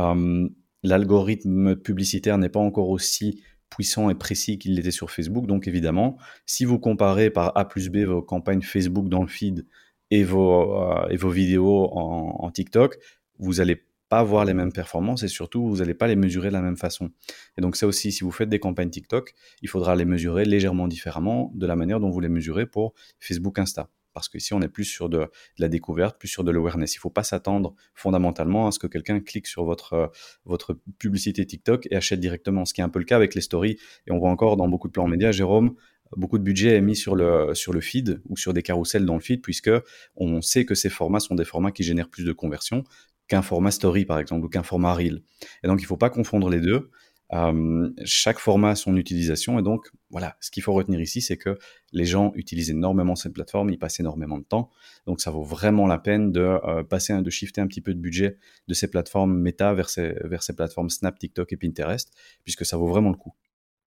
Euh, 0.00 0.48
l'algorithme 0.84 1.74
publicitaire 1.74 2.38
n'est 2.38 2.48
pas 2.48 2.60
encore 2.60 2.90
aussi 2.90 3.42
puissant 3.70 4.10
et 4.10 4.14
précis 4.14 4.58
qu'il 4.58 4.76
l'était 4.76 4.92
sur 4.92 5.10
Facebook. 5.10 5.46
Donc 5.46 5.66
évidemment, 5.66 6.16
si 6.46 6.64
vous 6.64 6.78
comparez 6.78 7.30
par 7.30 7.56
A 7.56 7.66
plus 7.66 7.88
B 7.88 8.04
vos 8.04 8.22
campagnes 8.22 8.62
Facebook 8.62 9.08
dans 9.08 9.22
le 9.22 9.28
feed 9.28 9.66
et 10.10 10.22
vos, 10.22 10.80
euh, 10.80 11.08
et 11.08 11.16
vidéos 11.16 11.90
en, 11.92 12.50
TikTok, 12.52 12.98
vous 13.38 13.60
allez 13.60 13.82
pas 14.08 14.18
avoir 14.18 14.44
les 14.44 14.54
mêmes 14.54 14.72
performances 14.72 15.24
et 15.24 15.28
surtout 15.28 15.66
vous 15.66 15.78
n'allez 15.78 15.94
pas 15.94 16.06
les 16.06 16.14
mesurer 16.14 16.48
de 16.48 16.52
la 16.52 16.60
même 16.60 16.76
façon. 16.76 17.10
Et 17.58 17.62
donc 17.62 17.74
ça 17.74 17.86
aussi, 17.86 18.12
si 18.12 18.22
vous 18.22 18.30
faites 18.30 18.50
des 18.50 18.60
campagnes 18.60 18.90
TikTok, 18.90 19.34
il 19.62 19.68
faudra 19.68 19.96
les 19.96 20.04
mesurer 20.04 20.44
légèrement 20.44 20.86
différemment 20.86 21.50
de 21.54 21.66
la 21.66 21.74
manière 21.74 21.98
dont 21.98 22.10
vous 22.10 22.20
les 22.20 22.28
mesurez 22.28 22.66
pour 22.66 22.92
Facebook 23.18 23.58
Insta 23.58 23.88
parce 24.14 24.28
qu'ici 24.28 24.54
on 24.54 24.62
est 24.62 24.68
plus 24.68 24.84
sur 24.84 25.08
de, 25.08 25.26
la 25.58 25.68
découverte, 25.68 26.18
plus 26.18 26.28
sur 26.28 26.44
de 26.44 26.50
l'awareness. 26.50 26.94
Il 26.94 26.98
ne 26.98 27.00
faut 27.00 27.10
pas 27.10 27.24
s'attendre 27.24 27.74
fondamentalement 27.94 28.66
à 28.66 28.72
ce 28.72 28.78
que 28.78 28.86
quelqu'un 28.86 29.20
clique 29.20 29.46
sur 29.46 29.64
votre, 29.64 29.92
euh, 29.92 30.06
votre 30.44 30.78
publicité 30.98 31.44
TikTok 31.44 31.86
et 31.90 31.96
achète 31.96 32.20
directement, 32.20 32.64
ce 32.64 32.72
qui 32.72 32.80
est 32.80 32.84
un 32.84 32.88
peu 32.88 33.00
le 33.00 33.04
cas 33.04 33.16
avec 33.16 33.34
les 33.34 33.40
stories. 33.40 33.76
Et 34.06 34.12
on 34.12 34.18
voit 34.18 34.30
encore 34.30 34.56
dans 34.56 34.68
beaucoup 34.68 34.88
de 34.88 34.92
plans 34.92 35.08
médias, 35.08 35.32
Jérôme, 35.32 35.74
beaucoup 36.16 36.38
de 36.38 36.44
budget 36.44 36.76
est 36.76 36.80
mis 36.80 36.96
sur 36.96 37.16
le, 37.16 37.54
sur 37.54 37.74
feed 37.82 38.20
ou 38.28 38.36
sur 38.36 38.52
des 38.52 38.62
carousels 38.62 39.04
dans 39.04 39.14
le 39.14 39.20
feed, 39.20 39.42
puisque 39.42 39.70
on 40.16 40.40
sait 40.42 40.64
que 40.64 40.74
ces 40.74 40.90
formats 40.90 41.20
sont 41.20 41.34
des 41.34 41.44
formats 41.44 41.72
qui 41.72 41.82
génèrent 41.82 42.08
plus 42.08 42.24
de 42.24 42.32
conversions 42.32 42.84
qu'un 43.26 43.42
format 43.42 43.70
story, 43.70 44.04
par 44.04 44.18
exemple, 44.18 44.44
ou 44.44 44.48
qu'un 44.48 44.62
format 44.62 44.92
reel. 44.92 45.22
Et 45.62 45.66
donc, 45.66 45.80
il 45.80 45.84
ne 45.84 45.88
faut 45.88 45.96
pas 45.96 46.10
confondre 46.10 46.50
les 46.50 46.60
deux. 46.60 46.90
Euh, 47.32 47.90
chaque 48.04 48.38
format 48.38 48.70
a 48.70 48.74
son 48.74 48.96
utilisation 48.96 49.58
et 49.58 49.62
donc 49.62 49.88
voilà, 50.10 50.36
ce 50.40 50.50
qu'il 50.50 50.62
faut 50.62 50.74
retenir 50.74 51.00
ici, 51.00 51.22
c'est 51.22 51.38
que 51.38 51.58
les 51.92 52.04
gens 52.04 52.32
utilisent 52.34 52.70
énormément 52.70 53.16
cette 53.16 53.32
plateforme, 53.32 53.70
ils 53.70 53.78
passent 53.78 53.98
énormément 53.98 54.38
de 54.38 54.44
temps, 54.44 54.70
donc 55.06 55.20
ça 55.20 55.30
vaut 55.30 55.42
vraiment 55.42 55.86
la 55.86 55.98
peine 55.98 56.32
de 56.32 56.40
euh, 56.40 56.84
passer, 56.84 57.20
de 57.20 57.30
shifter 57.30 57.60
un 57.60 57.66
petit 57.66 57.80
peu 57.80 57.94
de 57.94 57.98
budget 57.98 58.38
de 58.68 58.74
ces 58.74 58.88
plateformes 58.88 59.36
méta 59.36 59.72
vers 59.72 59.88
ces, 59.88 60.14
plateformes 60.54 60.90
Snap, 60.90 61.18
TikTok 61.18 61.52
et 61.52 61.56
Pinterest, 61.56 62.12
puisque 62.44 62.66
ça 62.66 62.76
vaut 62.76 62.88
vraiment 62.88 63.10
le 63.10 63.16
coup. 63.16 63.34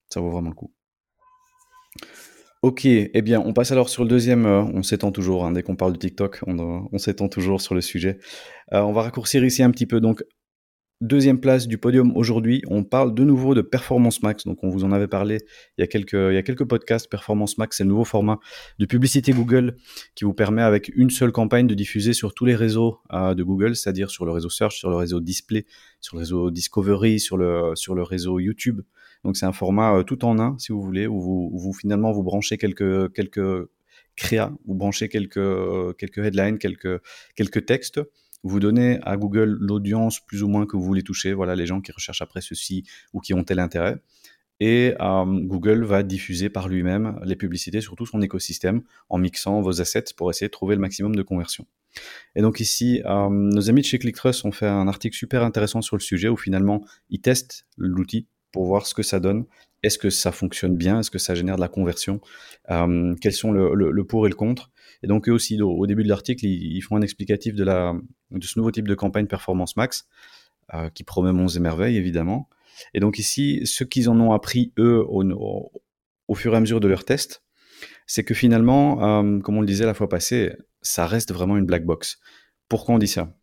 Ça 0.09 0.19
vaut 0.19 0.31
vraiment 0.31 0.49
le 0.49 0.55
coup. 0.55 0.73
Ok, 2.63 2.85
eh 2.85 3.21
bien, 3.21 3.39
on 3.39 3.53
passe 3.53 3.71
alors 3.71 3.87
sur 3.87 4.03
le 4.03 4.09
deuxième. 4.09 4.45
Euh, 4.45 4.61
on 4.61 4.81
s'étend 4.81 5.11
toujours, 5.11 5.45
hein, 5.45 5.51
dès 5.51 5.61
qu'on 5.61 5.75
parle 5.75 5.93
de 5.93 5.99
TikTok, 5.99 6.41
on, 6.47 6.97
s'étend 6.97 7.29
toujours 7.29 7.61
sur 7.61 7.75
le 7.75 7.81
sujet. 7.81 8.17
On 8.71 8.91
va 8.93 9.03
raccourcir 9.03 9.45
ici 9.45 9.61
un 9.61 9.69
petit 9.69 9.85
peu. 9.85 10.01
Donc, 10.01 10.23
Deuxième 11.01 11.39
place 11.39 11.67
du 11.67 11.77
podium 11.77 12.11
aujourd'hui, 12.17 12.63
on 12.67 12.83
parle 12.83 13.13
de 13.13 13.23
nouveau 13.23 13.53
de 13.53 13.61
Performance 13.61 14.23
Max. 14.23 14.45
Donc, 14.45 14.63
on 14.63 14.69
vous 14.69 14.83
en 14.83 14.91
avait 14.91 15.07
parlé 15.07 15.37
il 15.77 15.81
y 15.81 15.83
a 15.83 15.87
quelques, 15.87 16.65
podcasts. 16.65 17.07
Performance 17.07 17.59
Max, 17.59 17.77
c'est 17.77 17.83
le 17.83 17.89
nouveau 17.89 18.03
format 18.03 18.39
de 18.79 18.85
publicité 18.87 19.31
Google 19.31 19.77
qui 20.15 20.25
vous 20.25 20.33
permet 20.33 20.63
avec 20.63 20.91
une 20.95 21.11
seule 21.11 21.31
campagne 21.31 21.67
de 21.67 21.75
diffuser 21.75 22.13
sur 22.13 22.33
tous 22.33 22.45
les 22.45 22.55
réseaux 22.55 22.99
euh, 23.13 23.35
de 23.35 23.43
Google, 23.43 23.75
c'est-à-dire 23.75 24.09
sur 24.09 24.25
le 24.25 24.31
réseau 24.31 24.49
Search, 24.49 24.75
sur 24.75 24.89
le 24.89 24.95
réseau 24.95 25.19
Display, 25.19 25.67
sur 26.01 26.15
le 26.15 26.21
réseau 26.21 26.49
Discovery, 26.49 27.19
sur 27.19 27.37
le, 27.37 27.75
sur 27.75 27.93
le 27.93 28.01
réseau 28.01 28.39
YouTube. 28.39 28.81
Donc, 29.23 29.37
c'est 29.37 29.45
un 29.45 29.53
format 29.53 29.99
euh, 29.99 30.03
tout 30.03 30.25
en 30.25 30.39
un, 30.39 30.57
si 30.57 30.71
vous 30.71 30.81
voulez, 30.81 31.05
où 31.05 31.21
vous, 31.21 31.51
où 31.53 31.59
vous 31.59 31.73
finalement 31.73 32.11
vous 32.11 32.23
branchez 32.23 32.57
quelques, 32.57 33.13
quelques 33.13 33.69
créas, 34.15 34.51
vous 34.65 34.73
branchez 34.73 35.09
quelques, 35.09 35.95
quelques 35.97 36.17
headlines, 36.17 36.57
quelques, 36.57 36.99
quelques 37.35 37.67
textes 37.67 38.01
vous 38.43 38.59
donnez 38.59 38.99
à 39.03 39.17
Google 39.17 39.57
l'audience 39.59 40.19
plus 40.19 40.43
ou 40.43 40.47
moins 40.47 40.65
que 40.65 40.75
vous 40.75 40.83
voulez 40.83 41.03
toucher, 41.03 41.33
voilà 41.33 41.55
les 41.55 41.65
gens 41.65 41.81
qui 41.81 41.91
recherchent 41.91 42.21
après 42.21 42.41
ceci 42.41 42.83
ou 43.13 43.19
qui 43.19 43.33
ont 43.33 43.43
tel 43.43 43.59
intérêt. 43.59 43.97
Et 44.59 44.95
euh, 44.99 45.25
Google 45.25 45.83
va 45.83 46.01
diffuser 46.01 46.49
par 46.49 46.67
lui-même 46.67 47.19
les 47.23 47.35
publicités 47.35 47.81
sur 47.81 47.95
tout 47.95 48.05
son 48.05 48.21
écosystème 48.21 48.81
en 49.09 49.19
mixant 49.19 49.61
vos 49.61 49.81
assets 49.81 50.05
pour 50.15 50.31
essayer 50.31 50.47
de 50.47 50.51
trouver 50.51 50.75
le 50.75 50.81
maximum 50.81 51.15
de 51.15 51.21
conversion. 51.21 51.67
Et 52.35 52.41
donc 52.41 52.59
ici, 52.59 53.01
euh, 53.05 53.29
nos 53.29 53.69
amis 53.69 53.81
de 53.81 53.85
chez 53.85 53.99
ClickTrust 53.99 54.45
ont 54.45 54.51
fait 54.51 54.67
un 54.67 54.87
article 54.87 55.15
super 55.15 55.43
intéressant 55.43 55.81
sur 55.81 55.95
le 55.95 56.01
sujet 56.01 56.27
où 56.27 56.37
finalement 56.37 56.83
ils 57.09 57.21
testent 57.21 57.67
l'outil 57.77 58.27
pour 58.51 58.65
voir 58.65 58.87
ce 58.87 58.93
que 58.93 59.03
ça 59.03 59.19
donne. 59.19 59.45
Est-ce 59.87 59.97
que 59.97 60.09
ça 60.09 60.33
fonctionne 60.33 60.75
bien? 60.75 60.99
Est-ce 60.99 61.09
que 61.09 61.17
ça 61.17 61.33
génère 61.33 61.55
de 61.55 61.61
la 61.61 61.69
conversion? 61.69 62.19
Euh, 62.69 63.15
Quels 63.21 63.33
sont 63.33 63.53
le, 63.53 64.03
pour 64.03 64.27
et 64.27 64.29
le 64.29 64.35
contre? 64.35 64.69
Et 65.01 65.07
donc 65.07 65.29
eux 65.29 65.31
aussi, 65.31 65.61
au, 65.61 65.87
début 65.87 66.03
de 66.03 66.09
l'article, 66.09 66.45
ils, 66.45 66.81
font 66.81 66.97
un 66.97 67.01
explicatif 67.01 67.55
de, 67.55 67.63
ce 67.65 68.59
nouveau 68.59 68.71
type 68.71 68.87
de 68.87 68.95
campagne 68.95 69.27
Performance 69.27 69.77
Max, 69.77 70.07
euh, 70.73 70.89
qui 70.89 71.03
promet 71.03 71.31
monts 71.31 71.47
et 71.47 71.59
merveilles, 71.59 71.95
évidemment. 71.95 72.49
Et 72.93 72.99
donc 72.99 73.17
ici, 73.17 73.61
ce 73.65 73.85
qu'ils 73.85 74.09
en 74.09 74.19
ont 74.19 74.33
appris, 74.33 74.73
eux, 74.77 75.03
au, 75.07 75.71
au, 76.27 76.35
fur 76.35 76.53
et 76.53 76.57
à 76.57 76.59
mesure 76.59 76.81
de 76.81 76.87
leurs 76.89 77.05
tests, 77.05 77.43
c'est 78.07 78.23
que 78.25 78.33
finalement, 78.33 79.23
euh, 79.23 79.39
comme 79.39 79.57
on 79.57 79.61
le 79.61 79.67
disait 79.67 79.85
la 79.85 79.93
fois 79.93 80.09
passée, 80.09 80.53
ça 80.81 81.07
reste 81.07 81.31
vraiment 81.31 81.55
une 81.55 81.65
black 81.65 81.85
box. 81.85 82.19
Pourquoi 82.67 82.95
on 82.95 82.99
dit 82.99 83.07
ça? 83.07 83.33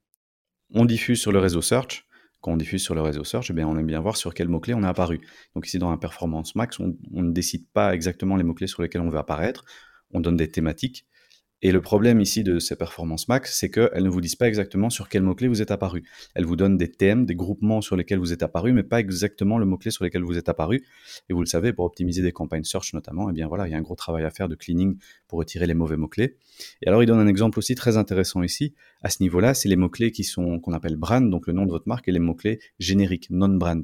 On 0.74 0.84
diffuse 0.84 1.20
sur 1.20 1.32
le 1.32 1.38
réseau 1.38 1.62
Search, 1.62 2.06
quand 2.44 2.52
on 2.52 2.58
diffuse 2.58 2.82
sur 2.82 2.94
le 2.94 3.00
réseau 3.00 3.24
search, 3.24 3.50
eh 3.50 3.64
on 3.64 3.78
aime 3.78 3.86
bien 3.86 4.00
voir 4.00 4.18
sur 4.18 4.34
quels 4.34 4.48
mots-clés 4.48 4.74
on 4.74 4.82
est 4.82 4.86
apparu. 4.86 5.18
Donc 5.54 5.66
ici, 5.66 5.78
dans 5.78 5.88
un 5.88 5.96
performance 5.96 6.54
max, 6.54 6.78
on, 6.78 6.94
on 7.14 7.22
ne 7.22 7.32
décide 7.32 7.66
pas 7.72 7.94
exactement 7.94 8.36
les 8.36 8.44
mots-clés 8.44 8.66
sur 8.66 8.82
lesquels 8.82 9.00
on 9.00 9.08
veut 9.08 9.18
apparaître. 9.18 9.64
On 10.12 10.20
donne 10.20 10.36
des 10.36 10.50
thématiques 10.50 11.06
et 11.62 11.72
le 11.72 11.80
problème 11.80 12.20
ici 12.20 12.44
de 12.44 12.58
ces 12.58 12.76
performances 12.76 13.26
max, 13.28 13.58
c'est 13.58 13.70
qu'elles 13.70 14.02
ne 14.02 14.08
vous 14.10 14.20
disent 14.20 14.36
pas 14.36 14.48
exactement 14.48 14.90
sur 14.90 15.08
quel 15.08 15.22
mot-clé 15.22 15.48
vous 15.48 15.62
êtes 15.62 15.70
apparu. 15.70 16.02
Elles 16.34 16.44
vous 16.44 16.56
donnent 16.56 16.76
des 16.76 16.90
thèmes, 16.90 17.24
des 17.24 17.34
groupements 17.34 17.80
sur 17.80 17.96
lesquels 17.96 18.18
vous 18.18 18.34
êtes 18.34 18.42
apparu, 18.42 18.72
mais 18.72 18.82
pas 18.82 19.00
exactement 19.00 19.56
le 19.56 19.64
mot-clé 19.64 19.90
sur 19.90 20.04
lequel 20.04 20.22
vous 20.22 20.36
êtes 20.36 20.50
apparu. 20.50 20.84
Et 21.30 21.32
vous 21.32 21.40
le 21.40 21.46
savez, 21.46 21.72
pour 21.72 21.86
optimiser 21.86 22.20
des 22.20 22.32
campagnes 22.32 22.64
search 22.64 22.92
notamment, 22.92 23.30
eh 23.30 23.32
bien 23.32 23.48
voilà, 23.48 23.66
il 23.66 23.70
y 23.70 23.74
a 23.74 23.78
un 23.78 23.82
gros 23.82 23.94
travail 23.94 24.24
à 24.24 24.30
faire 24.30 24.48
de 24.48 24.54
cleaning 24.54 24.98
pour 25.26 25.38
retirer 25.38 25.66
les 25.66 25.72
mauvais 25.72 25.96
mots-clés. 25.96 26.36
Et 26.82 26.88
alors, 26.88 27.02
il 27.02 27.06
donne 27.06 27.18
un 27.20 27.26
exemple 27.26 27.58
aussi 27.58 27.74
très 27.74 27.96
intéressant 27.96 28.42
ici. 28.42 28.74
À 29.02 29.08
ce 29.08 29.22
niveau-là, 29.22 29.54
c'est 29.54 29.70
les 29.70 29.76
mots-clés 29.76 30.12
qui 30.12 30.24
sont, 30.24 30.60
qu'on 30.60 30.72
appelle 30.72 30.96
brand, 30.96 31.30
donc 31.30 31.46
le 31.46 31.54
nom 31.54 31.64
de 31.64 31.70
votre 31.70 31.88
marque, 31.88 32.08
et 32.08 32.12
les 32.12 32.18
mots-clés 32.18 32.60
génériques, 32.78 33.30
non-brand. 33.30 33.82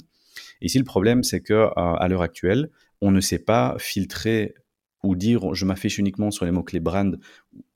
Ici, 0.61 0.79
le 0.79 0.85
problème, 0.85 1.23
c'est 1.23 1.41
que 1.41 1.55
euh, 1.55 1.71
à 1.75 2.09
l'heure 2.09 2.23
actuelle, 2.23 2.71
on 3.01 3.11
ne 3.11 3.21
sait 3.21 3.39
pas 3.39 3.77
filtrer 3.79 4.55
ou 5.03 5.17
dire 5.17 5.55
je 5.55 5.65
m'affiche 5.65 5.99
uniquement 5.99 6.31
sur 6.31 6.45
les 6.45 6.51
mots-clés 6.51 6.81
brand 6.81 7.19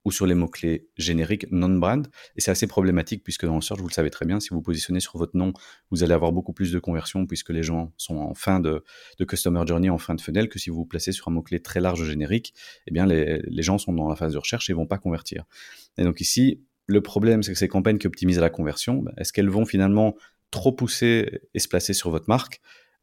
ou 0.03 0.11
sur 0.11 0.27
les 0.27 0.35
mots-clés 0.35 0.87
génériques 0.97 1.47
non-brand. 1.51 2.07
Et 2.35 2.41
c'est 2.41 2.51
assez 2.51 2.67
problématique 2.67 3.23
puisque 3.23 3.45
dans 3.45 3.55
le 3.55 3.61
search, 3.61 3.79
vous 3.79 3.87
le 3.87 3.93
savez 3.93 4.11
très 4.11 4.25
bien, 4.25 4.39
si 4.39 4.49
vous 4.49 4.61
positionnez 4.61 4.99
sur 4.99 5.17
votre 5.17 5.35
nom, 5.35 5.53
vous 5.89 6.03
allez 6.03 6.13
avoir 6.13 6.31
beaucoup 6.31 6.53
plus 6.53 6.71
de 6.71 6.79
conversions 6.79 7.25
puisque 7.25 7.49
les 7.49 7.63
gens 7.63 7.91
sont 7.97 8.17
en 8.17 8.33
fin 8.35 8.59
de, 8.59 8.83
customer 9.27 9.63
journey, 9.65 9.89
en 9.89 9.97
fin 9.97 10.13
de 10.13 10.21
funnel, 10.21 10.49
que 10.49 10.59
si 10.59 10.69
vous 10.69 10.77
vous 10.77 10.85
placez 10.85 11.11
sur 11.11 11.27
un 11.27 11.31
mot-clé 11.31 11.59
très 11.59 11.81
large 11.81 12.03
générique, 12.03 12.53
eh 12.85 12.91
bien 12.91 13.05
les, 13.05 13.41
les, 13.47 13.63
gens 13.63 13.77
sont 13.77 13.93
dans 13.93 14.07
la 14.07 14.15
phase 14.15 14.33
de 14.33 14.37
recherche 14.37 14.69
et 14.69 14.73
vont 14.73 14.85
pas 14.85 14.99
convertir. 14.99 15.45
Et 15.97 16.03
donc 16.03 16.21
ici, 16.21 16.61
le 16.87 17.01
problème, 17.01 17.41
c'est 17.41 17.51
que 17.51 17.57
ces 17.57 17.67
campagnes 17.67 17.97
qui 17.97 18.07
optimisent 18.07 18.39
la 18.39 18.51
conversion, 18.51 19.01
ben, 19.01 19.13
est-ce 19.17 19.33
qu'elles 19.33 19.49
vont 19.49 19.65
finalement 19.65 20.15
trop 20.51 20.71
pousser 20.71 21.41
et 21.53 21.59
se 21.59 21.67
placer 21.67 21.93
sur 21.93 22.11
votre 22.11 22.25
marque? 22.27 22.61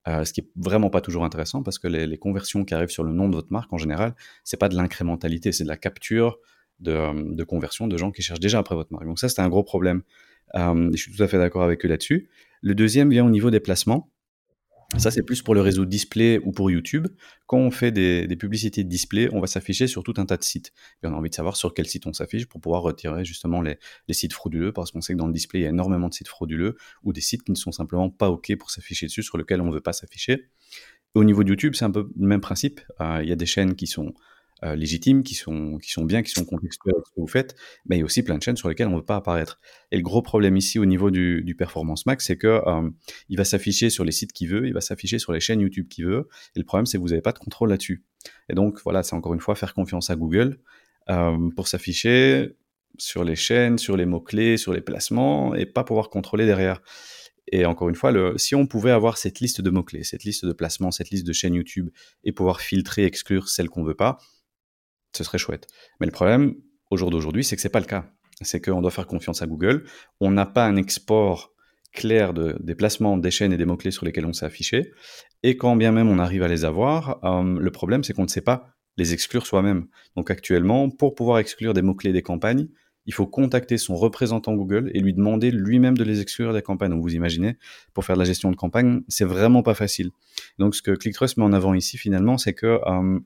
Euh, 0.09 0.25
ce 0.25 0.33
qui 0.33 0.41
est 0.41 0.49
vraiment 0.57 0.91
pas 0.91 1.01
toujours 1.01 1.25
intéressant 1.25 1.63
parce 1.63 1.79
que 1.79 1.87
les, 1.87 2.07
les, 2.07 2.19
conversions 2.19 2.65
qui 2.65 2.75
arrivent 2.75 2.91
sur 2.91 3.05
le 3.05 3.13
nom 3.13 3.29
de 3.29 3.37
votre 3.37 3.53
marque 3.53 3.73
en 3.73 3.79
général, 3.79 4.15
c'est 4.43 4.57
pas 4.57 4.69
de 4.69 4.75
l'incrémentalité, 4.75 5.53
c'est 5.53 5.63
de 5.63 5.69
la 5.69 5.77
capture 5.77 6.39
de, 6.81 6.91
euh, 6.91 7.13
de, 7.15 7.89
de 7.89 7.97
gens 7.97 8.11
qui 8.11 8.23
cherchent 8.23 8.41
déjà 8.41 8.59
après 8.59 8.75
votre 8.75 8.93
marque. 8.93 9.07
Donc 9.07 9.21
ça, 9.21 9.29
c'est 9.29 9.41
un 9.41 9.49
gros 9.49 9.63
problème. 9.63 10.03
Euh, 10.57 10.91
je 10.93 10.97
suis 10.97 11.13
tout 11.13 11.23
à 11.23 11.29
fait 11.29 11.39
d'accord 11.39 11.63
avec 11.63 11.85
eux 11.85 11.89
là-dessus. 11.89 12.29
Le 12.63 12.75
deuxième 12.75 13.11
vient 13.11 13.25
au 13.25 13.31
niveau 13.31 13.51
des 13.51 13.61
placements. 13.61 14.12
Ça, 14.99 15.11
c'est 15.11 15.23
plus 15.23 15.43
pour 15.43 15.55
le 15.55 15.63
réseau 15.63 15.85
display 15.85 16.39
ou 16.45 16.53
pour 16.53 16.71
YouTube. 16.71 17.09
Quand 17.47 17.59
on 17.59 17.71
fait 17.71 17.91
des, 17.91 18.37
publicités 18.37 18.85
display, 18.85 19.29
on 19.33 19.41
va 19.41 19.47
s'afficher 19.47 19.87
sur 19.87 20.03
tout 20.03 20.15
un 20.19 20.27
tas 20.27 20.37
de 20.37 20.43
sites. 20.43 20.73
Et 21.03 21.07
on 21.07 21.15
a 21.15 21.17
envie 21.17 21.31
de 21.31 21.35
savoir 21.35 21.57
sur 21.57 21.75
quel 21.75 21.87
site 21.87 22.07
on 22.07 22.13
s'affiche 22.13 22.47
pour 22.47 22.61
pouvoir 22.61 22.83
retirer 22.83 23.25
justement 23.25 23.63
les, 23.63 23.79
les 24.09 24.15
sites 24.15 24.33
frauduleux, 24.33 24.73
parce 24.73 24.91
qu'on 24.91 25.01
sait 25.01 25.15
que 25.15 25.19
dans 25.19 25.27
le 25.27 25.33
display, 25.33 25.61
il 25.61 25.63
y 25.63 25.67
a 25.67 25.71
énormément 25.71 26.09
de 26.09 26.15
sites 26.15 26.29
frauduleux 26.29 26.77
ou 27.03 27.13
des 27.13 27.23
sites 27.23 27.43
qui 27.43 27.53
ne 27.53 27.57
sont 27.57 27.73
simplement 27.73 28.11
pas 28.11 28.31
OK 28.31 28.55
pour 28.57 28.71
s'afficher 28.71 29.07
dessus, 29.07 29.23
sur 29.23 29.39
lesquels 29.39 29.61
on 29.61 29.67
ne 29.67 29.73
veut 29.73 29.81
pas 29.81 29.95
s'afficher. 29.95 30.49
Au 31.15 31.25
niveau 31.25 31.43
de 31.43 31.49
YouTube, 31.49 31.75
c'est 31.75 31.85
un 31.85 31.91
peu 31.91 32.09
le 32.19 32.27
même 32.27 32.41
principe. 32.41 32.81
Euh, 33.01 33.21
il 33.23 33.29
y 33.29 33.33
a 33.33 33.37
des 33.37 33.47
chaînes 33.47 33.75
qui 33.75 33.87
sont 33.87 34.15
euh, 34.65 34.77
légitimes, 34.77 35.23
qui 35.23 35.35
sont, 35.35 35.79
qui 35.79 35.91
sont 35.91 36.05
bien, 36.05 36.23
qui 36.23 36.31
sont 36.31 36.45
contextuels 36.45 36.95
avec 36.95 37.07
ce 37.07 37.11
que 37.13 37.21
vous 37.21 37.27
faites, 37.27 37.57
mais 37.87 37.97
il 37.97 37.99
y 38.01 38.03
a 38.03 38.05
aussi 38.05 38.23
plein 38.23 38.39
de 38.39 38.43
chaînes 38.43 38.57
sur 38.57 38.69
lesquelles 38.69 38.89
on 38.89 38.93
ne 38.93 38.97
veut 38.97 39.05
pas 39.05 39.17
apparaître. 39.17 39.61
Et 39.91 39.97
le 39.97 40.03
gros 40.03 40.23
problème 40.23 40.57
ici 40.57 40.79
au 40.79 40.85
niveau 40.85 41.11
du, 41.11 41.43
du 41.43 41.55
Performance 41.55 42.07
Max, 42.07 42.27
c'est 42.27 42.37
que 42.39 42.63
euh, 42.67 42.91
il 43.29 43.37
va 43.37 43.45
s'afficher 43.45 43.91
sur 43.91 44.05
les 44.05 44.13
sites 44.13 44.33
qu'il 44.33 44.49
veut, 44.49 44.67
il 44.67 44.73
va 44.73 44.81
s'afficher 44.81 45.19
sur 45.19 45.33
les 45.33 45.41
chaînes 45.41 45.61
YouTube 45.61 45.89
qu'il 45.89 46.07
veut, 46.07 46.29
et 46.55 46.59
le 46.59 46.65
problème 46.65 46.87
c'est 46.87 46.99
que 46.99 47.03
vous 47.03 47.09
n'avez 47.09 47.23
pas 47.23 47.33
de 47.33 47.39
contrôle 47.39 47.71
là-dessus. 47.71 48.05
Et 48.49 48.55
donc 48.55 48.81
voilà, 48.85 49.03
c'est 49.03 49.15
encore 49.15 49.35
une 49.35 49.41
fois 49.41 49.55
faire 49.55 49.75
confiance 49.75 50.11
à 50.11 50.17
Google 50.17 50.59
euh, 51.11 51.51
pour 51.57 51.69
s'afficher 51.69 52.57
sur 52.99 53.25
les 53.25 53.37
chaînes, 53.37 53.79
sur 53.79 53.97
les 53.97 54.07
mots-clés, 54.07 54.57
sur 54.57 54.73
les 54.73 54.81
placements, 54.81 55.55
et 55.55 55.67
pas 55.67 55.85
pouvoir 55.85 56.11
contrôler 56.11 56.47
derrière. 56.47 56.83
Et 57.51 57.67
encore 57.67 57.89
une 57.89 57.95
fois, 57.95 58.13
le, 58.13 58.39
si 58.39 58.55
on 58.55 58.67
pouvait 58.67 58.93
avoir 58.93 59.19
cette 59.19 59.41
liste 59.41 59.61
de 59.61 59.71
mots-clés, 59.71 60.05
cette 60.05 60.25
liste 60.25 60.47
de 60.47 60.53
placements, 60.53 60.91
cette 60.91 61.11
liste 61.11 61.27
de 61.27 61.33
chaînes 61.33 61.55
YouTube, 61.55 61.91
et 62.25 62.33
pouvoir 62.33 62.61
filtrer, 62.61 63.05
exclure 63.05 63.49
celles 63.49 63.69
qu'on 63.69 63.83
veut 63.83 63.97
pas, 63.97 64.19
ce 65.17 65.25
serait 65.25 65.39
chouette. 65.39 65.67
Mais 66.01 66.07
le 66.07 66.13
problème, 66.13 66.55
au 66.91 66.97
jour 66.97 67.11
d'aujourd'hui, 67.11 67.45
c'est 67.45 67.57
que 67.57 67.63
c'est 67.63 67.69
pas 67.69 67.81
le 67.81 67.87
cas. 67.87 68.11
C'est 68.41 68.61
qu'on 68.61 68.81
doit 68.81 68.91
faire 68.91 69.07
confiance 69.07 69.43
à 69.43 69.47
Google. 69.47 69.85
On 70.21 70.31
n'a 70.31 70.47
pas 70.47 70.67
un 70.67 70.77
export 70.77 71.53
clair 71.93 72.33
de, 72.35 72.57
des 72.61 72.75
placements, 72.75 73.17
des 73.17 73.31
chaînes 73.31 73.53
et 73.53 73.57
des 73.57 73.67
mots-clés 73.67 73.91
sur 73.91 74.05
lesquels 74.05 74.27
on 74.27 74.33
s'est 74.33 74.47
affiché. 74.47 74.93
Et 75.43 75.57
quand 75.57 75.77
bien 75.77 75.93
même 75.93 76.09
on 76.09 76.19
arrive 76.19 76.43
à 76.43 76.49
les 76.49 76.65
avoir, 76.65 77.25
euh, 77.25 77.59
le 77.59 77.71
problème, 77.71 78.03
c'est 78.03 78.15
qu'on 78.15 78.25
ne 78.25 78.29
sait 78.29 78.41
pas 78.41 78.75
les 78.97 79.13
exclure 79.13 79.47
soi-même. 79.47 79.87
Donc 80.17 80.31
actuellement, 80.31 80.91
pour 80.91 81.15
pouvoir 81.15 81.39
exclure 81.39 81.75
des 81.75 81.83
mots-clés 81.83 82.13
des 82.13 82.23
campagnes, 82.23 82.69
il 83.07 83.15
faut 83.15 83.27
contacter 83.27 83.79
son 83.79 83.97
représentant 83.97 84.55
Google 84.55 84.91
et 84.95 85.01
lui 85.01 85.13
demander 85.13 85.51
lui-même 85.51 85.97
de 85.97 86.05
les 86.05 86.21
exclure 86.21 86.53
des 86.53 86.63
campagnes. 86.63 86.91
Donc 86.91 87.03
vous 87.03 87.15
imaginez, 87.15 87.57
pour 87.95 88.05
faire 88.05 88.17
de 88.17 88.21
la 88.21 88.25
gestion 88.25 88.51
de 88.51 88.57
campagne, 88.57 89.03
c'est 89.09 89.25
vraiment 89.25 89.63
pas 89.63 89.75
facile. 89.75 90.11
Donc 90.59 90.75
ce 90.75 90.83
que 90.83 90.93
ClickTrust 90.93 91.37
met 91.37 91.45
en 91.45 91.53
avant 91.53 91.75
ici 91.75 91.99
finalement, 91.99 92.39
c'est 92.39 92.55
que 92.55 92.81
euh, 92.87 93.19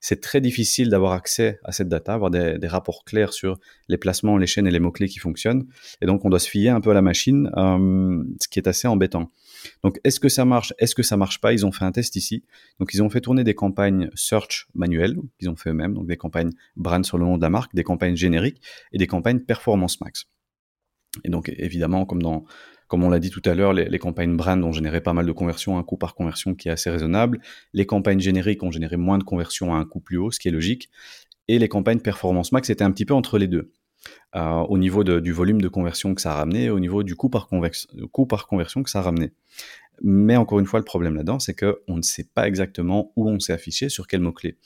c'est 0.00 0.20
très 0.20 0.40
difficile 0.40 0.88
d'avoir 0.90 1.12
accès 1.12 1.58
à 1.64 1.72
cette 1.72 1.88
data, 1.88 2.14
avoir 2.14 2.30
des, 2.30 2.58
rapports 2.66 3.04
clairs 3.04 3.32
sur 3.32 3.58
les 3.88 3.96
placements, 3.96 4.36
les 4.36 4.46
chaînes 4.46 4.66
et 4.66 4.70
les 4.70 4.78
mots-clés 4.78 5.08
qui 5.08 5.18
fonctionnent. 5.18 5.66
Et 6.00 6.06
donc, 6.06 6.24
on 6.24 6.30
doit 6.30 6.38
se 6.38 6.48
fier 6.48 6.68
un 6.68 6.80
peu 6.80 6.90
à 6.90 6.94
la 6.94 7.02
machine, 7.02 7.50
euh, 7.56 8.22
ce 8.40 8.48
qui 8.48 8.58
est 8.58 8.68
assez 8.68 8.86
embêtant. 8.86 9.32
Donc, 9.82 9.98
est-ce 10.04 10.20
que 10.20 10.28
ça 10.28 10.44
marche? 10.44 10.74
Est-ce 10.78 10.94
que 10.94 11.02
ça 11.02 11.16
marche 11.16 11.40
pas? 11.40 11.52
Ils 11.52 11.64
ont 11.64 11.72
fait 11.72 11.84
un 11.84 11.92
test 11.92 12.16
ici. 12.16 12.44
Donc, 12.78 12.92
ils 12.94 13.02
ont 13.02 13.10
fait 13.10 13.20
tourner 13.20 13.42
des 13.42 13.54
campagnes 13.54 14.10
search 14.14 14.68
manuelles, 14.74 15.16
qu'ils 15.38 15.48
ont 15.48 15.56
fait 15.56 15.70
eux-mêmes, 15.70 15.94
donc 15.94 16.06
des 16.06 16.16
campagnes 16.16 16.50
brand 16.76 17.04
sur 17.04 17.18
le 17.18 17.24
nom 17.24 17.36
de 17.36 17.42
la 17.42 17.50
marque, 17.50 17.74
des 17.74 17.84
campagnes 17.84 18.16
génériques 18.16 18.62
et 18.92 18.98
des 18.98 19.06
campagnes 19.06 19.40
performance 19.40 20.00
max. 20.00 20.26
Et 21.24 21.30
donc, 21.30 21.52
évidemment, 21.56 22.04
comme 22.04 22.22
dans 22.22 22.44
comme 22.88 23.04
on 23.04 23.10
l'a 23.10 23.18
dit 23.18 23.30
tout 23.30 23.42
à 23.44 23.54
l'heure, 23.54 23.72
les, 23.72 23.98
campagnes 23.98 24.36
brand 24.36 24.62
ont 24.62 24.72
généré 24.72 25.00
pas 25.00 25.12
mal 25.12 25.26
de 25.26 25.32
conversions, 25.32 25.78
un 25.78 25.82
coût 25.82 25.96
par 25.96 26.14
conversion 26.14 26.54
qui 26.54 26.68
est 26.68 26.72
assez 26.72 26.90
raisonnable. 26.90 27.40
Les 27.72 27.86
campagnes 27.86 28.20
génériques 28.20 28.62
ont 28.62 28.70
généré 28.70 28.96
moins 28.96 29.18
de 29.18 29.24
conversions 29.24 29.74
à 29.74 29.78
un 29.78 29.84
coût 29.84 30.00
plus 30.00 30.18
haut, 30.18 30.30
ce 30.30 30.38
qui 30.38 30.48
est 30.48 30.52
logique. 30.52 30.90
Et 31.48 31.58
les 31.58 31.68
campagnes 31.68 32.00
performance 32.00 32.52
max 32.52 32.70
étaient 32.70 32.84
un 32.84 32.90
petit 32.90 33.04
peu 33.04 33.14
entre 33.14 33.38
les 33.38 33.48
deux. 33.48 33.72
Euh, 34.36 34.60
au 34.68 34.78
niveau 34.78 35.02
du 35.02 35.32
volume 35.32 35.60
de 35.60 35.68
conversion 35.68 36.14
que 36.14 36.20
ça 36.20 36.32
a 36.32 36.36
ramené 36.36 36.64
et 36.64 36.70
au 36.70 36.78
niveau 36.78 37.02
du 37.02 37.16
coût 37.16 37.28
par 37.28 37.48
conversion 37.48 38.82
que 38.82 38.90
ça 38.90 39.00
a 39.00 39.02
ramené. 39.02 39.32
Mais 40.02 40.36
encore 40.36 40.58
une 40.58 40.66
fois, 40.66 40.78
le 40.78 40.84
problème 40.84 41.14
là-dedans, 41.14 41.38
c'est 41.38 41.54
qu'on 41.54 41.96
ne 41.96 42.02
sait 42.02 42.28
pas 42.34 42.46
exactement 42.46 43.12
où 43.16 43.28
on 43.30 43.38
s'est 43.38 43.52
affiché, 43.52 43.88
sur 43.88 44.06
quel 44.06 44.20
mot-clé. 44.20 44.58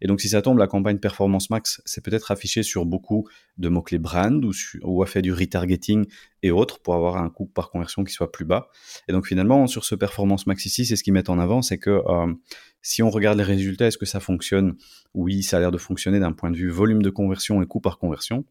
Et 0.00 0.06
donc, 0.06 0.20
si 0.20 0.28
ça 0.28 0.42
tombe, 0.42 0.58
la 0.58 0.66
campagne 0.66 0.98
Performance 0.98 1.50
Max, 1.50 1.82
c'est 1.84 2.02
peut-être 2.02 2.30
affiché 2.30 2.62
sur 2.62 2.86
beaucoup 2.86 3.28
de 3.58 3.68
mots-clés 3.68 3.98
brand 3.98 4.44
ou, 4.82 5.02
a 5.02 5.06
fait 5.06 5.22
du 5.22 5.32
retargeting 5.32 6.06
et 6.42 6.50
autres 6.50 6.80
pour 6.80 6.94
avoir 6.94 7.16
un 7.16 7.28
coût 7.28 7.46
par 7.46 7.70
conversion 7.70 8.04
qui 8.04 8.12
soit 8.12 8.32
plus 8.32 8.44
bas. 8.44 8.70
Et 9.08 9.12
donc, 9.12 9.26
finalement, 9.26 9.66
sur 9.66 9.84
ce 9.84 9.94
Performance 9.94 10.46
Max 10.46 10.64
ici, 10.64 10.86
c'est 10.86 10.96
ce 10.96 11.02
qu'ils 11.02 11.12
mettent 11.12 11.30
en 11.30 11.38
avant, 11.38 11.62
c'est 11.62 11.78
que 11.78 12.02
euh, 12.06 12.32
si 12.80 13.02
on 13.02 13.10
regarde 13.10 13.38
les 13.38 13.44
résultats, 13.44 13.86
est-ce 13.86 13.98
que 13.98 14.06
ça 14.06 14.20
fonctionne? 14.20 14.76
Oui, 15.14 15.42
ça 15.42 15.58
a 15.58 15.60
l'air 15.60 15.72
de 15.72 15.78
fonctionner 15.78 16.20
d'un 16.20 16.32
point 16.32 16.50
de 16.50 16.56
vue 16.56 16.70
volume 16.70 17.02
de 17.02 17.10
conversion 17.10 17.60
et 17.62 17.66
coût 17.66 17.80
par 17.80 17.98
conversion. 17.98 18.44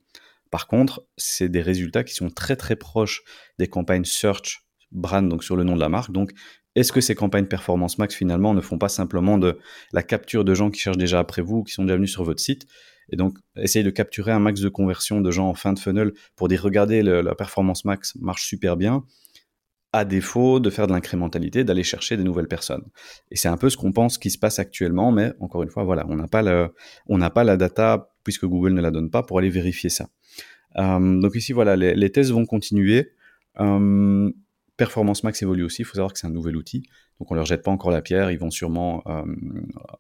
Par 0.52 0.68
contre, 0.68 1.06
c'est 1.18 1.50
des 1.50 1.62
résultats 1.62 2.04
qui 2.04 2.14
sont 2.14 2.30
très 2.30 2.56
très 2.56 2.76
proches 2.76 3.24
des 3.60 3.68
campagnes 3.68 4.06
search 4.06 4.67
brand, 4.92 5.28
donc 5.28 5.44
sur 5.44 5.56
le 5.56 5.64
nom 5.64 5.76
de 5.76 5.80
la 5.80 5.90
marque. 5.90 6.12
Donc, 6.12 6.32
est-ce 6.76 6.92
que 6.92 7.02
ces 7.02 7.16
campagnes 7.16 7.46
performance 7.46 7.98
max 7.98 8.16
finalement 8.16 8.54
ne 8.54 8.62
font 8.62 8.78
pas 8.78 8.90
simplement 8.90 9.38
de 9.38 9.58
la 9.94 10.04
capture 10.04 10.46
de 10.46 10.54
gens 10.54 10.70
qui 10.70 10.80
cherchent 10.80 10.98
déjà 10.98 11.20
après 11.20 11.42
vous, 11.42 11.64
qui 11.64 11.74
sont 11.74 11.84
déjà 11.84 11.96
venus 11.96 12.12
sur 12.12 12.24
votre 12.24 12.40
site 12.40 12.68
et 13.10 13.16
donc, 13.16 13.38
essayez 13.56 13.84
de 13.84 13.90
capturer 13.90 14.32
un 14.32 14.40
max 14.40 14.60
de 14.60 14.70
conversion 14.70 15.22
de 15.22 15.32
gens 15.32 15.48
en 15.48 15.54
fin 15.54 15.74
de 15.74 15.80
funnel 15.80 16.12
pour 16.36 16.48
dire 16.48 16.62
regardez, 16.62 17.02
la 17.02 17.36
performance 17.36 17.86
max 17.86 18.16
marche 18.18 18.46
super 18.46 18.76
bien, 18.76 19.04
à 19.94 20.04
défaut 20.04 20.60
de 20.60 20.70
faire 20.70 20.88
de 20.88 20.94
l'incrémentalité, 20.94 21.64
d'aller 21.64 21.84
chercher 21.84 22.18
des 22.18 22.24
nouvelles 22.24 22.48
personnes. 22.48 22.84
Et 23.32 23.38
c'est 23.38 23.48
un 23.48 23.58
peu 23.58 23.70
ce 23.70 23.78
qu'on 23.78 23.94
pense 23.94 24.18
qui 24.18 24.30
se 24.30 24.38
passe 24.38 24.60
actuellement, 24.60 25.12
mais 25.12 25.34
encore 25.40 25.64
une 25.64 25.70
fois, 25.70 25.84
voilà, 25.84 26.06
on 26.08 26.16
n'a 26.16 26.28
pas, 26.28 27.30
pas 27.30 27.44
la 27.44 27.58
data, 27.58 28.10
puisque 28.24 28.46
Google 28.46 28.74
ne 28.74 28.82
la 28.82 28.92
donne 28.92 29.10
pas, 29.10 29.24
pour 29.24 29.40
aller 29.40 29.50
vérifier 29.50 29.90
ça. 29.90 30.10
Euh, 30.78 31.20
donc 31.20 31.36
ici, 31.36 31.54
voilà, 31.54 31.76
les, 31.78 31.96
les 31.96 32.12
tests 32.12 32.32
vont 32.32 32.46
continuer. 32.46 33.14
Euh, 33.60 34.30
Performance 34.78 35.24
Max 35.24 35.42
évolue 35.42 35.64
aussi. 35.64 35.82
Il 35.82 35.86
faut 35.86 35.96
savoir 35.96 36.14
que 36.14 36.20
c'est 36.20 36.28
un 36.28 36.32
nouvel 36.32 36.56
outil. 36.56 36.84
Donc 37.20 37.32
on 37.32 37.36
leur 37.36 37.46
jette 37.46 37.64
pas 37.64 37.72
encore 37.72 37.92
la 37.92 38.02
pierre. 38.02 38.32
Ils 38.32 38.38
vont 38.38 38.52
sûrement 38.52 39.02
euh, 39.08 39.24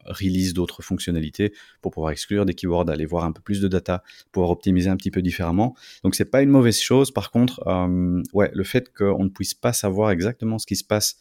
release 0.05 0.53
d'autres 0.53 0.83
fonctionnalités 0.83 1.51
pour 1.81 1.91
pouvoir 1.91 2.11
exclure 2.11 2.45
des 2.45 2.53
keywords, 2.53 2.89
aller 2.89 3.07
voir 3.07 3.25
un 3.25 3.31
peu 3.31 3.41
plus 3.41 3.59
de 3.59 3.67
data, 3.67 4.03
pouvoir 4.31 4.51
optimiser 4.51 4.89
un 4.89 4.95
petit 4.95 5.11
peu 5.11 5.23
différemment. 5.23 5.75
Donc 6.03 6.13
c'est 6.13 6.25
pas 6.25 6.43
une 6.43 6.49
mauvaise 6.49 6.79
chose. 6.79 7.11
Par 7.11 7.31
contre, 7.31 7.67
euh, 7.67 8.21
le 8.33 8.63
fait 8.63 8.93
qu'on 8.95 9.23
ne 9.23 9.29
puisse 9.29 9.55
pas 9.55 9.73
savoir 9.73 10.11
exactement 10.11 10.59
ce 10.59 10.67
qui 10.67 10.75
se 10.75 10.83
passe 10.83 11.17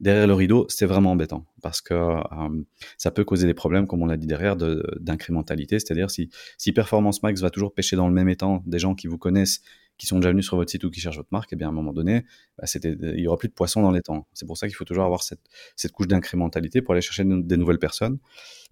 derrière 0.00 0.26
le 0.26 0.34
rideau, 0.34 0.66
c'est 0.68 0.86
vraiment 0.86 1.12
embêtant 1.12 1.44
parce 1.62 1.80
que 1.80 1.94
euh, 1.94 2.62
ça 2.98 3.10
peut 3.10 3.24
causer 3.24 3.46
des 3.46 3.54
problèmes, 3.54 3.86
comme 3.86 4.02
on 4.02 4.06
l'a 4.06 4.16
dit 4.18 4.26
derrière, 4.26 4.54
d'incrémentalité. 4.56 5.78
C'est-à-dire 5.78 6.10
si 6.10 6.72
Performance 6.72 7.22
Max 7.22 7.40
va 7.40 7.50
toujours 7.50 7.72
pêcher 7.72 7.96
dans 7.96 8.06
le 8.06 8.14
même 8.14 8.28
étang 8.28 8.62
des 8.66 8.78
gens 8.78 8.94
qui 8.94 9.06
vous 9.06 9.18
connaissent 9.18 9.62
qui 9.98 10.06
sont 10.06 10.16
déjà 10.16 10.30
venus 10.30 10.46
sur 10.46 10.56
votre 10.56 10.70
site 10.70 10.84
ou 10.84 10.90
qui 10.90 11.00
cherchent 11.00 11.16
votre 11.16 11.28
marque, 11.32 11.52
eh 11.52 11.56
bien 11.56 11.66
à 11.66 11.70
un 11.70 11.74
moment 11.74 11.92
donné, 11.92 12.24
bah, 12.56 12.66
c'était, 12.66 12.96
il 13.00 13.20
y 13.20 13.26
aura 13.26 13.36
plus 13.36 13.48
de 13.48 13.54
poissons 13.54 13.82
dans 13.82 13.90
les 13.90 14.00
temps. 14.00 14.26
C'est 14.32 14.46
pour 14.46 14.56
ça 14.56 14.68
qu'il 14.68 14.76
faut 14.76 14.84
toujours 14.84 15.04
avoir 15.04 15.22
cette, 15.22 15.40
couche 15.92 16.08
d'incrémentalité 16.08 16.80
pour 16.82 16.92
aller 16.92 17.00
chercher 17.02 17.24
des 17.26 17.56
nouvelles 17.56 17.78
personnes 17.78 18.18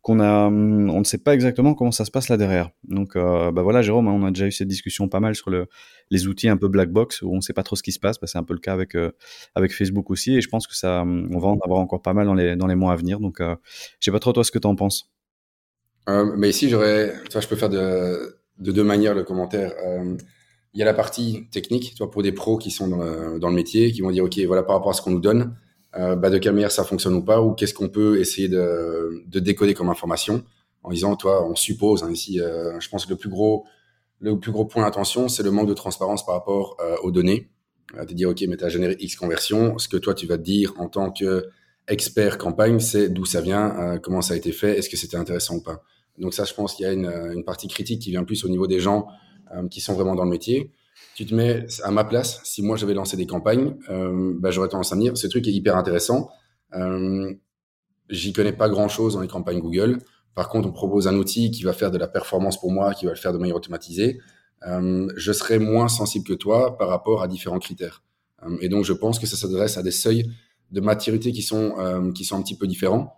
qu'on 0.07 0.21
a, 0.21 0.47
hum, 0.47 0.89
on 0.89 1.01
ne 1.01 1.05
sait 1.05 1.19
pas 1.19 1.35
exactement 1.35 1.75
comment 1.75 1.91
ça 1.91 2.05
se 2.05 2.13
passe 2.13 2.29
là 2.29 2.37
derrière. 2.37 2.71
Donc, 2.85 3.17
euh, 3.17 3.51
bah 3.51 3.63
voilà, 3.63 3.83
Jérôme, 3.83 4.07
hein, 4.07 4.13
on 4.13 4.25
a 4.25 4.31
déjà 4.31 4.47
eu 4.47 4.53
cette 4.53 4.69
discussion 4.69 5.09
pas 5.09 5.19
mal 5.19 5.35
sur 5.35 5.51
le, 5.51 5.67
les 6.13 6.29
outils 6.29 6.49
un 6.49 6.57
peu 6.57 6.69
black 6.69 6.91
box 6.91 7.23
où 7.23 7.33
on 7.33 7.37
ne 7.37 7.41
sait 7.41 7.53
pas 7.53 7.65
trop 7.65 7.75
ce 7.75 7.83
qui 7.83 7.91
se 7.91 7.99
passe. 7.99 8.21
Bah, 8.21 8.29
c'est 8.29 8.39
un 8.39 8.45
peu 8.45 8.55
le 8.55 8.61
cas 8.61 8.75
avec 8.75 8.95
euh, 8.95 9.11
Facebook 9.69 10.09
aussi, 10.11 10.37
et 10.37 10.41
je 10.41 10.49
pense 10.49 10.69
que 10.69 10.77
ça, 10.77 11.01
hum, 11.01 11.29
on 11.35 11.41
va 11.41 11.49
en 11.49 11.59
avoir 11.59 11.81
encore 11.81 12.03
pas 12.03 12.15
mal 12.15 12.27
dans 12.57 12.67
les 12.67 12.75
mois 12.77 12.93
à 12.93 12.97
venir. 12.97 13.19
Donc, 13.19 13.41
euh, 13.41 13.57
je 13.99 14.05
sais 14.05 14.13
pas 14.13 14.21
trop 14.21 14.33
toi 14.33 14.45
ce 14.45 14.53
que 14.53 14.61
tu 14.61 14.69
en 14.69 14.77
penses. 14.77 15.11
Euh, 16.09 16.37
mais 16.37 16.51
ici, 16.51 16.69
j'aurais, 16.69 17.13
je 17.29 17.49
peux 17.49 17.57
faire 17.57 17.69
de 17.71 18.33
deux 18.61 18.85
manières 18.85 19.15
le 19.15 19.25
commentaire. 19.25 19.73
Il 20.77 20.81
y 20.81 20.83
a 20.83 20.85
la 20.85 20.93
partie 20.93 21.49
technique, 21.51 21.95
tu 21.95 22.07
pour 22.07 22.23
des 22.23 22.33
pros 22.33 22.59
qui 22.59 22.71
sont 22.71 22.87
dans 22.87 23.49
le, 23.49 23.55
métier, 23.55 23.93
qui 23.93 24.03
vont 24.03 24.11
dire, 24.11 24.25
OK, 24.25 24.39
voilà, 24.41 24.63
par 24.63 24.77
rapport 24.77 24.91
à 24.91 24.93
ce 24.93 25.01
qu'on 25.01 25.11
nous 25.11 25.21
donne, 25.21 25.57
euh, 25.97 26.17
bah, 26.17 26.29
de 26.29 26.37
quelle 26.37 26.53
manière 26.53 26.71
ça 26.71 26.85
fonctionne 26.85 27.15
ou 27.15 27.25
pas, 27.25 27.41
ou 27.41 27.55
qu'est-ce 27.55 27.73
qu'on 27.73 27.89
peut 27.89 28.21
essayer 28.21 28.51
de, 28.51 29.25
de, 29.27 29.41
décoder 29.41 29.73
comme 29.73 29.89
information, 29.89 30.45
en 30.83 30.91
disant, 30.91 31.17
toi, 31.17 31.49
on 31.49 31.55
suppose, 31.55 32.03
hein, 32.03 32.11
ici, 32.13 32.43
euh, 32.43 32.79
je 32.79 32.91
pense 32.91 33.07
que 33.07 33.11
le 33.11 33.17
plus 33.17 33.31
gros, 33.31 33.65
le 34.21 34.39
plus 34.39 34.53
gros 34.53 34.67
point 34.67 34.83
d'attention, 34.83 35.29
c'est 35.29 35.43
le 35.43 35.51
manque 35.51 35.67
de 35.67 35.73
transparence 35.73 36.27
par 36.27 36.35
rapport 36.35 36.77
euh, 36.81 36.97
aux 37.03 37.11
données. 37.11 37.49
de 37.99 38.13
dire, 38.13 38.29
OK, 38.29 38.45
mais 38.47 38.59
tu 38.59 38.65
as 38.65 38.69
généré 38.69 38.99
X 39.01 39.17
conversion, 39.17 39.79
ce 39.79 39.89
que 39.89 39.97
toi, 39.97 40.13
tu 40.13 40.27
vas 40.27 40.37
te 40.37 40.43
dire 40.43 40.75
en 40.77 40.91
tant 40.91 41.11
que 41.11 41.47
expert 41.89 42.37
campagne, 42.37 42.81
c'est 42.81 43.09
d'où 43.09 43.25
ça 43.25 43.41
vient, 43.41 43.99
comment 44.03 44.21
ça 44.21 44.35
a 44.35 44.37
été 44.37 44.53
fait, 44.53 44.77
est-ce 44.77 44.91
que 44.91 44.99
c'était 44.99 45.17
intéressant 45.17 45.55
ou 45.55 45.63
pas. 45.63 45.83
Donc 46.19 46.35
ça, 46.35 46.45
je 46.45 46.53
pense 46.53 46.75
qu'il 46.75 46.85
y 46.85 46.89
a 46.89 46.93
une, 46.93 47.45
partie 47.45 47.69
critique 47.69 48.03
qui 48.03 48.11
vient 48.11 48.25
plus 48.25 48.45
au 48.45 48.49
niveau 48.49 48.67
des 48.67 48.81
gens 48.81 49.07
qui 49.71 49.81
sont 49.81 49.95
vraiment 49.95 50.15
dans 50.15 50.25
le 50.25 50.31
métier. 50.31 50.71
Tu 51.15 51.27
te 51.27 51.35
mets 51.35 51.67
à 51.83 51.91
ma 51.91 52.05
place, 52.05 52.41
si 52.45 52.63
moi 52.63 52.77
j'avais 52.77 52.95
lancé 52.95 53.17
des 53.17 53.27
campagnes, 53.27 53.77
euh, 53.91 54.35
bah, 54.39 54.51
j'aurais 54.51 54.69
tendance 54.69 54.93
à 54.93 54.97
me 54.97 55.03
dire, 55.03 55.17
ce 55.17 55.27
truc 55.27 55.47
est 55.47 55.53
hyper 55.53 55.77
intéressant. 55.77 56.31
Euh, 56.75 57.35
J'y 58.09 58.33
connais 58.33 58.53
pas 58.53 58.69
grand-chose 58.69 59.15
dans 59.15 59.21
les 59.21 59.29
campagnes 59.29 59.61
Google. 59.61 59.99
Par 60.35 60.49
contre, 60.49 60.69
on 60.69 60.73
propose 60.73 61.09
un 61.09 61.17
outil 61.17 61.51
qui 61.51 61.65
va 61.65 61.73
faire 61.73 61.91
de 61.91 61.99
la 61.99 62.07
performance 62.07 62.61
pour 62.61 62.71
moi, 62.71 62.95
qui 62.95 63.07
va 63.07 63.13
le 63.13 63.17
faire 63.17 63.33
de 63.33 63.39
manière 63.39 63.57
automatisée. 63.57 64.21
Euh, 64.67 65.09
je 65.17 65.33
serai 65.33 65.59
moins 65.59 65.89
sensible 65.89 66.27
que 66.27 66.35
toi 66.35 66.79
par 66.79 66.89
rapport 66.89 67.23
à 67.23 67.29
différents 67.29 67.59
critères. 67.59 68.03
Euh, 68.45 68.57
et 68.61 68.69
donc, 68.69 68.85
je 68.85 68.93
pense 68.93 69.19
que 69.19 69.27
ça 69.27 69.37
s'adresse 69.37 69.77
à 69.77 69.83
des 69.83 69.91
seuils 69.91 70.31
de 70.71 70.81
maturité 70.81 71.33
qui 71.33 71.43
sont, 71.43 71.75
euh, 71.79 72.13
qui 72.13 72.25
sont 72.25 72.37
un 72.37 72.43
petit 72.43 72.57
peu 72.57 72.67
différents 72.67 73.15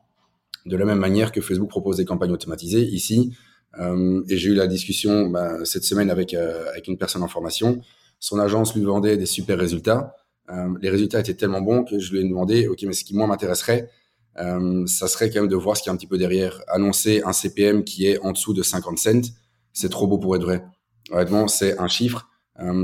de 0.66 0.76
la 0.76 0.84
même 0.84 0.98
manière 0.98 1.32
que 1.32 1.40
Facebook 1.40 1.68
propose 1.68 1.96
des 1.96 2.04
campagnes 2.04 2.32
automatisées 2.32 2.82
ici. 2.82 3.34
Euh, 3.78 4.22
et 4.28 4.36
j'ai 4.36 4.50
eu 4.50 4.54
la 4.54 4.66
discussion 4.66 5.28
bah, 5.28 5.64
cette 5.64 5.84
semaine 5.84 6.10
avec, 6.10 6.34
euh, 6.34 6.68
avec 6.70 6.88
une 6.88 6.96
personne 6.96 7.22
en 7.22 7.28
formation. 7.28 7.80
Son 8.18 8.38
agence 8.38 8.74
lui 8.74 8.82
vendait 8.82 9.16
des 9.16 9.26
super 9.26 9.58
résultats. 9.58 10.16
Euh, 10.50 10.68
les 10.80 10.90
résultats 10.90 11.20
étaient 11.20 11.34
tellement 11.34 11.60
bons 11.60 11.84
que 11.84 11.98
je 11.98 12.12
lui 12.12 12.20
ai 12.20 12.24
demandé, 12.24 12.66
OK, 12.68 12.82
mais 12.82 12.92
ce 12.92 13.04
qui 13.04 13.14
moi 13.14 13.26
m'intéresserait, 13.26 13.90
euh, 14.38 14.86
ça 14.86 15.08
serait 15.08 15.30
quand 15.30 15.40
même 15.40 15.50
de 15.50 15.56
voir 15.56 15.76
ce 15.76 15.82
qu'il 15.82 15.90
y 15.90 15.92
a 15.92 15.94
un 15.94 15.96
petit 15.96 16.06
peu 16.06 16.18
derrière. 16.18 16.62
Annoncer 16.68 17.22
un 17.24 17.32
CPM 17.32 17.84
qui 17.84 18.06
est 18.06 18.18
en 18.20 18.32
dessous 18.32 18.54
de 18.54 18.62
50 18.62 18.98
cents, 18.98 19.32
c'est 19.72 19.90
trop 19.90 20.06
beau 20.06 20.18
pour 20.18 20.34
être 20.36 20.42
vrai. 20.42 20.64
Honnêtement, 21.10 21.48
c'est 21.48 21.78
un 21.78 21.88
chiffre. 21.88 22.28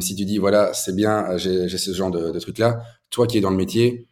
Si 0.00 0.14
tu 0.14 0.24
dis, 0.24 0.38
voilà, 0.38 0.72
c'est 0.72 0.94
bien, 0.94 1.36
j'ai 1.36 1.68
ce 1.68 1.92
genre 1.92 2.12
de, 2.12 2.30
de 2.30 2.38
truc-là, 2.38 2.84
toi 3.10 3.26
qui 3.26 3.38
es 3.38 3.40
dans 3.40 3.50
le 3.50 3.56
métier, 3.56 4.06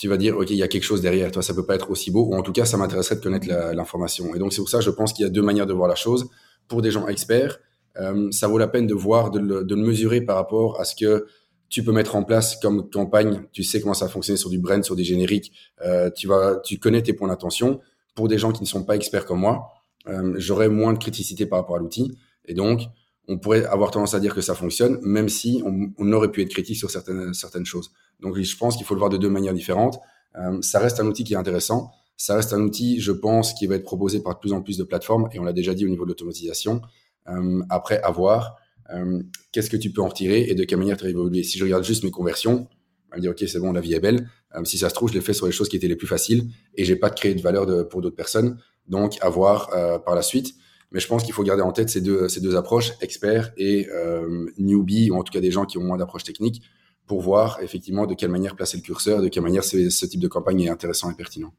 tu 0.00 0.08
vas 0.08 0.16
dire, 0.16 0.38
OK, 0.38 0.48
il 0.48 0.56
y 0.56 0.62
a 0.62 0.68
quelque 0.68 0.82
chose 0.82 1.02
derrière. 1.02 1.30
Toi, 1.30 1.42
ça 1.42 1.52
peut 1.52 1.66
pas 1.66 1.74
être 1.74 1.90
aussi 1.90 2.10
beau, 2.10 2.24
ou 2.24 2.34
en 2.34 2.40
tout 2.40 2.52
cas, 2.52 2.64
ça 2.64 2.78
m'intéresserait 2.78 3.16
de 3.16 3.20
connaître 3.20 3.46
l'information. 3.74 4.34
Et 4.34 4.38
donc, 4.38 4.54
c'est 4.54 4.62
pour 4.62 4.70
ça, 4.70 4.80
je 4.80 4.88
pense 4.88 5.12
qu'il 5.12 5.24
y 5.24 5.26
a 5.26 5.30
deux 5.30 5.42
manières 5.42 5.66
de 5.66 5.74
voir 5.74 5.90
la 5.90 5.94
chose. 5.94 6.30
Pour 6.68 6.80
des 6.80 6.90
gens 6.90 7.06
experts, 7.06 7.58
euh, 7.98 8.30
ça 8.30 8.48
vaut 8.48 8.56
la 8.56 8.66
peine 8.66 8.86
de 8.86 8.94
voir, 8.94 9.30
de 9.30 9.38
le, 9.38 9.62
de 9.62 9.74
le, 9.74 9.82
mesurer 9.82 10.22
par 10.22 10.36
rapport 10.36 10.80
à 10.80 10.86
ce 10.86 10.96
que 10.96 11.26
tu 11.68 11.84
peux 11.84 11.92
mettre 11.92 12.16
en 12.16 12.24
place 12.24 12.56
comme 12.56 12.88
campagne. 12.88 13.42
Tu 13.52 13.62
sais 13.62 13.82
comment 13.82 13.92
ça 13.92 14.08
fonctionne 14.08 14.38
sur 14.38 14.48
du 14.48 14.58
brand, 14.58 14.82
sur 14.82 14.96
des 14.96 15.04
génériques. 15.04 15.52
Euh, 15.84 16.08
tu 16.08 16.26
vas, 16.26 16.56
tu 16.64 16.78
connais 16.78 17.02
tes 17.02 17.12
points 17.12 17.28
d'attention. 17.28 17.80
Pour 18.14 18.26
des 18.26 18.38
gens 18.38 18.52
qui 18.52 18.62
ne 18.62 18.68
sont 18.68 18.84
pas 18.84 18.96
experts 18.96 19.26
comme 19.26 19.40
moi, 19.40 19.68
euh, 20.08 20.32
j'aurais 20.38 20.70
moins 20.70 20.94
de 20.94 20.98
criticité 20.98 21.44
par 21.44 21.58
rapport 21.58 21.76
à 21.76 21.78
l'outil. 21.78 22.16
Et 22.46 22.54
donc, 22.54 22.80
on 23.28 23.38
pourrait 23.38 23.64
avoir 23.64 23.90
tendance 23.90 24.14
à 24.14 24.20
dire 24.20 24.34
que 24.34 24.40
ça 24.40 24.54
fonctionne, 24.54 24.98
même 25.02 25.28
si 25.28 25.62
on, 25.64 25.92
on 25.98 26.12
aurait 26.12 26.30
pu 26.30 26.42
être 26.42 26.50
critique 26.50 26.76
sur 26.76 26.90
certaines, 26.90 27.32
certaines 27.34 27.64
choses. 27.64 27.92
Donc, 28.20 28.38
je 28.38 28.56
pense 28.56 28.76
qu'il 28.76 28.86
faut 28.86 28.94
le 28.94 28.98
voir 28.98 29.10
de 29.10 29.16
deux 29.16 29.30
manières 29.30 29.54
différentes. 29.54 29.98
Euh, 30.36 30.60
ça 30.62 30.78
reste 30.78 31.00
un 31.00 31.06
outil 31.06 31.24
qui 31.24 31.34
est 31.34 31.36
intéressant. 31.36 31.90
Ça 32.16 32.36
reste 32.36 32.52
un 32.52 32.60
outil, 32.60 33.00
je 33.00 33.12
pense, 33.12 33.54
qui 33.54 33.66
va 33.66 33.76
être 33.76 33.84
proposé 33.84 34.20
par 34.20 34.34
de 34.34 34.40
plus 34.40 34.52
en 34.52 34.62
plus 34.62 34.76
de 34.76 34.84
plateformes, 34.84 35.28
et 35.32 35.38
on 35.38 35.44
l'a 35.44 35.52
déjà 35.52 35.74
dit 35.74 35.86
au 35.86 35.88
niveau 35.88 36.04
de 36.04 36.10
l'automatisation. 36.10 36.82
Euh, 37.28 37.62
après, 37.70 38.00
à 38.02 38.10
voir, 38.10 38.56
euh, 38.92 39.22
qu'est-ce 39.52 39.70
que 39.70 39.76
tu 39.76 39.90
peux 39.92 40.02
en 40.02 40.08
retirer 40.08 40.42
et 40.50 40.54
de 40.54 40.64
quelle 40.64 40.78
manière 40.78 40.96
tu 40.96 41.04
vas 41.04 41.10
évoluer. 41.10 41.42
Si 41.42 41.58
je 41.58 41.64
regarde 41.64 41.84
juste 41.84 42.04
mes 42.04 42.10
conversions, 42.10 42.68
je 43.12 43.16
me 43.16 43.22
dire, 43.22 43.30
OK, 43.30 43.42
c'est 43.46 43.58
bon, 43.58 43.72
la 43.72 43.80
vie 43.80 43.94
est 43.94 44.00
belle. 44.00 44.28
Si 44.64 44.78
ça 44.78 44.88
se 44.88 44.94
trouve, 44.94 45.08
je 45.10 45.14
l'ai 45.14 45.20
fait 45.20 45.32
sur 45.32 45.46
les 45.46 45.52
choses 45.52 45.68
qui 45.68 45.76
étaient 45.76 45.88
les 45.88 45.96
plus 45.96 46.08
faciles 46.08 46.48
et 46.74 46.84
j'ai 46.84 46.96
pas 46.96 47.10
créé 47.10 47.34
de 47.34 47.40
valeur 47.40 47.88
pour 47.88 48.02
d'autres 48.02 48.16
personnes. 48.16 48.58
Donc, 48.88 49.16
à 49.20 49.28
voir 49.28 49.70
par 50.04 50.16
la 50.16 50.22
suite. 50.22 50.54
Mais 50.92 51.00
je 51.00 51.06
pense 51.06 51.22
qu'il 51.22 51.32
faut 51.32 51.44
garder 51.44 51.62
en 51.62 51.72
tête 51.72 51.88
ces 51.88 52.00
deux, 52.00 52.28
ces 52.28 52.40
deux 52.40 52.56
approches, 52.56 52.92
experts 53.00 53.52
et 53.56 53.88
euh, 53.90 54.50
newbie, 54.58 55.10
ou 55.10 55.16
en 55.16 55.22
tout 55.22 55.32
cas 55.32 55.40
des 55.40 55.50
gens 55.50 55.64
qui 55.64 55.78
ont 55.78 55.84
moins 55.84 55.96
d'approche 55.96 56.24
technique, 56.24 56.62
pour 57.06 57.20
voir 57.20 57.60
effectivement 57.62 58.06
de 58.06 58.14
quelle 58.14 58.30
manière 58.30 58.56
placer 58.56 58.76
le 58.76 58.82
curseur, 58.82 59.22
de 59.22 59.28
quelle 59.28 59.42
manière 59.42 59.64
ce 59.64 60.06
type 60.06 60.20
de 60.20 60.28
campagne 60.28 60.62
est 60.62 60.68
intéressant 60.68 61.10
et 61.10 61.14
pertinent. 61.14 61.52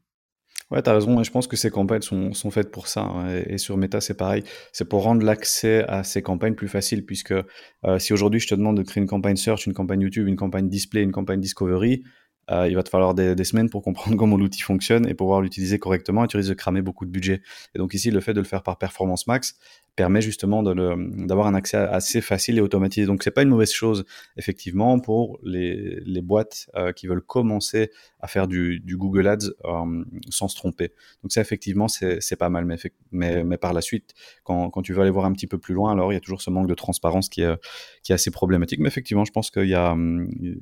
Ouais, 0.72 0.80
t'as 0.80 0.94
raison, 0.94 1.22
je 1.22 1.30
pense 1.30 1.46
que 1.46 1.56
ces 1.56 1.70
campagnes 1.70 2.00
sont, 2.00 2.32
sont 2.32 2.50
faites 2.50 2.70
pour 2.70 2.88
ça. 2.88 3.02
Hein, 3.02 3.28
et, 3.28 3.54
et, 3.54 3.58
sur 3.58 3.76
Meta, 3.76 4.00
c'est 4.00 4.14
pareil. 4.14 4.42
C'est 4.72 4.86
pour 4.86 5.02
rendre 5.02 5.22
l'accès 5.22 5.84
à 5.86 6.02
ces 6.02 6.22
campagnes 6.22 6.54
plus 6.54 6.68
facile, 6.68 7.04
puisque 7.04 7.32
euh, 7.32 7.98
si 7.98 8.14
aujourd'hui 8.14 8.40
je 8.40 8.48
te 8.48 8.54
demande 8.54 8.78
de 8.78 8.82
créer 8.82 9.02
une 9.02 9.08
campagne 9.08 9.36
search, 9.36 9.66
une 9.66 9.74
campagne 9.74 10.00
YouTube, 10.00 10.28
une 10.28 10.36
campagne 10.36 10.70
display, 10.70 11.02
une 11.02 11.12
campagne 11.12 11.40
discovery, 11.40 12.02
euh, 12.50 12.68
il 12.68 12.74
va 12.74 12.82
te 12.82 12.88
falloir 12.88 13.14
des, 13.14 13.44
semaines 13.44 13.70
pour 13.70 13.82
comprendre 13.82 14.16
comment 14.18 14.36
l'outil 14.36 14.62
fonctionne 14.62 15.08
et 15.08 15.14
pouvoir 15.14 15.40
l'utiliser 15.40 15.78
correctement 15.78 16.24
et 16.24 16.28
tu 16.28 16.36
risques 16.36 16.50
de 16.50 16.54
cramer 16.54 16.82
beaucoup 16.82 17.04
de 17.04 17.10
budget. 17.10 17.42
Et 17.74 17.78
donc 17.78 17.94
ici, 17.94 18.10
le 18.10 18.20
fait 18.20 18.34
de 18.34 18.40
le 18.40 18.46
faire 18.46 18.62
par 18.62 18.78
Performance 18.78 19.26
Max 19.26 19.56
permet 19.94 20.22
justement 20.22 20.62
d'avoir 20.62 21.46
un 21.46 21.54
accès 21.54 21.76
assez 21.76 22.20
facile 22.22 22.56
et 22.56 22.60
automatisé. 22.60 23.06
Donc 23.06 23.22
c'est 23.22 23.30
pas 23.30 23.42
une 23.42 23.50
mauvaise 23.50 23.72
chose 23.72 24.04
effectivement 24.36 24.98
pour 24.98 25.38
les, 25.42 26.00
boîtes 26.22 26.70
euh, 26.76 26.92
qui 26.92 27.06
veulent 27.06 27.20
commencer 27.20 27.90
à 28.20 28.26
faire 28.26 28.46
du, 28.46 28.82
Google 28.86 29.26
Ads 29.26 29.50
euh, 29.64 30.04
sans 30.30 30.48
se 30.48 30.56
tromper. 30.56 30.92
Donc 31.22 31.32
ça 31.32 31.40
effectivement 31.40 31.88
c'est 31.88 32.36
pas 32.36 32.48
mal, 32.48 32.66
mais, 33.10 33.58
par 33.58 33.72
la 33.72 33.80
suite, 33.82 34.14
quand, 34.44 34.70
tu 34.82 34.94
veux 34.94 35.02
aller 35.02 35.10
voir 35.10 35.26
un 35.26 35.32
petit 35.32 35.46
peu 35.46 35.58
plus 35.58 35.74
loin, 35.74 35.92
alors 35.92 36.12
il 36.12 36.14
y 36.14 36.18
a 36.18 36.20
toujours 36.20 36.40
ce 36.40 36.50
manque 36.50 36.68
de 36.68 36.74
transparence 36.74 37.28
qui 37.28 37.42
est, 37.42 38.12
assez 38.12 38.30
problématique. 38.30 38.80
Mais 38.80 38.88
effectivement, 38.88 39.24
je 39.24 39.32
pense 39.32 39.50
qu'il 39.50 39.68
y 39.68 39.74
a, 39.74 39.94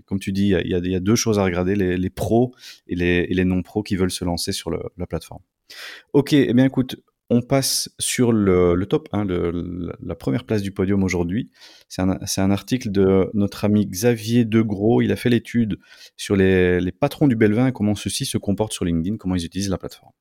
comme 0.06 0.18
tu 0.20 0.32
dis, 0.32 0.54
il 0.64 0.68
y 0.68 0.94
a 0.94 1.00
deux 1.00 1.16
choses 1.16 1.38
à 1.38 1.44
regarder 1.44 1.69
les, 1.74 2.10
pros 2.10 2.52
et 2.86 2.94
les, 2.94 3.44
non-pros 3.44 3.82
qui 3.82 3.96
veulent 3.96 4.10
se 4.10 4.24
lancer 4.24 4.52
sur 4.52 4.70
la 4.70 5.06
plateforme. 5.06 5.42
Ok, 6.12 6.32
eh 6.32 6.52
bien 6.52 6.64
écoute, 6.64 6.96
on 7.30 7.42
passe 7.42 7.88
sur 8.00 8.32
le, 8.32 8.84
top, 8.86 9.08
la 9.12 10.14
première 10.16 10.44
place 10.44 10.62
du 10.62 10.72
podium 10.72 11.04
aujourd'hui. 11.04 11.50
C'est 11.88 12.02
un, 12.02 12.50
article 12.50 12.90
de 12.90 13.30
notre 13.34 13.64
ami 13.64 13.86
Xavier 13.86 14.44
Degros. 14.44 15.00
Il 15.00 15.12
a 15.12 15.16
fait 15.16 15.30
l'étude 15.30 15.78
sur 16.16 16.34
les, 16.34 16.92
patrons 16.98 17.28
du 17.28 17.36
Belvin 17.36 17.68
et 17.68 17.72
comment 17.72 17.94
ceux-ci 17.94 18.26
se 18.26 18.36
comportent 18.36 18.72
sur 18.72 18.84
LinkedIn, 18.84 19.16
comment 19.16 19.36
ils 19.36 19.44
utilisent 19.44 19.70
la 19.70 19.78
plateforme. 19.78 20.12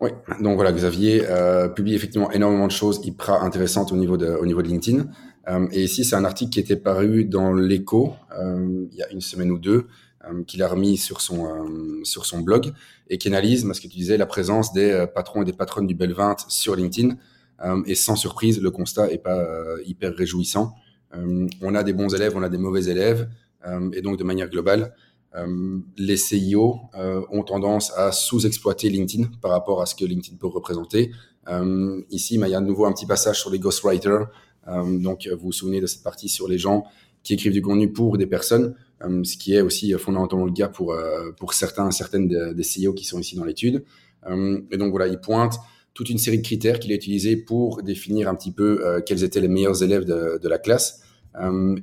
Oui, 0.00 0.10
donc 0.40 0.56
voilà, 0.56 0.72
Xavier 0.72 1.24
euh, 1.28 1.68
publie 1.68 1.94
effectivement 1.94 2.30
énormément 2.30 2.66
de 2.66 2.72
choses 2.72 3.00
hyper 3.04 3.42
intéressantes 3.42 3.92
au 3.92 3.96
niveau 3.96 4.16
de, 4.16 4.62
LinkedIn. 4.62 5.06
Euh, 5.48 5.68
et 5.72 5.84
ici, 5.84 6.04
c'est 6.04 6.16
un 6.16 6.24
article 6.24 6.50
qui 6.50 6.60
était 6.60 6.76
paru 6.76 7.26
dans 7.26 7.52
l'écho 7.52 8.14
euh, 8.38 8.86
il 8.90 8.96
y 8.96 9.02
a 9.02 9.10
une 9.10 9.20
semaine 9.20 9.50
ou 9.50 9.58
deux, 9.58 9.86
qu'il 10.46 10.62
a 10.62 10.68
remis 10.68 10.96
sur 10.96 11.20
son, 11.20 11.46
euh, 11.46 12.04
sur 12.04 12.26
son 12.26 12.40
blog 12.40 12.72
et 13.08 13.18
qui 13.18 13.28
analyse, 13.28 13.70
ce 13.72 13.80
que 13.80 13.88
tu 13.88 13.96
disais, 13.96 14.16
la 14.16 14.26
présence 14.26 14.72
des 14.72 14.90
euh, 14.90 15.06
patrons 15.06 15.42
et 15.42 15.44
des 15.44 15.52
patronnes 15.52 15.86
du 15.86 15.94
Bel 15.94 16.12
20 16.12 16.46
sur 16.48 16.76
LinkedIn. 16.76 17.16
et 17.86 17.94
sans 17.94 18.16
surprise, 18.16 18.60
le 18.60 18.70
constat 18.70 19.10
est 19.10 19.18
pas 19.18 19.46
hyper 19.86 20.14
réjouissant. 20.14 20.74
on 21.62 21.74
a 21.74 21.82
des 21.82 21.92
bons 21.92 22.12
élèves, 22.14 22.34
on 22.36 22.42
a 22.42 22.48
des 22.48 22.58
mauvais 22.58 22.84
élèves. 22.86 23.28
et 23.92 24.02
donc, 24.02 24.18
de 24.18 24.24
manière 24.24 24.50
globale, 24.50 24.92
les 25.96 26.16
CIO 26.16 26.80
ont 27.30 27.44
tendance 27.44 27.96
à 27.96 28.12
sous-exploiter 28.12 28.90
LinkedIn 28.90 29.30
par 29.40 29.52
rapport 29.52 29.80
à 29.80 29.86
ce 29.86 29.94
que 29.94 30.04
LinkedIn 30.04 30.36
peut 30.36 30.48
représenter. 30.48 31.12
ici, 32.10 32.34
il 32.34 32.48
y 32.48 32.54
a 32.54 32.60
de 32.60 32.66
nouveau 32.66 32.84
un 32.86 32.92
petit 32.92 33.06
passage 33.06 33.40
sur 33.40 33.50
les 33.50 33.60
ghostwriters. 33.60 34.26
donc, 34.66 35.28
vous 35.32 35.46
vous 35.46 35.52
souvenez 35.52 35.80
de 35.80 35.86
cette 35.86 36.02
partie 36.02 36.28
sur 36.28 36.48
les 36.48 36.58
gens 36.58 36.84
qui 37.24 37.34
écrivent 37.34 37.52
du 37.52 37.62
contenu 37.62 37.90
pour 37.90 38.16
des 38.18 38.26
personnes. 38.26 38.74
Euh, 39.04 39.24
ce 39.24 39.36
qui 39.36 39.54
est 39.54 39.60
aussi 39.60 39.92
fondamentalement 39.92 40.46
le 40.46 40.52
cas 40.52 40.68
pour, 40.68 40.92
euh, 40.92 41.30
pour 41.38 41.54
certains, 41.54 41.90
certaines 41.90 42.28
des 42.28 42.62
CEO 42.62 42.92
qui 42.92 43.04
sont 43.04 43.18
ici 43.18 43.36
dans 43.36 43.44
l'étude. 43.44 43.84
Euh, 44.28 44.60
et 44.70 44.76
donc 44.76 44.90
voilà, 44.90 45.06
il 45.06 45.18
pointe 45.18 45.58
toute 45.92 46.10
une 46.10 46.18
série 46.18 46.38
de 46.38 46.42
critères 46.42 46.80
qu'il 46.80 46.92
a 46.92 46.94
utilisés 46.94 47.36
pour 47.36 47.82
définir 47.82 48.28
un 48.28 48.34
petit 48.34 48.50
peu 48.50 49.00
quels 49.06 49.22
étaient 49.22 49.40
les 49.40 49.46
meilleurs 49.46 49.80
élèves 49.84 50.04
de, 50.04 50.48
la 50.48 50.58
classe. 50.58 51.02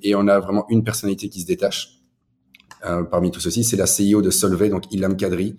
et 0.04 0.16
on 0.16 0.28
a 0.28 0.38
vraiment 0.42 0.66
une 0.68 0.84
personnalité 0.84 1.30
qui 1.30 1.40
se 1.40 1.46
détache 1.46 2.02
parmi 3.10 3.32
tout 3.32 3.40
ceci, 3.40 3.64
c'est 3.64 3.78
la 3.78 3.86
CEO 3.86 4.22
de 4.22 4.30
Solvay, 4.30 4.68
donc 4.68 4.92
Ilham 4.92 5.16
Kadri, 5.16 5.56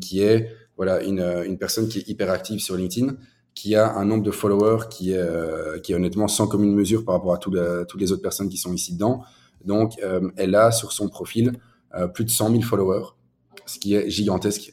qui 0.00 0.20
est 0.20 0.48
voilà 0.76 1.00
une, 1.04 1.20
une 1.46 1.58
personne 1.58 1.86
qui 1.86 2.00
est 2.00 2.08
hyper 2.08 2.28
active 2.32 2.58
sur 2.58 2.74
LinkedIn, 2.74 3.14
qui 3.54 3.76
a 3.76 3.94
un 3.94 4.04
nombre 4.04 4.24
de 4.24 4.32
followers 4.32 4.88
qui 4.90 5.12
est, 5.12 5.82
qui 5.84 5.92
est 5.92 5.94
honnêtement 5.94 6.26
sans 6.26 6.48
commune 6.48 6.74
mesure 6.74 7.04
par 7.04 7.14
rapport 7.14 7.34
à 7.34 7.38
toutes 7.38 8.00
les 8.00 8.10
autres 8.10 8.22
personnes 8.22 8.48
qui 8.48 8.56
sont 8.56 8.72
ici 8.72 8.94
dedans. 8.94 9.22
Donc, 9.64 9.92
elle 10.36 10.54
a 10.54 10.72
sur 10.72 10.92
son 10.92 11.08
profil 11.08 11.52
plus 12.14 12.24
de 12.24 12.30
100 12.30 12.50
000 12.50 12.62
followers, 12.62 13.06
ce 13.66 13.78
qui 13.78 13.94
est 13.94 14.08
gigantesque 14.10 14.72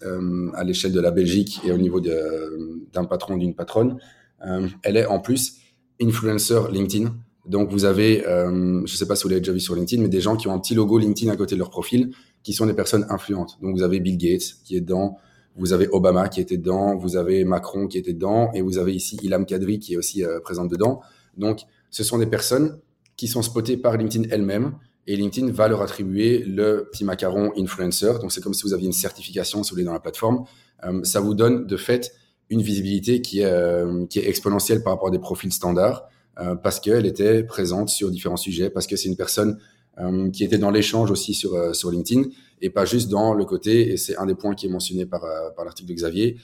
à 0.53 0.63
l'échelle 0.63 0.91
de 0.91 1.01
la 1.01 1.11
Belgique 1.11 1.61
et 1.63 1.71
au 1.71 1.77
niveau 1.77 1.99
d'un 1.99 3.05
patron, 3.05 3.37
d'une 3.37 3.55
patronne. 3.55 3.99
elle 4.83 4.97
est 4.97 5.05
en 5.05 5.19
plus 5.19 5.57
influencer 6.01 6.59
LinkedIn. 6.71 7.13
Donc, 7.47 7.71
vous 7.71 7.85
avez, 7.85 8.23
je 8.25 8.81
ne 8.81 8.87
sais 8.87 9.07
pas 9.07 9.15
si 9.15 9.23
vous 9.23 9.29
l'avez 9.29 9.41
déjà 9.41 9.53
vu 9.53 9.59
sur 9.59 9.75
LinkedIn, 9.75 10.01
mais 10.01 10.09
des 10.09 10.21
gens 10.21 10.35
qui 10.35 10.47
ont 10.47 10.53
un 10.53 10.59
petit 10.59 10.75
logo 10.75 10.97
LinkedIn 10.97 11.31
à 11.31 11.37
côté 11.37 11.55
de 11.55 11.59
leur 11.59 11.69
profil, 11.69 12.11
qui 12.43 12.53
sont 12.53 12.65
des 12.65 12.73
personnes 12.73 13.05
influentes. 13.09 13.57
Donc, 13.61 13.75
vous 13.75 13.83
avez 13.83 13.99
Bill 13.99 14.17
Gates 14.17 14.55
qui 14.63 14.77
est 14.77 14.81
dedans, 14.81 15.17
vous 15.57 15.73
avez 15.73 15.87
Obama 15.91 16.29
qui 16.29 16.39
était 16.39 16.57
dedans, 16.57 16.95
vous 16.95 17.17
avez 17.17 17.43
Macron 17.43 17.87
qui 17.87 17.97
était 17.97 18.13
dedans, 18.13 18.51
et 18.53 18.61
vous 18.61 18.77
avez 18.77 18.93
ici 18.93 19.17
Ilham 19.23 19.45
Kadri 19.45 19.79
qui 19.79 19.93
est 19.93 19.97
aussi 19.97 20.23
euh, 20.23 20.39
présente 20.39 20.69
dedans. 20.69 21.01
Donc, 21.35 21.61
ce 21.89 22.03
sont 22.03 22.17
des 22.17 22.27
personnes 22.27 22.79
qui 23.17 23.27
sont 23.27 23.41
spotées 23.41 23.77
par 23.77 23.97
LinkedIn 23.97 24.29
elle-même, 24.31 24.75
et 25.07 25.15
LinkedIn 25.15 25.51
va 25.51 25.67
leur 25.69 25.81
attribuer 25.81 26.39
le 26.39 26.89
petit 26.91 27.05
macaron 27.05 27.51
influencer. 27.57 28.19
Donc, 28.21 28.31
c'est 28.31 28.41
comme 28.41 28.53
si 28.53 28.63
vous 28.63 28.73
aviez 28.73 28.85
une 28.85 28.93
certification, 28.93 29.63
si 29.63 29.69
vous 29.69 29.75
voulez, 29.75 29.85
dans 29.85 29.93
la 29.93 30.01
plateforme. 30.01 30.43
Euh, 30.83 31.01
ça 31.03 31.21
vous 31.21 31.33
donne 31.33 31.65
de 31.65 31.77
fait 31.77 32.11
une 32.49 32.61
visibilité 32.61 33.21
qui 33.21 33.39
est, 33.39 33.45
euh, 33.45 34.05
exponentielle 34.15 34.83
par 34.83 34.93
rapport 34.93 35.07
à 35.07 35.11
des 35.11 35.19
profils 35.19 35.51
standards. 35.51 36.07
Euh, 36.39 36.55
parce 36.55 36.79
qu'elle 36.79 37.07
était 37.07 37.43
présente 37.43 37.89
sur 37.89 38.11
différents 38.11 38.37
sujets, 38.37 38.69
parce 38.69 38.85
que 38.85 38.95
c'est 38.95 39.09
une 39.09 39.17
personne 39.17 39.57
qui 40.31 40.43
était 40.43 40.59
dans 40.59 40.69
l'échange 40.69 41.09
aussi 41.09 41.33
sur, 41.33 41.57
LinkedIn 41.89 42.29
et 42.61 42.69
pas 42.69 42.85
juste 42.85 43.09
dans 43.09 43.33
le 43.33 43.45
côté, 43.45 43.91
et 43.91 43.97
c'est 43.97 44.15
un 44.17 44.27
des 44.27 44.35
points 44.35 44.53
qui 44.53 44.67
est 44.67 44.69
mentionné 44.69 45.07
par 45.07 45.25
l'article 45.65 45.89
de 45.89 45.95
Xavier, 45.95 46.37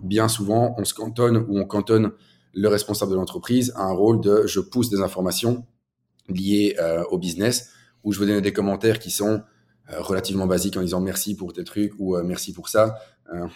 bien 0.00 0.28
souvent 0.28 0.74
on 0.78 0.84
se 0.86 0.94
cantonne 0.94 1.44
ou 1.46 1.58
on 1.58 1.66
cantonne 1.66 2.12
le 2.54 2.68
responsable 2.68 3.10
de 3.10 3.16
l'entreprise 3.16 3.70
à 3.76 3.82
un 3.82 3.92
rôle 3.92 4.22
de 4.22 4.46
je 4.46 4.60
pousse 4.60 4.88
des 4.88 5.02
informations 5.02 5.66
liées 6.28 6.76
au 7.10 7.18
business, 7.18 7.70
où 8.04 8.12
je 8.12 8.20
veux 8.20 8.26
donner 8.26 8.40
des 8.40 8.52
commentaires 8.52 8.98
qui 8.98 9.10
sont 9.10 9.42
relativement 9.88 10.46
basiques 10.46 10.76
en 10.76 10.82
disant 10.82 11.00
merci 11.00 11.36
pour 11.36 11.52
tel 11.52 11.64
truc 11.64 11.92
ou 11.98 12.16
merci 12.22 12.52
pour 12.52 12.68
ça, 12.68 12.96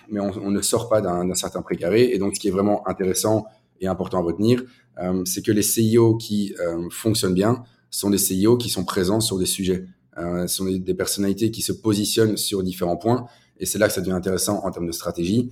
mais 0.09 0.21
on, 0.21 0.31
on, 0.39 0.51
ne 0.51 0.63
sort 0.63 0.89
pas 0.89 1.01
d'un 1.01 1.35
certain 1.35 1.63
précaré. 1.63 2.11
Et 2.13 2.19
donc, 2.19 2.37
ce 2.37 2.41
qui 2.41 2.49
est 2.49 2.53
vraiment 2.53 2.87
intéressant 2.89 3.47
et 3.81 3.87
important 3.87 4.19
à 4.19 4.23
retenir, 4.23 4.63
euh, 4.99 5.25
c'est 5.25 5.43
que 5.43 5.53
les 5.53 5.63
CIO 5.63 6.17
qui 6.17 6.55
euh, 6.61 6.89
fonctionnent 6.91 7.35
bien 7.35 7.65
sont 7.91 8.11
des 8.11 8.19
CIO 8.19 8.57
qui 8.57 8.69
sont 8.69 8.85
présents 8.85 9.21
sur 9.21 9.39
des 9.39 9.47
sujets. 9.47 9.87
Euh, 10.19 10.47
sont 10.47 10.67
des, 10.67 10.95
personnalités 10.95 11.51
qui 11.51 11.63
se 11.63 11.73
positionnent 11.73 12.37
sur 12.37 12.63
différents 12.63 12.97
points. 12.97 13.27
Et 13.59 13.67
c'est 13.67 13.79
là 13.79 13.89
que 13.89 13.95
ça 13.95 14.01
devient 14.01 14.13
intéressant 14.13 14.65
en 14.65 14.71
termes 14.71 14.87
de 14.87 14.93
stratégie. 14.93 15.51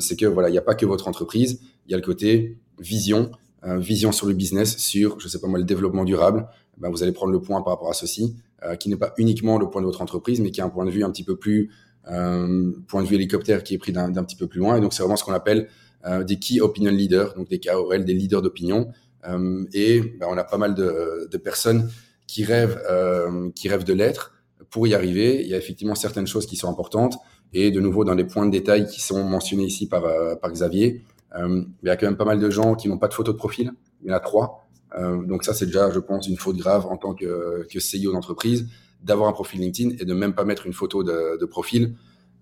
c'est 0.00 0.16
que 0.16 0.26
voilà, 0.26 0.48
il 0.48 0.52
n'y 0.52 0.58
a 0.58 0.62
pas 0.62 0.74
que 0.74 0.86
votre 0.86 1.06
entreprise, 1.06 1.60
il 1.86 1.92
y 1.92 1.94
a 1.94 1.96
le 1.96 2.02
côté 2.02 2.58
vision, 2.78 3.30
vision 3.62 4.12
sur 4.12 4.26
le 4.26 4.34
business, 4.34 4.78
sur, 4.78 5.20
je 5.20 5.28
sais 5.28 5.38
pas 5.38 5.46
moi, 5.46 5.58
le 5.58 5.64
développement 5.64 6.04
durable. 6.04 6.48
Ben, 6.78 6.88
vous 6.88 7.02
allez 7.02 7.12
prendre 7.12 7.32
le 7.32 7.40
point 7.40 7.60
par 7.62 7.74
rapport 7.74 7.90
à 7.90 7.94
ceci, 7.94 8.36
qui 8.78 8.88
n'est 8.88 8.96
pas 8.96 9.12
uniquement 9.18 9.58
le 9.58 9.68
point 9.68 9.82
de 9.82 9.86
votre 9.86 10.00
entreprise, 10.00 10.40
mais 10.40 10.50
qui 10.50 10.60
a 10.60 10.64
un 10.64 10.70
point 10.70 10.86
de 10.86 10.90
vue 10.90 11.04
un 11.04 11.10
petit 11.10 11.24
peu 11.24 11.36
plus, 11.36 11.70
point 12.04 13.02
de 13.02 13.06
vue 13.06 13.16
hélicoptère 13.16 13.62
qui 13.62 13.74
est 13.74 13.78
pris 13.78 13.92
d'un 13.92 14.24
petit 14.24 14.36
peu 14.36 14.46
plus 14.46 14.60
loin. 14.60 14.76
Et 14.76 14.80
donc 14.80 14.94
c'est 14.94 15.02
vraiment 15.02 15.16
ce 15.16 15.24
qu'on 15.24 15.34
appelle 15.34 15.68
euh, 16.06 16.24
des 16.24 16.38
key 16.38 16.60
opinion 16.60 16.90
leaders, 16.90 17.34
donc 17.34 17.48
des 17.48 17.60
KOL, 17.60 18.04
des 18.04 18.14
leaders 18.14 18.42
d'opinion. 18.42 18.90
Euh, 19.28 19.64
et 19.74 20.00
ben, 20.00 20.28
on 20.30 20.38
a 20.38 20.44
pas 20.44 20.56
mal 20.56 20.74
de, 20.74 21.28
de 21.30 21.36
personnes 21.36 21.90
qui 22.26 22.44
rêvent, 22.44 22.80
euh, 22.88 23.50
qui 23.54 23.68
rêvent 23.68 23.84
de 23.84 23.92
l'être. 23.92 24.32
Pour 24.70 24.86
y 24.86 24.94
arriver, 24.94 25.42
il 25.42 25.48
y 25.48 25.54
a 25.54 25.58
effectivement 25.58 25.94
certaines 25.94 26.26
choses 26.26 26.46
qui 26.46 26.56
sont 26.56 26.68
importantes. 26.68 27.16
Et 27.52 27.70
de 27.70 27.80
nouveau, 27.80 28.04
dans 28.04 28.14
les 28.14 28.24
points 28.24 28.46
de 28.46 28.52
détail 28.52 28.86
qui 28.86 29.00
sont 29.00 29.24
mentionnés 29.24 29.64
ici 29.64 29.88
par, 29.88 30.04
par 30.40 30.52
Xavier, 30.52 31.02
il 31.36 31.66
y 31.84 31.90
a 31.90 31.96
quand 31.96 32.06
même 32.06 32.16
pas 32.16 32.24
mal 32.24 32.40
de 32.40 32.50
gens 32.50 32.74
qui 32.74 32.88
n'ont 32.88 32.98
pas 32.98 33.08
de 33.08 33.14
photo 33.14 33.32
de 33.32 33.36
profil. 33.36 33.72
Il 34.02 34.08
y 34.08 34.12
en 34.12 34.16
a 34.16 34.20
trois. 34.20 34.66
Euh, 34.98 35.24
donc 35.24 35.44
ça, 35.44 35.54
c'est 35.54 35.66
déjà, 35.66 35.90
je 35.90 36.00
pense, 36.00 36.26
une 36.26 36.36
faute 36.36 36.56
grave 36.56 36.86
en 36.86 36.96
tant 36.96 37.14
que, 37.14 37.66
CEO 37.74 38.12
d'entreprise 38.12 38.68
d'avoir 39.02 39.28
un 39.28 39.32
profil 39.32 39.60
LinkedIn 39.60 39.96
et 39.98 40.04
de 40.04 40.12
même 40.12 40.34
pas 40.34 40.44
mettre 40.44 40.66
une 40.66 40.74
photo 40.74 41.02
de, 41.02 41.38
de 41.38 41.46
profil. 41.46 41.94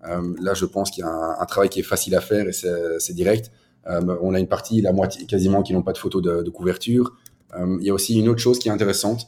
Euh, 0.05 0.33
là, 0.41 0.53
je 0.53 0.65
pense 0.65 0.91
qu'il 0.91 1.03
y 1.03 1.07
a 1.07 1.09
un, 1.39 1.45
travail 1.45 1.69
qui 1.69 1.79
est 1.79 1.83
facile 1.83 2.15
à 2.15 2.21
faire 2.21 2.47
et 2.47 2.53
c'est 2.53 3.13
direct. 3.13 3.51
Euh, 3.87 4.17
on 4.21 4.33
a 4.33 4.39
une 4.39 4.47
partie, 4.47 4.81
la 4.81 4.93
moitié 4.93 5.25
quasiment, 5.25 5.63
qui 5.63 5.73
n'ont 5.73 5.83
pas 5.83 5.93
de 5.93 5.97
photo 5.97 6.21
de, 6.21 6.49
couverture. 6.49 7.15
Euh, 7.55 7.77
il 7.79 7.87
y 7.87 7.89
a 7.89 7.93
aussi 7.93 8.19
une 8.19 8.29
autre 8.29 8.39
chose 8.39 8.59
qui 8.59 8.67
est 8.69 8.71
intéressante, 8.71 9.27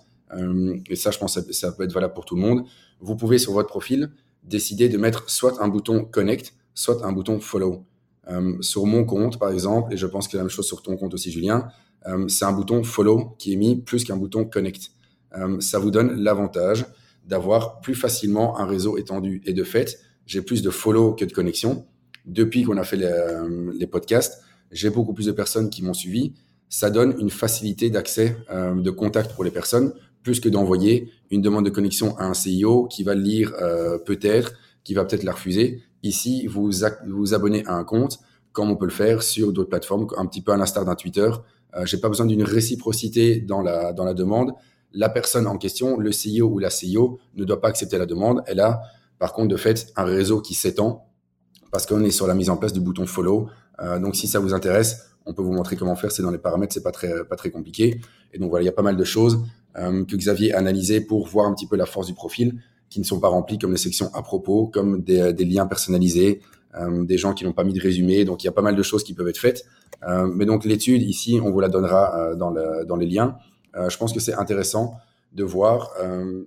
et 0.90 0.96
ça, 0.96 1.12
je 1.12 1.18
pense 1.18 1.38
que 1.42 1.52
ça, 1.52 1.74
peut 1.74 1.84
être 1.84 1.92
valable 1.92 2.14
pour 2.14 2.24
tout 2.24 2.36
le 2.36 2.42
monde. 2.42 2.64
Vous 3.02 3.18
pouvez, 3.18 3.38
sur 3.38 3.52
votre 3.52 3.68
profil, 3.68 4.12
décider 4.44 4.88
de 4.88 4.98
mettre 4.98 5.30
soit 5.30 5.62
un 5.62 5.68
bouton 5.68 6.06
Connect, 6.06 6.54
soit 6.74 7.06
un 7.06 7.12
bouton 7.12 7.42
Follow. 7.42 7.84
Sur 8.62 8.86
mon 8.86 9.04
compte, 9.04 9.40
par 9.40 9.52
exemple, 9.52 9.94
et 9.94 9.98
je 9.98 10.08
pense 10.08 10.28
que 10.28 10.38
la 10.38 10.44
même 10.44 10.50
chose 10.50 10.66
sur 10.66 10.82
ton 10.82 10.98
compte 10.98 11.14
aussi, 11.14 11.32
Julien, 11.32 11.68
c'est 12.28 12.46
un 12.46 12.52
bouton 12.52 12.84
Follow 12.84 13.36
qui 13.38 13.54
est 13.54 13.56
mis 13.56 13.82
plus 13.82 14.04
qu'un 14.04 14.18
bouton 14.18 14.46
Connect. 14.46 14.92
ça 15.60 15.80
vous 15.80 15.92
donne 15.92 16.14
l'avantage 16.22 16.86
d'avoir 17.26 17.82
plus 17.82 17.96
facilement 17.96 18.60
un 18.60 18.66
réseau 18.66 18.98
étendu. 18.98 19.42
Et 19.46 19.54
de 19.54 19.64
fait, 19.64 20.00
j'ai 20.26 20.42
plus 20.42 20.62
de 20.62 20.70
follow 20.70 21.14
que 21.14 21.26
de 21.26 21.32
connexion. 21.32 21.86
Depuis 22.26 22.64
qu'on 22.64 22.78
a 22.78 22.84
fait 22.84 22.98
les, 22.98 23.88
podcasts, 23.88 24.42
j'ai 24.72 24.90
beaucoup 24.90 25.14
plus 25.14 25.26
de 25.26 25.32
personnes 25.32 25.70
qui 25.70 25.84
m'ont 25.84 25.94
suivi. 25.94 26.34
Ça 26.70 26.90
donne 26.90 27.16
une 27.20 27.30
facilité 27.30 27.90
d'accès, 27.90 28.38
euh, 28.50 28.80
de 28.80 28.92
contact 28.92 29.34
pour 29.34 29.44
les 29.44 29.52
personnes, 29.52 29.94
plus 30.24 30.40
que 30.40 30.48
d'envoyer 30.48 31.12
une 31.32 31.42
demande 31.42 31.66
de 31.66 31.70
connexion 31.70 32.16
à 32.18 32.26
un 32.26 32.34
CIO 32.34 32.88
qui 32.88 33.04
va 33.04 33.16
le 33.16 33.22
lire 33.22 33.54
euh, 33.62 33.98
peut-être, 33.98 34.54
qui 34.84 34.94
va 34.94 35.04
peut-être 35.04 35.24
la 35.24 35.34
refuser. 35.34 35.84
Ici, 36.04 36.48
vous 36.48 36.72
vous 37.08 37.34
abonnez 37.34 37.66
à 37.66 37.76
un 37.76 37.84
compte, 37.84 38.20
comme 38.52 38.70
on 38.70 38.76
peut 38.76 38.86
le 38.86 38.92
faire 38.92 39.24
sur 39.24 39.54
d'autres 39.54 39.70
plateformes, 39.70 40.08
un 40.18 40.26
petit 40.26 40.42
peu 40.42 40.52
à 40.52 40.58
l'instar 40.58 40.86
d'un 40.86 40.96
Twitter. 40.96 41.30
Euh, 41.76 41.86
j'ai 41.86 41.98
pas 41.98 42.10
besoin 42.10 42.26
d'une 42.26 42.44
réciprocité 42.44 43.40
dans 43.40 43.62
la, 43.62 43.94
dans 43.94 44.04
la 44.04 44.14
demande. 44.14 44.52
La 44.94 45.10
personne 45.10 45.48
en 45.48 45.58
question, 45.58 45.98
le 45.98 46.12
CIO 46.12 46.48
ou 46.48 46.60
la 46.60 46.70
CIO, 46.70 47.20
ne 47.36 47.46
doit 47.46 47.62
pas 47.62 47.70
accepter 47.70 47.98
la 47.98 48.06
demande. 48.06 48.42
Elle 48.46 48.60
a 48.60 48.82
par 49.22 49.34
contre, 49.34 49.50
de 49.50 49.56
fait, 49.56 49.94
un 49.98 50.04
réseau 50.04 50.42
qui 50.42 50.56
s'étend 50.56 51.06
parce 51.72 51.86
qu'on 51.86 52.04
est 52.04 52.10
sur 52.10 52.26
la 52.26 52.34
mise 52.34 52.50
en 52.50 52.58
place 52.58 52.74
du 52.74 52.80
bouton 52.80 53.06
follow. 53.06 53.50
Euh, 53.80 54.00
donc, 54.00 54.16
si 54.16 54.28
ça 54.28 54.40
vous 54.40 54.56
intéresse, 54.56 55.12
on 55.28 55.36
peut 55.36 55.44
vous 55.44 55.54
montrer 55.54 55.76
comment 55.76 55.96
faire. 55.96 56.12
C'est 56.12 56.24
dans 56.24 56.32
les 56.32 56.40
paramètres, 56.40 56.74
c'est 56.74 56.82
pas 56.82 56.92
très 56.92 57.24
pas 57.26 57.36
très 57.36 57.52
compliqué. 57.52 58.02
Et 58.34 58.40
donc 58.40 58.50
voilà, 58.50 58.64
il 58.64 58.66
y 58.66 58.70
a 58.70 58.74
pas 58.74 58.82
mal 58.82 58.98
de 58.98 59.04
choses 59.04 59.46
euh, 59.78 60.04
que 60.06 60.16
Xavier 60.16 60.56
a 60.56 60.58
analysées 60.58 61.02
pour 61.02 61.28
voir 61.28 61.46
un 61.46 61.54
petit 61.54 61.68
peu 61.68 61.76
la 61.76 61.86
force 61.86 62.08
du 62.08 62.16
profil, 62.16 62.64
qui 62.92 63.00
ne 63.00 63.06
sont 63.06 63.20
pas 63.20 63.30
remplies, 63.30 63.58
comme 63.58 63.72
les 63.72 63.78
sections 63.78 64.14
à 64.14 64.22
propos, 64.22 64.68
comme 64.68 65.02
des, 65.02 65.34
des 65.34 65.46
liens 65.46 65.66
personnalisés, 65.66 66.42
euh, 66.76 67.04
des 67.04 67.18
gens 67.18 67.34
qui 67.34 67.44
n'ont 67.44 67.54
pas 67.54 67.64
mis 67.64 67.74
de 67.74 67.82
résumé. 67.82 68.24
Donc 68.24 68.44
il 68.44 68.46
y 68.46 68.50
a 68.50 68.52
pas 68.52 68.62
mal 68.62 68.76
de 68.76 68.84
choses 68.84 69.04
qui 69.04 69.16
peuvent 69.16 69.30
être 69.30 69.40
faites. 69.40 69.66
Euh, 70.08 70.28
mais 70.28 70.46
donc 70.46 70.66
l'étude 70.66 71.02
ici, 71.02 71.40
on 71.44 71.50
vous 71.50 71.60
la 71.60 71.70
donnera 71.70 72.16
euh, 72.16 72.36
dans, 72.36 72.52
le, 72.52 72.86
dans 72.86 72.98
les 72.98 73.08
liens. 73.08 73.38
Euh, 73.76 73.90
je 73.90 73.98
pense 73.98 74.14
que 74.14 74.20
c'est 74.20 74.36
intéressant 74.36 74.94
de 75.34 75.46
voir 75.46 75.92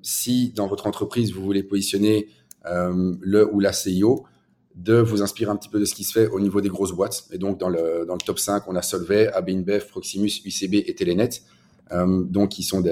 si 0.02 0.52
dans 0.54 0.66
votre 0.66 0.86
entreprise 0.86 1.32
vous 1.32 1.42
voulez 1.42 1.62
positionner 1.62 2.28
euh, 2.66 3.14
le 3.20 3.52
ou 3.52 3.60
la 3.60 3.72
CIO, 3.72 4.24
de 4.74 4.94
vous 4.94 5.22
inspirer 5.22 5.50
un 5.50 5.56
petit 5.56 5.68
peu 5.68 5.78
de 5.78 5.84
ce 5.84 5.94
qui 5.94 6.02
se 6.02 6.12
fait 6.12 6.28
au 6.28 6.40
niveau 6.40 6.62
des 6.62 6.70
grosses 6.70 6.92
boîtes. 6.92 7.24
Et 7.30 7.36
donc, 7.38 7.60
dans 7.60 7.68
le, 7.68 8.06
dans 8.06 8.14
le 8.14 8.20
top 8.20 8.38
5, 8.38 8.64
on 8.66 8.74
a 8.74 8.80
Solvay, 8.80 9.28
AB 9.28 9.50
InBev, 9.50 9.86
Proximus, 9.88 10.30
UCB 10.44 10.82
et 10.86 10.94
Telenet, 10.94 11.28
euh, 11.92 12.22
donc 12.24 12.50
qui 12.50 12.62
sont 12.62 12.82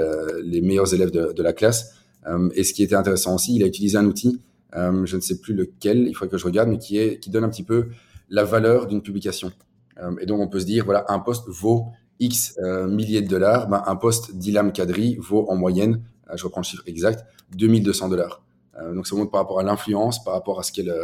les 0.43 0.61
meilleurs 0.61 0.93
élèves 0.93 1.11
de, 1.11 1.33
de 1.33 1.43
la 1.43 1.55
classe. 1.55 1.95
Euh, 2.27 2.49
et 2.55 2.65
ce 2.65 2.73
qui 2.73 2.83
était 2.83 2.95
intéressant 2.95 3.35
aussi, 3.35 3.55
il 3.57 3.63
a 3.63 3.67
utilisé 3.67 3.99
un 3.99 4.07
outil, 4.07 4.41
euh, 4.77 5.05
je 5.05 5.17
ne 5.17 5.21
sais 5.21 5.41
plus 5.41 5.55
lequel, 5.55 6.07
il 6.09 6.15
faudrait 6.15 6.31
que 6.31 6.39
je 6.39 6.45
regarde, 6.45 6.69
mais 6.69 6.79
qui, 6.79 6.99
est, 6.99 7.19
qui 7.19 7.31
donne 7.31 7.45
un 7.45 7.49
petit 7.49 7.63
peu 7.63 7.89
la 8.31 8.45
valeur 8.45 8.87
d'une 8.87 9.03
publication. 9.03 9.53
Euh, 9.99 10.15
et 10.21 10.27
donc, 10.27 10.41
on 10.41 10.49
peut 10.49 10.61
se 10.61 10.67
dire, 10.67 10.85
voilà, 10.85 11.05
un 11.09 11.19
poste 11.19 11.49
vaut 11.49 11.87
X 12.21 12.57
milliers 12.89 13.21
de 13.21 13.29
dollars, 13.29 13.69
ben, 13.69 13.83
un 13.87 13.97
poste 13.97 14.37
d'Ilam 14.37 14.73
Kadri 14.73 15.17
vaut 15.17 15.51
en 15.51 15.57
moyenne, 15.57 16.03
je 16.35 16.45
reprends 16.45 16.61
le 16.61 16.65
chiffre 16.67 16.85
exact, 16.87 17.25
2200 17.57 18.09
dollars. 18.09 18.45
Euh, 18.79 18.95
donc, 18.95 19.07
ça 19.07 19.17
montre 19.17 19.31
par 19.31 19.41
rapport 19.41 19.59
à 19.59 19.65
l'influence, 19.65 20.23
par 20.23 20.35
rapport 20.35 20.61
à 20.61 20.63
ce 20.63 20.73
qu'elle, 20.73 20.95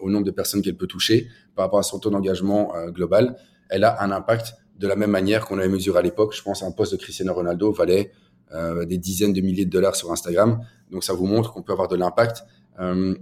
au 0.00 0.08
nombre 0.08 0.24
de 0.24 0.30
personnes 0.30 0.62
qu'elle 0.62 0.76
peut 0.76 0.86
toucher, 0.86 1.26
par 1.56 1.64
rapport 1.64 1.80
à 1.80 1.82
son 1.82 1.98
taux 1.98 2.10
d'engagement 2.10 2.72
global. 2.90 3.36
Elle 3.68 3.84
a 3.84 4.02
un 4.02 4.10
impact 4.10 4.54
de 4.78 4.86
la 4.86 4.96
même 4.96 5.10
manière 5.10 5.44
qu'on 5.44 5.58
avait 5.58 5.68
mesuré 5.68 5.98
à 5.98 6.02
l'époque. 6.02 6.34
Je 6.34 6.42
pense 6.42 6.62
un 6.62 6.70
poste 6.70 6.92
de 6.92 6.96
Cristiano 6.96 7.34
Ronaldo 7.34 7.72
valait 7.72 8.12
des 8.52 8.98
dizaines 8.98 9.32
de 9.32 9.40
milliers 9.40 9.64
de 9.64 9.70
dollars 9.70 9.94
sur 9.94 10.10
Instagram. 10.10 10.60
Donc, 10.90 11.04
ça 11.04 11.12
vous 11.12 11.26
montre 11.26 11.52
qu'on 11.52 11.62
peut 11.62 11.72
avoir 11.72 11.88
de 11.88 11.96
l'impact. 11.96 12.44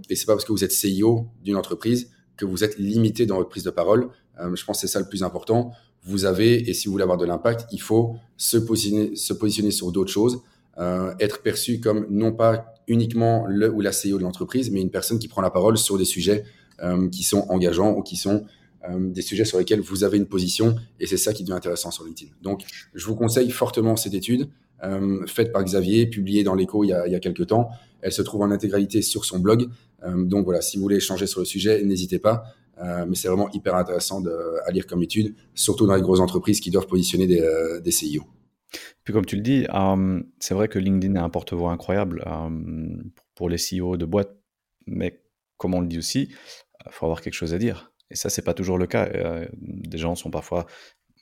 et 0.09 0.15
c'est 0.15 0.25
pas 0.25 0.33
parce 0.33 0.45
que 0.45 0.51
vous 0.51 0.63
êtes 0.63 0.73
CEO 0.73 1.27
d'une 1.43 1.55
entreprise 1.55 2.09
que 2.35 2.45
vous 2.45 2.63
êtes 2.63 2.79
limité 2.79 3.25
dans 3.25 3.35
votre 3.37 3.49
prise 3.49 3.63
de 3.63 3.69
parole. 3.69 4.09
je 4.39 4.65
pense 4.65 4.77
que 4.77 4.87
c'est 4.87 4.91
ça 4.91 4.99
le 4.99 5.07
plus 5.07 5.21
important. 5.21 5.71
Vous 6.03 6.25
avez, 6.25 6.69
et 6.69 6.73
si 6.73 6.87
vous 6.87 6.93
voulez 6.93 7.03
avoir 7.03 7.17
de 7.19 7.25
l'impact, 7.25 7.67
il 7.71 7.81
faut 7.81 8.15
se 8.37 8.57
positionner, 8.57 9.15
se 9.15 9.33
positionner 9.33 9.71
sur 9.71 9.91
d'autres 9.91 10.11
choses, 10.11 10.41
être 10.77 11.43
perçu 11.43 11.79
comme 11.79 12.07
non 12.09 12.31
pas 12.31 12.73
uniquement 12.89 13.45
le 13.47 13.71
ou 13.71 13.81
la 13.81 13.91
CEO 13.91 14.17
de 14.17 14.23
l'entreprise, 14.23 14.71
mais 14.71 14.81
une 14.81 14.89
personne 14.89 15.19
qui 15.19 15.27
prend 15.27 15.41
la 15.41 15.51
parole 15.51 15.77
sur 15.77 15.97
des 15.97 16.05
sujets 16.05 16.43
euh, 16.81 17.07
qui 17.09 17.23
sont 17.23 17.45
engageants 17.49 17.91
ou 17.91 18.01
qui 18.01 18.17
sont 18.17 18.45
euh, 18.89 19.11
des 19.11 19.21
sujets 19.21 19.45
sur 19.45 19.59
lesquels 19.59 19.79
vous 19.81 20.03
avez 20.03 20.17
une 20.17 20.25
position, 20.25 20.75
et 20.99 21.05
c'est 21.05 21.17
ça 21.17 21.33
qui 21.33 21.43
devient 21.43 21.53
intéressant 21.53 21.91
sur 21.91 22.03
LinkedIn. 22.05 22.31
Donc, 22.41 22.63
je 22.93 23.05
vous 23.05 23.15
conseille 23.15 23.51
fortement 23.51 23.95
cette 23.95 24.13
étude, 24.13 24.49
euh, 24.83 25.25
faite 25.27 25.51
par 25.51 25.63
Xavier, 25.63 26.07
publiée 26.07 26.43
dans 26.43 26.55
l'écho 26.55 26.83
il, 26.83 26.89
y 26.89 26.93
a, 26.93 27.07
il 27.07 27.19
quelques 27.19 27.47
temps. 27.47 27.69
Elle 28.01 28.11
se 28.11 28.21
trouve 28.21 28.41
en 28.41 28.51
intégralité 28.51 29.01
sur 29.01 29.25
son 29.25 29.39
blog. 29.39 29.67
donc 30.15 30.45
voilà, 30.45 30.61
si 30.61 30.77
vous 30.77 30.83
voulez 30.83 30.97
échanger 30.97 31.27
sur 31.27 31.41
le 31.41 31.45
sujet, 31.45 31.83
n'hésitez 31.83 32.17
pas. 32.17 32.45
mais 32.79 33.15
c'est 33.15 33.27
vraiment 33.27 33.49
hyper 33.51 33.75
intéressant 33.75 34.23
à 34.65 34.71
lire 34.71 34.87
comme 34.87 35.03
étude, 35.03 35.35
surtout 35.53 35.85
dans 35.85 35.95
les 35.95 36.01
grosses 36.01 36.21
entreprises 36.21 36.61
qui 36.61 36.71
doivent 36.71 36.87
positionner 36.87 37.27
des, 37.27 37.45
des 37.83 37.91
CIO. 37.91 38.23
Puis 39.03 39.13
comme 39.13 39.25
tu 39.25 39.35
le 39.35 39.41
dis, 39.41 39.65
c'est 40.39 40.53
vrai 40.53 40.69
que 40.69 40.79
LinkedIn 40.79 41.15
est 41.15 41.19
un 41.19 41.29
porte-voix 41.29 41.73
incroyable 41.73 42.23
pour 43.35 43.49
les 43.49 43.57
CEO 43.57 43.97
de 43.97 44.05
boîtes, 44.05 44.33
mais 44.87 45.21
comme 45.57 45.73
on 45.73 45.81
le 45.81 45.87
dit 45.87 45.97
aussi, 45.97 46.29
il 46.85 46.91
faut 46.91 47.05
avoir 47.05 47.19
quelque 47.19 47.33
chose 47.33 47.53
à 47.53 47.57
dire. 47.57 47.91
Et 48.11 48.15
ça, 48.15 48.29
c'est 48.29 48.41
pas 48.41 48.53
toujours 48.53 48.77
le 48.77 48.87
cas. 48.87 49.09
des 49.51 49.97
gens 49.97 50.15
sont 50.15 50.31
parfois 50.31 50.65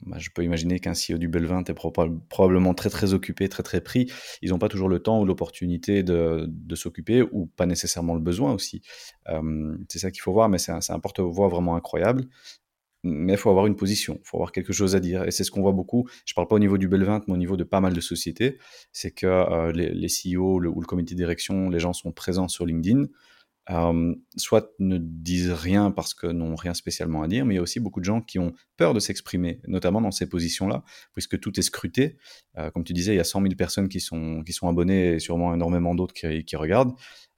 bah, 0.05 0.17
je 0.19 0.29
peux 0.29 0.43
imaginer 0.43 0.79
qu'un 0.79 0.93
CEO 0.93 1.17
du 1.17 1.27
Belvin 1.27 1.63
est 1.63 1.73
probablement 1.73 2.73
très 2.73 2.89
très 2.89 3.13
occupé, 3.13 3.49
très 3.49 3.63
très 3.63 3.81
pris. 3.81 4.11
Ils 4.41 4.49
n'ont 4.49 4.59
pas 4.59 4.69
toujours 4.69 4.89
le 4.89 4.99
temps 4.99 5.19
ou 5.21 5.25
l'opportunité 5.25 6.03
de, 6.03 6.47
s'occuper 6.75 7.23
ou 7.23 7.47
pas 7.47 7.65
nécessairement 7.65 8.13
le 8.13 8.21
besoin 8.21 8.53
aussi. 8.53 8.81
c'est 9.89 9.99
ça 9.99 10.11
qu'il 10.11 10.21
faut 10.21 10.33
voir, 10.33 10.49
mais 10.49 10.59
c'est 10.59 10.71
un, 10.71 10.99
porte-voix 10.99 11.47
vraiment 11.47 11.75
incroyable. 11.75 12.25
Mais 13.03 13.33
il 13.33 13.37
faut 13.37 13.49
avoir 13.49 13.67
une 13.67 13.75
position, 13.75 14.19
il 14.21 14.27
faut 14.27 14.37
avoir 14.37 14.51
quelque 14.51 14.73
chose 14.73 14.95
à 14.95 14.99
dire. 14.99 15.23
Et 15.23 15.31
c'est 15.31 15.43
ce 15.43 15.51
qu'on 15.51 15.61
voit 15.61 15.71
beaucoup. 15.71 16.07
Je 16.25 16.33
ne 16.33 16.35
parle 16.35 16.47
pas 16.47 16.55
au 16.55 16.59
niveau 16.59 16.77
du 16.77 16.87
Belvin, 16.87 17.21
mais 17.27 17.33
au 17.33 17.37
niveau 17.37 17.55
de 17.55 17.63
pas 17.63 17.79
mal 17.79 17.93
de 17.93 18.01
sociétés. 18.01 18.57
C'est 18.91 19.11
que 19.11 19.27
euh, 19.27 19.71
les, 19.71 19.91
les, 19.91 20.07
CEO 20.07 20.55
ou 20.55 20.59
le 20.59 20.85
comité 20.85 21.13
de 21.13 21.17
direction, 21.17 21.69
les 21.69 21.79
gens 21.79 21.93
sont 21.93 22.11
présents 22.11 22.47
sur 22.47 22.65
LinkedIn 22.65 23.05
euh, 23.69 24.15
soit 24.37 24.71
ne 24.79 24.97
disent 24.97 25.51
rien 25.51 25.91
parce 25.91 26.13
que 26.13 26.27
n'ont 26.27 26.55
rien 26.55 26.73
spécialement 26.73 27.21
à 27.21 27.27
dire, 27.27 27.45
mais 27.45 27.55
il 27.55 27.57
y 27.57 27.59
a 27.59 27.61
aussi 27.61 27.79
beaucoup 27.79 27.99
de 27.99 28.05
gens 28.05 28.21
qui 28.21 28.39
ont 28.39 28.53
peur 28.77 28.93
de 28.93 28.99
s'exprimer, 28.99 29.59
notamment 29.67 29.99
dans 29.99 30.11
ces 30.11 30.29
positions-là, 30.29 30.83
puisque 31.13 31.39
tout 31.39 31.59
est 31.59 31.63
scruté. 31.63 32.17
Euh, 32.57 32.71
comme 32.71 32.83
tu 32.83 32.93
disais, 32.93 33.13
il 33.13 33.17
y 33.17 33.21
a 33.21 33.25
100 33.25 33.41
000 33.41 33.55
personnes 33.55 33.89
qui 33.89 33.99
sont, 33.99 34.41
qui 34.45 34.53
sont 34.53 34.69
abonnées 34.69 35.13
et 35.13 35.19
sûrement 35.19 35.53
énormément 35.53 35.95
d'autres 35.95 36.13
qui, 36.13 36.55
regardent, 36.55 36.93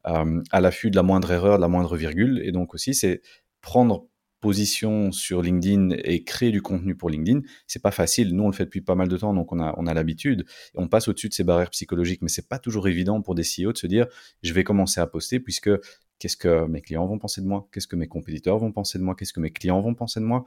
euh, 0.08 0.42
à 0.52 0.62
l'affût 0.62 0.92
de 0.92 0.96
la 0.96 1.04
moindre 1.04 1.32
erreur, 1.32 1.58
de 1.58 1.62
la 1.62 1.68
moindre 1.68 1.96
virgule. 1.98 2.42
Et 2.44 2.52
donc 2.52 2.74
aussi, 2.74 2.94
c'est 2.94 3.22
prendre 3.62 4.08
position 4.40 5.12
sur 5.12 5.42
LinkedIn 5.42 5.90
et 6.04 6.24
créer 6.24 6.52
du 6.52 6.62
contenu 6.62 6.96
pour 6.96 7.10
LinkedIn, 7.10 7.42
c'est 7.68 7.82
pas 7.82 7.92
facile. 7.92 8.34
Nous, 8.34 8.44
on 8.44 8.48
le 8.48 8.54
fait 8.54 8.66
depuis 8.66 8.82
pas 8.82 8.96
mal 8.96 9.08
de 9.10 9.18
temps, 9.18 9.34
donc 9.34 9.52
on 9.52 9.60
a, 9.60 9.74
on 9.78 9.86
a 9.86 9.94
l'habitude. 9.94 10.46
On 10.76 10.88
passe 10.88 11.08
au-dessus 11.08 11.30
de 11.30 11.34
ces 11.34 11.44
barrières 11.44 11.72
psychologiques, 11.72 12.22
mais 12.22 12.30
c'est 12.30 12.48
pas 12.48 12.60
toujours 12.60 12.88
évident 12.88 13.22
pour 13.22 13.36
des 13.36 13.44
CEO 13.44 13.74
de 13.74 13.78
se 13.78 13.88
dire, 13.88 14.08
je 14.42 14.54
vais 14.54 14.64
commencer 14.64 15.02
à 15.02 15.08
poster 15.08 15.40
puisque 15.40 15.70
qu'est-ce 16.20 16.38
que 16.38 16.66
mes 16.68 16.82
clients 16.82 17.08
vont 17.08 17.18
penser 17.18 17.42
de 17.42 17.48
moi, 17.48 17.68
qu'est-ce 17.72 17.88
que 17.88 17.96
mes 17.96 18.08
compétiteurs 18.08 18.60
vont 18.60 18.72
penser 18.72 19.00
de 19.00 19.04
moi, 19.04 19.16
qu'est-ce 19.16 19.34
que 19.34 19.40
mes 19.40 19.52
clients 19.52 19.82
vont 19.82 19.96
penser 19.96 20.20
de 20.20 20.26
moi. 20.26 20.46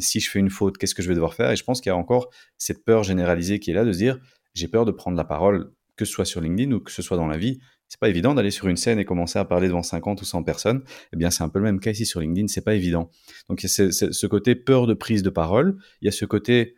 Si 0.00 0.20
je 0.20 0.30
fais 0.30 0.38
une 0.38 0.50
faute, 0.50 0.78
qu'est-ce 0.78 0.94
que 0.94 1.02
je 1.02 1.08
vais 1.08 1.14
devoir 1.14 1.34
faire? 1.34 1.50
Et 1.50 1.56
je 1.56 1.64
pense 1.64 1.80
qu'il 1.80 1.90
y 1.90 1.92
a 1.92 1.96
encore 1.96 2.30
cette 2.58 2.84
peur 2.84 3.04
généralisée 3.04 3.60
qui 3.60 3.70
est 3.70 3.74
là 3.74 3.84
de 3.84 3.92
se 3.92 3.98
dire, 3.98 4.18
j'ai 4.54 4.68
peur 4.68 4.84
de 4.84 4.90
prendre 4.90 5.16
la 5.16 5.24
parole, 5.24 5.72
que 5.96 6.04
ce 6.04 6.12
soit 6.12 6.24
sur 6.24 6.40
LinkedIn 6.40 6.72
ou 6.72 6.80
que 6.80 6.90
ce 6.90 7.02
soit 7.02 7.16
dans 7.16 7.26
la 7.26 7.36
vie. 7.36 7.60
C'est 7.88 8.00
pas 8.00 8.08
évident 8.08 8.34
d'aller 8.34 8.52
sur 8.52 8.68
une 8.68 8.76
scène 8.76 8.98
et 8.98 9.04
commencer 9.04 9.38
à 9.38 9.44
parler 9.44 9.66
devant 9.66 9.82
50 9.82 10.22
ou 10.22 10.24
100 10.24 10.44
personnes. 10.44 10.82
Eh 11.12 11.16
bien, 11.16 11.30
c'est 11.30 11.42
un 11.42 11.48
peu 11.48 11.58
le 11.58 11.64
même 11.64 11.80
cas 11.80 11.90
ici 11.90 12.06
sur 12.06 12.20
LinkedIn, 12.20 12.46
c'est 12.46 12.64
pas 12.64 12.74
évident. 12.74 13.10
Donc, 13.48 13.62
il 13.62 13.66
y 13.66 13.66
a 13.66 13.90
ce, 13.90 14.26
côté 14.26 14.54
peur 14.54 14.86
de 14.86 14.94
prise 14.94 15.22
de 15.22 15.30
parole, 15.30 15.76
il 16.00 16.04
y 16.06 16.08
a 16.08 16.12
ce 16.12 16.24
côté 16.24 16.76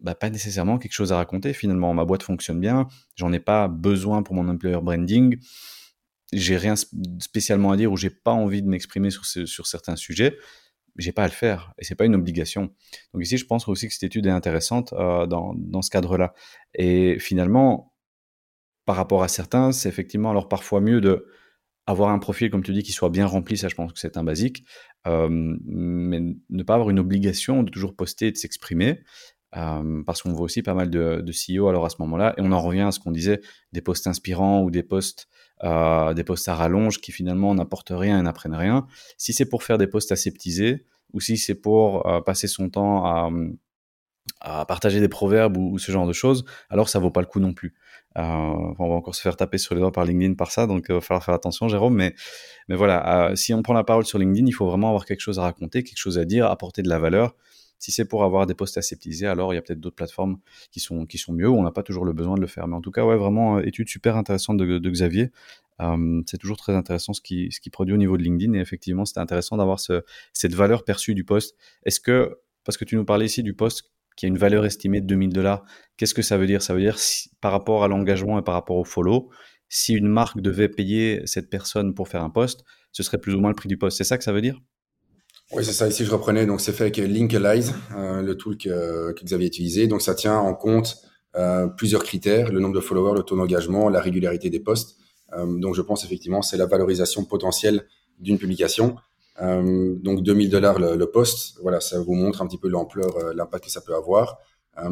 bah, 0.00 0.14
pas 0.14 0.30
nécessairement 0.30 0.78
quelque 0.78 0.92
chose 0.92 1.12
à 1.12 1.16
raconter. 1.16 1.52
Finalement, 1.52 1.92
ma 1.92 2.04
boîte 2.04 2.22
fonctionne 2.22 2.60
bien, 2.60 2.88
j'en 3.14 3.32
ai 3.32 3.40
pas 3.40 3.68
besoin 3.68 4.22
pour 4.22 4.34
mon 4.34 4.48
employer 4.48 4.80
branding 4.82 5.38
j'ai 6.36 6.56
rien 6.56 6.74
spécialement 7.20 7.72
à 7.72 7.76
dire 7.76 7.92
ou 7.92 7.96
j'ai 7.96 8.10
pas 8.10 8.32
envie 8.32 8.62
de 8.62 8.68
m'exprimer 8.68 9.10
sur, 9.10 9.24
sur 9.24 9.66
certains 9.66 9.96
sujets, 9.96 10.36
j'ai 10.96 11.12
pas 11.12 11.24
à 11.24 11.26
le 11.26 11.32
faire 11.32 11.72
et 11.78 11.84
c'est 11.84 11.94
pas 11.94 12.04
une 12.04 12.14
obligation. 12.14 12.72
Donc 13.12 13.22
ici, 13.22 13.36
je 13.36 13.46
pense 13.46 13.68
aussi 13.68 13.88
que 13.88 13.94
cette 13.94 14.04
étude 14.04 14.26
est 14.26 14.30
intéressante 14.30 14.92
euh, 14.92 15.26
dans, 15.26 15.54
dans, 15.56 15.82
ce 15.82 15.90
cadre-là. 15.90 16.34
Et 16.74 17.18
finalement, 17.18 17.94
par 18.84 18.96
rapport 18.96 19.22
à 19.22 19.28
certains, 19.28 19.72
c'est 19.72 19.88
effectivement 19.88 20.30
alors 20.30 20.48
parfois 20.48 20.80
mieux 20.80 21.00
de 21.00 21.26
avoir 21.86 22.10
un 22.10 22.18
profil, 22.18 22.50
comme 22.50 22.62
tu 22.62 22.72
dis, 22.72 22.82
qui 22.82 22.92
soit 22.92 23.10
bien 23.10 23.26
rempli, 23.26 23.58
ça 23.58 23.68
je 23.68 23.74
pense 23.74 23.92
que 23.92 23.98
c'est 23.98 24.16
un 24.16 24.24
basique, 24.24 24.64
euh, 25.06 25.28
mais 25.30 26.20
ne 26.48 26.62
pas 26.62 26.74
avoir 26.74 26.90
une 26.90 26.98
obligation 26.98 27.62
de 27.62 27.70
toujours 27.70 27.94
poster 27.94 28.28
et 28.28 28.32
de 28.32 28.36
s'exprimer, 28.36 29.02
euh, 29.56 30.02
parce 30.04 30.22
qu'on 30.22 30.32
voit 30.32 30.44
aussi 30.44 30.62
pas 30.62 30.72
mal 30.72 30.88
de, 30.88 31.22
de 31.22 31.32
CEO 31.32 31.68
alors 31.68 31.84
à 31.84 31.90
ce 31.90 31.96
moment-là, 32.00 32.34
et 32.38 32.40
on 32.40 32.52
en 32.52 32.60
revient 32.60 32.82
à 32.82 32.90
ce 32.90 33.00
qu'on 33.00 33.10
disait, 33.10 33.40
des 33.72 33.82
posts 33.82 34.06
inspirants 34.06 34.62
ou 34.62 34.70
des 34.70 34.82
posts 34.82 35.28
euh, 35.62 36.14
des 36.14 36.24
posts 36.24 36.48
à 36.48 36.54
rallonge 36.54 37.00
qui 37.00 37.12
finalement 37.12 37.54
n'apportent 37.54 37.92
rien 37.94 38.18
et 38.18 38.22
n'apprennent 38.22 38.56
rien. 38.56 38.86
Si 39.18 39.32
c'est 39.32 39.44
pour 39.44 39.62
faire 39.62 39.78
des 39.78 39.86
posts 39.86 40.10
aseptisés 40.12 40.84
ou 41.12 41.20
si 41.20 41.36
c'est 41.36 41.54
pour 41.54 42.06
euh, 42.06 42.20
passer 42.20 42.48
son 42.48 42.70
temps 42.70 43.04
à, 43.06 43.30
partager 44.66 45.00
des 45.00 45.08
proverbes 45.08 45.56
ou, 45.56 45.78
ce 45.78 45.92
genre 45.92 46.06
de 46.06 46.12
choses, 46.12 46.44
alors 46.70 46.88
ça 46.88 46.98
vaut 46.98 47.10
pas 47.10 47.20
le 47.20 47.26
coup 47.26 47.40
non 47.40 47.54
plus. 47.54 47.74
Euh, 48.18 48.22
on 48.22 48.88
va 48.88 48.94
encore 48.94 49.14
se 49.14 49.20
faire 49.20 49.36
taper 49.36 49.58
sur 49.58 49.74
les 49.74 49.80
doigts 49.80 49.92
par 49.92 50.04
LinkedIn 50.04 50.34
par 50.34 50.50
ça, 50.50 50.66
donc 50.66 50.86
il 50.88 50.94
va 50.94 51.00
falloir 51.00 51.24
faire 51.24 51.34
attention, 51.34 51.68
Jérôme. 51.68 51.94
Mais, 51.94 52.14
mais 52.68 52.74
voilà, 52.74 53.32
si 53.36 53.54
on 53.54 53.62
prend 53.62 53.74
la 53.74 53.84
parole 53.84 54.04
sur 54.04 54.18
LinkedIn, 54.18 54.46
il 54.46 54.52
faut 54.52 54.66
vraiment 54.66 54.88
avoir 54.88 55.06
quelque 55.06 55.20
chose 55.20 55.38
à 55.38 55.42
raconter, 55.42 55.82
quelque 55.82 55.98
chose 55.98 56.18
à 56.18 56.24
dire, 56.24 56.46
apporter 56.46 56.82
de 56.82 56.88
la 56.88 56.98
valeur. 56.98 57.34
Si 57.78 57.92
c'est 57.92 58.04
pour 58.04 58.24
avoir 58.24 58.46
des 58.46 58.54
posts 58.54 58.78
aseptisés, 58.78 59.26
alors 59.26 59.52
il 59.52 59.56
y 59.56 59.58
a 59.58 59.62
peut-être 59.62 59.80
d'autres 59.80 59.96
plateformes 59.96 60.38
qui 60.70 60.80
sont, 60.80 61.06
mieux, 61.30 61.48
où 61.48 61.56
on 61.56 61.62
n'a 61.62 61.70
pas 61.70 61.82
toujours 61.82 62.04
le 62.04 62.12
besoin 62.12 62.36
de 62.36 62.40
le 62.40 62.46
faire. 62.46 62.66
Mais 62.66 62.76
en 62.76 62.80
tout 62.80 62.90
cas, 62.90 63.04
ouais, 63.04 63.16
vraiment, 63.16 63.58
euh, 63.58 63.66
étude 63.66 63.88
super 63.88 64.16
intéressante 64.16 64.56
de, 64.58 64.90
Xavier. 64.90 65.30
Euh, 65.80 66.22
c'est 66.26 66.38
toujours 66.38 66.56
très 66.56 66.74
intéressant 66.74 67.12
ce 67.12 67.20
qui, 67.20 67.50
ce 67.50 67.60
qui 67.60 67.70
produit 67.70 67.94
au 67.94 67.98
niveau 67.98 68.16
de 68.16 68.22
LinkedIn. 68.22 68.54
Et 68.54 68.60
effectivement, 68.60 69.04
c'était 69.04 69.20
intéressant 69.20 69.56
d'avoir 69.56 69.80
ce, 69.80 70.02
cette 70.32 70.54
valeur 70.54 70.84
perçue 70.84 71.14
du 71.14 71.24
post. 71.24 71.56
Est-ce 71.84 72.00
que, 72.00 72.38
parce 72.64 72.76
que 72.76 72.84
tu 72.84 72.96
nous 72.96 73.04
parlais 73.04 73.26
ici 73.26 73.42
du 73.42 73.54
post 73.54 73.90
qui 74.16 74.26
a 74.26 74.28
une 74.28 74.38
valeur 74.38 74.64
estimée 74.64 75.00
de 75.00 75.06
2000 75.06 75.32
dollars, 75.32 75.64
qu'est-ce 75.96 76.14
que 76.14 76.22
ça 76.22 76.38
veut 76.38 76.46
dire? 76.46 76.62
Ça 76.62 76.74
veut 76.74 76.80
dire 76.80 76.96
par 77.40 77.52
rapport 77.52 77.84
à 77.84 77.88
l'engagement 77.88 78.38
et 78.38 78.42
par 78.42 78.54
rapport 78.54 78.76
au 78.76 78.84
follow, 78.84 79.30
si 79.68 79.94
une 79.94 80.06
marque 80.06 80.40
devait 80.40 80.68
payer 80.68 81.22
cette 81.26 81.50
personne 81.50 81.94
pour 81.94 82.08
faire 82.08 82.22
un 82.22 82.30
post, 82.30 82.64
ce 82.92 83.02
serait 83.02 83.18
plus 83.18 83.34
ou 83.34 83.40
moins 83.40 83.50
le 83.50 83.56
prix 83.56 83.68
du 83.68 83.76
post. 83.76 83.98
C'est 83.98 84.04
ça 84.04 84.18
que 84.18 84.24
ça 84.24 84.32
veut 84.32 84.40
dire? 84.40 84.60
Oui, 85.56 85.64
c'est 85.64 85.72
ça. 85.72 85.88
Ici, 85.88 86.04
je 86.04 86.10
reprenais. 86.10 86.46
Donc, 86.46 86.60
c'est 86.60 86.72
fait 86.72 86.84
avec 86.84 86.96
Linkalize, 86.96 87.74
euh, 87.96 88.22
le 88.22 88.36
tool 88.36 88.56
que, 88.56 89.12
que 89.12 89.24
Xavier 89.24 89.46
utilisé. 89.46 89.86
Donc, 89.86 90.02
ça 90.02 90.14
tient 90.14 90.36
en 90.36 90.54
compte 90.54 90.98
euh, 91.36 91.66
plusieurs 91.66 92.02
critères 92.02 92.52
le 92.52 92.60
nombre 92.60 92.74
de 92.74 92.80
followers, 92.80 93.16
le 93.16 93.22
taux 93.22 93.36
d'engagement, 93.36 93.88
la 93.88 94.00
régularité 94.00 94.50
des 94.50 94.60
posts. 94.60 94.96
Euh, 95.32 95.46
donc, 95.58 95.74
je 95.74 95.82
pense 95.82 96.04
effectivement, 96.04 96.42
c'est 96.42 96.56
la 96.56 96.66
valorisation 96.66 97.24
potentielle 97.24 97.86
d'une 98.18 98.38
publication. 98.38 98.96
Donc, 99.40 100.22
2000 100.22 100.48
dollars 100.48 100.78
le, 100.78 100.94
le, 100.94 101.06
post. 101.10 101.58
Voilà, 101.60 101.80
ça 101.80 102.00
vous 102.00 102.14
montre 102.14 102.40
un 102.40 102.46
petit 102.46 102.58
peu 102.58 102.68
l'ampleur, 102.68 103.34
l'impact 103.34 103.64
que 103.64 103.70
ça 103.70 103.80
peut 103.80 103.94
avoir. 103.94 104.38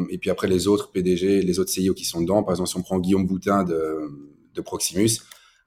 Et 0.09 0.17
puis 0.17 0.29
après, 0.29 0.47
les 0.47 0.67
autres 0.67 0.91
PDG, 0.91 1.41
les 1.41 1.59
autres 1.59 1.69
CIO 1.69 1.93
qui 1.93 2.03
sont 2.03 2.21
dedans. 2.21 2.43
Par 2.43 2.53
exemple, 2.53 2.69
si 2.69 2.75
on 2.75 2.81
prend 2.81 2.99
Guillaume 2.99 3.25
Boutin 3.25 3.63
de, 3.63 4.09
de 4.53 4.61
Proximus, 4.61 5.21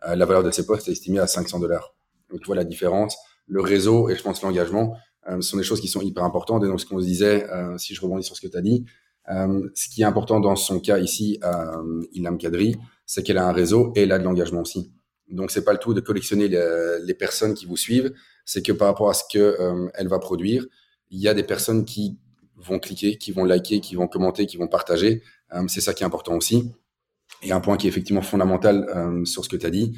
la 0.07 0.27
valeur 0.27 0.43
de 0.43 0.51
ses 0.51 0.67
posts 0.67 0.89
est 0.89 0.93
estimée 0.93 1.21
à 1.21 1.27
500 1.27 1.59
dollars. 1.59 1.95
Donc, 2.31 2.41
tu 2.41 2.47
vois 2.47 2.57
la 2.57 2.65
différence 2.65 3.17
le 3.47 3.61
réseau 3.61 4.09
et 4.09 4.17
je 4.17 4.23
pense 4.23 4.43
l'engagement 4.43 4.97
euh, 5.29 5.41
sont 5.41 5.57
des 5.57 5.63
choses 5.63 5.81
qui 5.81 5.89
sont 5.89 6.01
hyper 6.01 6.25
importantes. 6.25 6.65
Et 6.65 6.67
donc, 6.67 6.81
ce 6.81 6.87
qu'on 6.87 7.01
se 7.01 7.07
disait, 7.07 7.49
euh, 7.51 7.77
si 7.79 7.95
je 7.95 8.01
rebondis 8.01 8.25
sur 8.25 8.37
ce 8.37 8.41
que 8.41 8.49
tu 8.49 8.57
as 8.57 8.63
dit, 8.63 8.85
euh, 9.29 9.69
ce 9.75 9.89
qui 9.89 10.03
est 10.03 10.05
important 10.05 10.41
dans 10.41 10.57
son 10.57 10.81
cas 10.81 10.99
ici, 10.99 11.39
euh, 11.43 12.03
Ilham 12.13 12.39
Kadri, 12.39 12.77
c'est 13.07 13.23
qu'elle 13.23 13.39
a 13.39 13.47
un 13.47 13.53
réseau 13.53 13.93
et 13.97 14.03
elle 14.03 14.13
a 14.13 14.19
de 14.19 14.25
l'engagement 14.25 14.61
aussi. 14.61 14.93
Donc, 15.29 15.51
c'est 15.51 15.65
pas 15.65 15.73
le 15.73 15.79
tout 15.79 15.95
de 15.95 16.01
collectionner 16.01 16.49
les, 16.49 17.15
personnes 17.15 17.55
qui 17.55 17.67
vous 17.67 17.77
suivent, 17.77 18.13
c'est 18.45 18.65
que 18.65 18.73
par 18.73 18.87
rapport 18.89 19.11
à 19.11 19.15
ce 19.15 19.25
que 19.31 19.39
euh, 19.39 19.89
elle 19.95 20.07
va 20.07 20.21
produire, 20.21 20.65
il 21.11 21.21
y 21.21 21.29
a 21.29 21.35
des 21.35 21.43
personnes 21.43 21.85
qui 21.85 22.19
vont 22.57 22.79
cliquer, 22.79 23.19
qui 23.19 23.33
vont 23.33 23.45
liker, 23.45 23.81
qui 23.81 23.97
vont 23.97 24.07
commenter, 24.07 24.47
qui 24.47 24.57
vont 24.57 24.69
partager. 24.69 25.23
c'est 25.69 25.81
ça 25.81 25.95
qui 25.95 26.03
est 26.03 26.07
important 26.07 26.37
aussi. 26.37 26.73
Et 27.43 27.53
un 27.53 27.61
point 27.61 27.77
qui 27.77 27.87
est 27.87 27.91
effectivement 27.91 28.23
fondamental 28.23 28.87
sur 29.25 29.45
ce 29.45 29.49
que 29.49 29.57
tu 29.57 29.67
as 29.67 29.71
dit, 29.71 29.95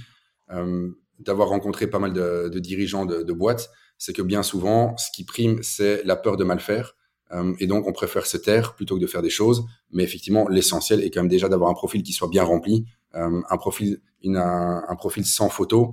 d'avoir 1.19 1.49
rencontré 1.49 1.87
pas 1.87 1.99
mal 1.99 2.13
de, 2.13 2.49
de 2.49 2.59
dirigeants 2.59 3.07
de, 3.07 3.23
de 3.23 3.33
boîtes, 3.33 3.71
c'est 3.99 4.13
que 4.13 4.23
bien 4.23 4.43
souvent, 4.43 4.97
ce 4.97 5.11
qui 5.11 5.25
prime, 5.25 5.63
c'est 5.63 6.03
la 6.05 6.17
peur 6.17 6.37
de 6.37 6.45
mal 6.45 6.61
faire. 6.61 6.95
Euh, 7.33 7.55
et 7.59 7.67
donc, 7.67 7.87
on 7.87 7.93
préfère 7.93 8.27
se 8.27 8.37
taire 8.37 8.75
plutôt 8.75 8.97
que 8.97 9.01
de 9.01 9.07
faire 9.07 9.23
des 9.23 9.31
choses. 9.31 9.65
Mais 9.91 10.05
effectivement, 10.05 10.49
l'essentiel 10.49 11.03
est 11.03 11.11
quand 11.11 11.21
même 11.21 11.29
déjà 11.29 11.49
d'avoir 11.49 11.71
un 11.71 11.75
profil 11.75 12.03
qui 12.03 12.13
soit 12.13 12.29
bien 12.29 12.45
rempli, 12.45 12.87
euh, 13.15 13.43
un 13.49 13.57
profil, 13.57 14.01
un, 14.25 14.97
profil 14.97 15.27
sans 15.27 15.49
photo. 15.49 15.93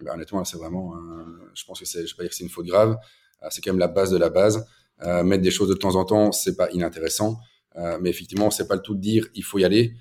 Ben, 0.00 0.14
honnêtement, 0.14 0.44
c'est 0.44 0.56
vraiment, 0.56 0.94
euh, 0.96 1.50
je 1.54 1.64
pense 1.64 1.78
que 1.78 1.84
c'est, 1.84 2.06
je 2.06 2.14
vais 2.14 2.16
pas 2.16 2.22
dire 2.24 2.30
que 2.30 2.36
c'est 2.36 2.44
une 2.44 2.50
faute 2.50 2.66
grave. 2.66 2.96
C'est 3.50 3.60
quand 3.60 3.72
même 3.72 3.80
la 3.80 3.88
base 3.88 4.10
de 4.10 4.18
la 4.18 4.30
base. 4.30 4.66
Mettre 5.24 5.42
des 5.42 5.50
choses 5.50 5.68
de 5.68 5.74
temps 5.74 5.96
en 5.96 6.04
temps, 6.04 6.30
c'est 6.30 6.56
pas 6.56 6.70
inintéressant. 6.70 7.40
mais 8.00 8.08
effectivement, 8.08 8.52
c'est 8.52 8.68
pas 8.68 8.76
le 8.76 8.82
tout 8.82 8.94
de 8.94 9.00
dire 9.00 9.26
il 9.34 9.42
faut 9.42 9.58
y 9.58 9.64
aller. 9.64 9.94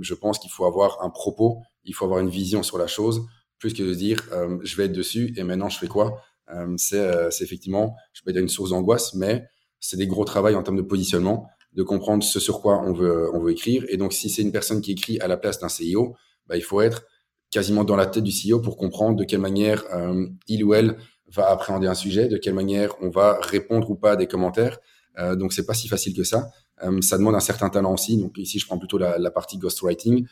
je 0.00 0.14
pense 0.14 0.38
qu'il 0.38 0.52
faut 0.52 0.64
avoir 0.64 1.02
un 1.02 1.10
propos, 1.10 1.60
il 1.82 1.92
faut 1.92 2.04
avoir 2.04 2.20
une 2.20 2.28
vision 2.28 2.62
sur 2.62 2.78
la 2.78 2.86
chose 2.86 3.26
plus 3.58 3.72
que 3.74 3.82
de 3.82 3.94
dire 3.94 4.28
euh, 4.32 4.58
je 4.62 4.76
vais 4.76 4.84
être 4.84 4.92
dessus 4.92 5.34
et 5.36 5.42
maintenant 5.42 5.68
je 5.68 5.78
fais 5.78 5.88
quoi? 5.88 6.22
Euh, 6.50 6.76
euh, 6.92 7.30
c'est 7.30 7.44
effectivement, 7.44 7.96
je 8.12 8.22
peux 8.22 8.32
dire 8.32 8.42
une 8.42 8.48
source 8.48 8.70
d'angoisse, 8.70 9.14
mais 9.14 9.44
c'est 9.80 9.96
des 9.96 10.06
gros 10.06 10.24
travaux 10.24 10.54
en 10.54 10.62
termes 10.62 10.76
de 10.76 10.82
positionnement, 10.82 11.48
de 11.72 11.82
comprendre 11.82 12.24
ce 12.24 12.40
sur 12.40 12.60
quoi 12.60 12.82
on 12.84 12.92
veut, 12.92 13.30
on 13.34 13.40
veut 13.40 13.52
écrire. 13.52 13.84
Et 13.88 13.96
donc, 13.96 14.12
si 14.12 14.30
c'est 14.30 14.42
une 14.42 14.52
personne 14.52 14.80
qui 14.80 14.92
écrit 14.92 15.20
à 15.20 15.28
la 15.28 15.36
place 15.36 15.58
d'un 15.60 15.68
CIO, 15.68 16.16
bah, 16.46 16.56
il 16.56 16.62
faut 16.62 16.80
être 16.80 17.04
quasiment 17.50 17.84
dans 17.84 17.96
la 17.96 18.06
tête 18.06 18.24
du 18.24 18.32
CEO 18.32 18.60
pour 18.60 18.76
comprendre 18.76 19.16
de 19.16 19.24
quelle 19.24 19.40
manière 19.40 19.84
euh, 19.94 20.26
il 20.48 20.64
ou 20.64 20.74
elle 20.74 20.98
va 21.28 21.50
appréhender 21.50 21.86
un 21.86 21.94
sujet, 21.94 22.28
de 22.28 22.36
quelle 22.36 22.54
manière 22.54 22.94
on 23.00 23.10
va 23.10 23.38
répondre 23.40 23.90
ou 23.90 23.94
pas 23.94 24.12
à 24.12 24.16
des 24.16 24.26
commentaires. 24.26 24.78
Euh, 25.18 25.36
donc, 25.36 25.52
c'est 25.52 25.66
pas 25.66 25.74
si 25.74 25.88
facile 25.88 26.14
que 26.14 26.24
ça. 26.24 26.50
Euh, 26.84 27.00
ça 27.02 27.18
demande 27.18 27.34
un 27.34 27.40
certain 27.40 27.68
talent 27.70 27.92
aussi. 27.92 28.16
Donc, 28.16 28.38
ici, 28.38 28.58
je 28.58 28.66
prends 28.66 28.78
plutôt 28.78 28.98
la, 28.98 29.18
la 29.18 29.30
partie 29.30 29.58
ghostwriting. 29.58 30.26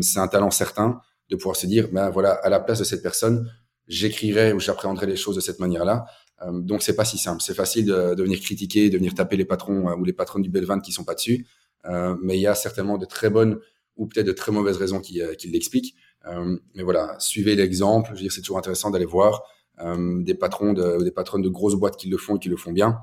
c'est 0.00 0.18
un 0.20 0.28
talent 0.28 0.50
certain 0.50 1.00
de 1.30 1.36
pouvoir 1.36 1.56
se 1.56 1.66
dire, 1.66 1.88
ben 1.92 2.10
voilà, 2.10 2.32
à 2.32 2.48
la 2.48 2.60
place 2.60 2.78
de 2.78 2.84
cette 2.84 3.02
personne, 3.02 3.50
j'écrirai 3.88 4.52
ou 4.52 4.60
j'appréhenderai 4.60 5.06
les 5.06 5.16
choses 5.16 5.36
de 5.36 5.40
cette 5.40 5.58
manière-là. 5.58 6.06
Euh, 6.42 6.60
donc 6.60 6.82
c'est 6.82 6.96
pas 6.96 7.04
si 7.04 7.18
simple. 7.18 7.42
C'est 7.42 7.54
facile 7.54 7.86
de, 7.86 8.14
de, 8.14 8.22
venir 8.22 8.40
critiquer, 8.40 8.90
de 8.90 8.96
venir 8.96 9.14
taper 9.14 9.36
les 9.36 9.44
patrons 9.44 9.92
ou 9.94 10.04
les 10.04 10.12
patrons 10.12 10.38
du 10.38 10.50
Belvan 10.50 10.80
qui 10.80 10.92
sont 10.92 11.04
pas 11.04 11.14
dessus. 11.14 11.46
mais 12.22 12.36
il 12.36 12.40
y 12.40 12.46
a 12.46 12.54
certainement 12.54 12.98
de 12.98 13.06
très 13.06 13.30
bonnes 13.30 13.58
ou 13.96 14.06
peut-être 14.06 14.26
de 14.26 14.32
très 14.32 14.52
mauvaises 14.52 14.76
raisons 14.76 15.00
qui, 15.00 15.20
qui 15.38 15.48
l'expliquent. 15.48 15.94
mais 16.74 16.82
voilà, 16.82 17.16
suivez 17.18 17.54
l'exemple. 17.54 18.10
Je 18.10 18.16
veux 18.16 18.22
dire, 18.22 18.32
c'est 18.32 18.40
toujours 18.40 18.58
intéressant 18.58 18.90
d'aller 18.90 19.06
voir 19.06 19.42
des 19.78 20.34
patrons 20.34 20.72
de, 20.72 21.02
des 21.04 21.12
patronnes 21.12 21.42
de 21.42 21.48
grosses 21.48 21.76
boîtes 21.76 21.96
qui 21.96 22.08
le 22.08 22.18
font 22.18 22.36
et 22.36 22.38
qui 22.38 22.48
le 22.48 22.56
font 22.56 22.72
bien 22.72 22.98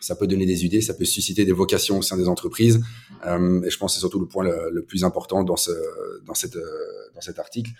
ça 0.00 0.16
peut 0.16 0.26
donner 0.26 0.46
des 0.46 0.64
idées, 0.64 0.80
ça 0.80 0.94
peut 0.94 1.04
susciter 1.04 1.44
des 1.44 1.52
vocations 1.52 1.98
au 1.98 2.02
sein 2.02 2.16
des 2.16 2.28
entreprises. 2.28 2.82
Euh, 3.26 3.62
et 3.62 3.70
je 3.70 3.78
pense 3.78 3.92
que 3.92 3.94
c'est 3.94 4.00
surtout 4.00 4.20
le 4.20 4.26
point 4.26 4.44
le, 4.44 4.84
plus 4.84 5.04
important 5.04 5.44
dans, 5.44 5.56
ce, 5.56 5.70
dans, 6.24 6.34
cette, 6.34 6.56
euh, 6.56 7.10
dans 7.14 7.20
cet 7.20 7.38
article, 7.38 7.70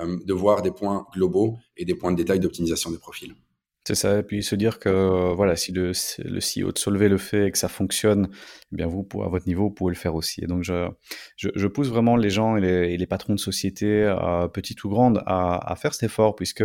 euh, 0.00 0.18
de 0.24 0.32
voir 0.32 0.62
des 0.62 0.70
points 0.70 1.06
globaux 1.14 1.58
et 1.76 1.84
des 1.84 1.94
points 1.94 2.12
de 2.12 2.16
détail 2.16 2.40
d'optimisation 2.40 2.90
des 2.90 2.98
profils. 2.98 3.34
C'est 3.86 3.94
ça, 3.94 4.18
et 4.18 4.24
puis 4.24 4.42
se 4.42 4.56
dire 4.56 4.80
que 4.80 5.32
voilà, 5.32 5.54
si 5.54 5.70
le, 5.70 5.92
le 6.18 6.40
CEO 6.40 6.72
de 6.72 6.78
Solvay 6.78 7.08
le 7.08 7.18
fait 7.18 7.46
et 7.46 7.50
que 7.52 7.58
ça 7.58 7.68
fonctionne, 7.68 8.28
eh 8.72 8.76
bien 8.76 8.88
vous, 8.88 9.06
à 9.22 9.28
votre 9.28 9.46
niveau, 9.46 9.68
vous 9.68 9.70
pouvez 9.70 9.92
le 9.92 9.96
faire 9.96 10.16
aussi. 10.16 10.42
Et 10.42 10.48
donc 10.48 10.64
je, 10.64 10.88
je, 11.36 11.66
pousse 11.68 11.86
vraiment 11.86 12.16
les 12.16 12.28
gens 12.28 12.56
et 12.56 12.96
les, 12.96 13.06
patrons 13.06 13.34
de 13.34 13.38
société, 13.38 14.02
euh, 14.02 14.48
petites 14.48 14.82
ou 14.82 14.88
grandes, 14.88 15.22
à, 15.24 15.70
à, 15.70 15.76
faire 15.76 15.94
cet 15.94 16.02
effort, 16.02 16.34
puisque 16.34 16.64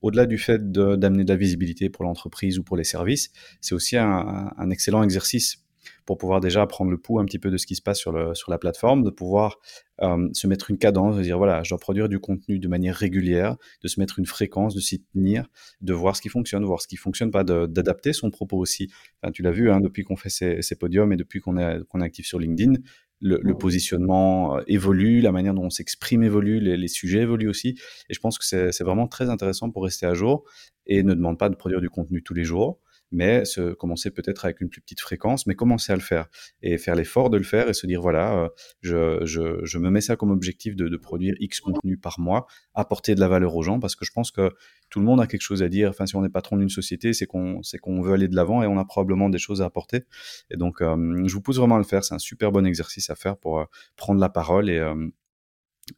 au-delà 0.00 0.24
du 0.24 0.38
fait 0.38 0.72
d'amener 0.72 1.24
de, 1.24 1.28
la 1.28 1.36
visibilité 1.36 1.90
pour 1.90 2.04
l'entreprise 2.04 2.58
ou 2.58 2.62
pour 2.62 2.78
les 2.78 2.84
services, 2.84 3.32
c'est 3.60 3.74
aussi 3.74 3.98
un, 3.98 4.50
un 4.56 4.70
excellent 4.70 5.02
exercice 5.02 5.61
pour 6.04 6.18
pouvoir 6.18 6.40
déjà 6.40 6.66
prendre 6.66 6.90
le 6.90 6.98
pouls 6.98 7.18
un 7.20 7.24
petit 7.24 7.38
peu 7.38 7.50
de 7.50 7.56
ce 7.56 7.66
qui 7.66 7.76
se 7.76 7.82
passe 7.82 7.98
sur, 7.98 8.12
le, 8.12 8.34
sur 8.34 8.50
la 8.50 8.58
plateforme, 8.58 9.02
de 9.02 9.10
pouvoir 9.10 9.58
euh, 10.00 10.28
se 10.32 10.46
mettre 10.46 10.70
une 10.70 10.78
cadence, 10.78 11.16
de 11.16 11.22
dire 11.22 11.38
voilà, 11.38 11.62
je 11.62 11.70
dois 11.70 11.78
produire 11.78 12.08
du 12.08 12.18
contenu 12.18 12.58
de 12.58 12.68
manière 12.68 12.94
régulière, 12.94 13.56
de 13.82 13.88
se 13.88 14.00
mettre 14.00 14.18
une 14.18 14.26
fréquence, 14.26 14.74
de 14.74 14.80
s'y 14.80 15.02
tenir, 15.02 15.46
de 15.80 15.92
voir 15.92 16.16
ce 16.16 16.22
qui 16.22 16.28
fonctionne, 16.28 16.64
voir 16.64 16.80
ce 16.80 16.88
qui 16.88 16.96
fonctionne 16.96 17.30
pas, 17.30 17.44
d'adapter 17.44 18.12
son 18.12 18.30
propos 18.30 18.58
aussi. 18.58 18.90
Enfin, 19.22 19.32
tu 19.32 19.42
l'as 19.42 19.52
vu, 19.52 19.70
hein, 19.70 19.80
depuis 19.80 20.02
qu'on 20.02 20.16
fait 20.16 20.30
ces, 20.30 20.62
ces, 20.62 20.76
podiums 20.76 21.12
et 21.12 21.16
depuis 21.16 21.40
qu'on 21.40 21.56
est, 21.56 21.84
qu'on 21.88 22.00
est 22.00 22.04
actif 22.04 22.26
sur 22.26 22.38
LinkedIn, 22.38 22.74
le, 23.20 23.38
le, 23.40 23.54
positionnement 23.56 24.56
euh, 24.56 24.62
évolue, 24.66 25.20
la 25.20 25.30
manière 25.30 25.54
dont 25.54 25.66
on 25.66 25.70
s'exprime 25.70 26.24
évolue, 26.24 26.58
les, 26.58 26.76
les, 26.76 26.88
sujets 26.88 27.20
évoluent 27.20 27.48
aussi. 27.48 27.78
Et 28.08 28.14
je 28.14 28.18
pense 28.18 28.38
que 28.38 28.44
c'est 28.44 28.82
vraiment 28.82 29.06
très 29.06 29.30
intéressant 29.30 29.70
pour 29.70 29.84
rester 29.84 30.06
à 30.06 30.14
jour 30.14 30.44
et 30.86 31.04
ne 31.04 31.14
demande 31.14 31.38
pas 31.38 31.48
de 31.48 31.54
produire 31.54 31.80
du 31.80 31.88
contenu 31.88 32.22
tous 32.22 32.34
les 32.34 32.44
jours 32.44 32.80
mais 33.12 33.44
se, 33.44 33.72
commencer 33.74 34.10
peut-être 34.10 34.44
avec 34.44 34.60
une 34.60 34.68
plus 34.68 34.80
petite 34.80 35.00
fréquence, 35.00 35.46
mais 35.46 35.54
commencer 35.54 35.92
à 35.92 35.96
le 35.96 36.02
faire 36.02 36.28
et 36.62 36.78
faire 36.78 36.94
l'effort 36.94 37.30
de 37.30 37.36
le 37.36 37.44
faire 37.44 37.68
et 37.68 37.74
se 37.74 37.86
dire 37.86 38.00
voilà, 38.00 38.36
euh, 38.36 38.48
je, 38.80 39.24
je, 39.24 39.60
je, 39.64 39.78
me 39.78 39.90
mets 39.90 40.00
ça 40.00 40.16
comme 40.16 40.30
objectif 40.30 40.76
de, 40.76 40.88
de, 40.88 40.96
produire 40.96 41.34
X 41.38 41.60
contenu 41.60 41.96
par 41.96 42.18
mois, 42.20 42.46
apporter 42.74 43.14
de 43.14 43.20
la 43.20 43.28
valeur 43.28 43.54
aux 43.54 43.62
gens 43.62 43.80
parce 43.80 43.94
que 43.96 44.04
je 44.04 44.12
pense 44.12 44.30
que 44.30 44.50
tout 44.90 44.98
le 44.98 45.06
monde 45.06 45.20
a 45.20 45.26
quelque 45.26 45.42
chose 45.42 45.62
à 45.62 45.68
dire. 45.68 45.90
Enfin, 45.90 46.06
si 46.06 46.16
on 46.16 46.24
est 46.24 46.28
patron 46.28 46.56
d'une 46.56 46.68
société, 46.68 47.12
c'est 47.12 47.26
qu'on 47.26 47.62
c'est 47.62 47.78
qu'on 47.78 48.02
veut 48.02 48.12
aller 48.12 48.28
de 48.28 48.36
l'avant 48.36 48.62
et 48.62 48.66
on 48.66 48.78
a 48.78 48.84
probablement 48.84 49.30
des 49.30 49.38
choses 49.38 49.62
à 49.62 49.66
apporter. 49.66 50.02
Et 50.50 50.56
donc, 50.56 50.82
euh, 50.82 51.22
je 51.26 51.32
vous 51.32 51.40
pousse 51.40 51.58
vraiment 51.58 51.76
à 51.76 51.78
le 51.78 51.84
faire. 51.84 52.04
C'est 52.04 52.14
un 52.14 52.18
super 52.18 52.52
bon 52.52 52.66
exercice 52.66 53.08
à 53.10 53.14
faire 53.14 53.36
pour 53.36 53.60
euh, 53.60 53.64
prendre 53.96 54.20
la 54.20 54.28
parole 54.28 54.68
et 54.68 54.80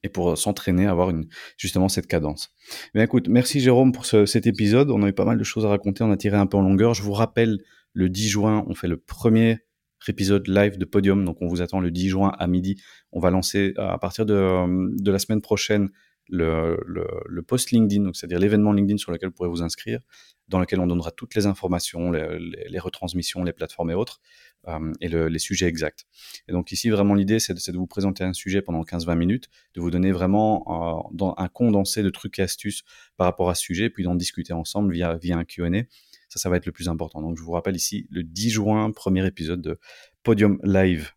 et 0.03 0.09
pour 0.09 0.37
s'entraîner 0.37 0.87
à 0.87 0.91
avoir 0.91 1.13
justement 1.57 1.89
cette 1.89 2.07
cadence. 2.07 2.51
Mais 2.95 3.05
écoute, 3.05 3.29
merci 3.29 3.61
Jérôme 3.61 3.93
pour 3.93 4.07
ce, 4.07 4.27
cet 4.27 4.47
épisode. 4.47 4.91
On 4.91 5.03
a 5.03 5.09
eu 5.09 5.13
pas 5.13 5.25
mal 5.25 5.39
de 5.39 5.45
choses 5.45 5.65
à 5.67 5.69
raconter, 5.69 6.05
on 6.05 6.11
a 6.11 6.17
tiré 6.17 6.37
un 6.37 6.47
peu 6.47 6.57
en 6.57 6.63
longueur. 6.63 6.95
Je 6.95 7.03
vous 7.03 7.13
rappelle, 7.13 7.59
le 7.93 8.09
10 8.09 8.29
juin, 8.29 8.65
on 8.67 8.75
fait 8.75 8.89
le 8.89 8.97
premier 8.97 9.59
épisode 10.07 10.47
live 10.49 10.77
de 10.77 10.85
Podium, 10.85 11.25
donc 11.25 11.39
on 11.41 11.49
vous 11.49 11.63
attend 11.63 11.81
le 11.81 11.91
10 11.91 12.09
juin 12.09 12.33
à 12.39 12.47
midi. 12.47 12.81
On 13.13 13.21
va 13.21 13.31
lancer 13.31 13.73
à 13.77 13.99
partir 13.99 14.27
de, 14.27 15.03
de 15.03 15.11
la 15.11 15.19
semaine 15.19 15.41
prochaine 15.41 15.91
le, 16.29 17.43
post 17.47 17.71
LinkedIn, 17.71 18.11
c'est-à-dire 18.13 18.39
l'événement 18.39 18.73
LinkedIn 18.73 18.99
sur 18.99 19.13
lequel 19.13 19.29
vous 19.29 19.35
pourrez 19.35 19.49
vous 19.49 19.63
inscrire, 19.63 20.01
dans 20.49 20.59
lequel 20.59 20.81
on 20.81 20.87
donnera 20.87 21.11
toutes 21.11 21.35
les 21.35 21.47
informations, 21.47 22.11
les, 22.11 22.79
retransmissions, 22.79 23.45
les 23.45 23.53
plateformes 23.53 23.91
et 23.91 23.95
autres, 23.95 24.21
euh, 24.23 24.54
et 25.01 25.09
le, 25.09 25.29
les 25.29 25.39
sujets 25.39 25.67
exacts. 25.67 26.07
Et 26.49 26.53
donc 26.53 26.73
ici, 26.73 26.91
vraiment, 26.91 27.15
l'idée, 27.15 27.39
c'est 27.39 27.55
de, 27.55 27.77
vous 27.77 27.87
présenter 27.87 28.25
un 28.25 28.33
sujet 28.33 28.63
pendant 28.63 28.83
15-20 28.83 29.17
minutes, 29.17 29.49
de 29.75 29.81
vous 29.81 29.91
donner 29.91 30.13
vraiment 30.13 31.11
euh, 31.21 31.33
un 31.37 31.49
condensé 31.49 32.03
de 32.03 32.11
trucs 32.11 32.39
et 32.39 32.43
astuces 32.43 32.83
par 33.17 33.27
rapport 33.27 33.51
à 33.51 33.55
ce 33.55 33.63
sujet, 33.63 33.91
puis 33.91 34.05
d'en 34.05 34.15
discuter 34.15 34.53
ensemble 34.53 34.93
via, 34.93 35.17
via 35.17 35.37
un 35.37 35.45
Q&A. 35.45 35.83
Ça, 36.29 36.39
ça 36.39 36.49
va 36.49 36.57
être 36.57 36.67
le 36.67 36.73
plus 36.73 36.89
important. 36.89 37.21
Donc 37.21 37.37
je 37.39 37.43
vous 37.43 37.53
rappelle 37.53 37.77
ici 37.77 38.07
le 38.11 38.23
10 38.23 38.51
juin, 38.51 38.91
premier 38.91 39.27
épisode 39.27 39.63
de 39.63 39.79
Podium 40.23 40.59
Live. 40.65 41.13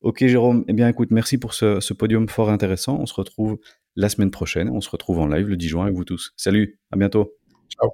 Ok 0.00 0.24
Jérôme, 0.24 0.64
eh 0.68 0.72
bien 0.72 0.88
écoute, 0.88 1.10
merci 1.10 1.38
pour 1.38 1.54
ce, 1.54 1.80
ce 1.80 1.92
podium 1.92 2.28
fort 2.28 2.50
intéressant. 2.50 2.98
On 3.00 3.06
se 3.06 3.14
retrouve 3.14 3.58
la 3.96 4.08
semaine 4.08 4.30
prochaine. 4.30 4.70
On 4.70 4.80
se 4.80 4.88
retrouve 4.90 5.18
en 5.18 5.26
live 5.26 5.48
le 5.48 5.56
10 5.56 5.68
juin 5.68 5.82
avec 5.84 5.96
vous 5.96 6.04
tous. 6.04 6.32
Salut, 6.36 6.78
à 6.92 6.96
bientôt. 6.96 7.34
Ciao. 7.68 7.90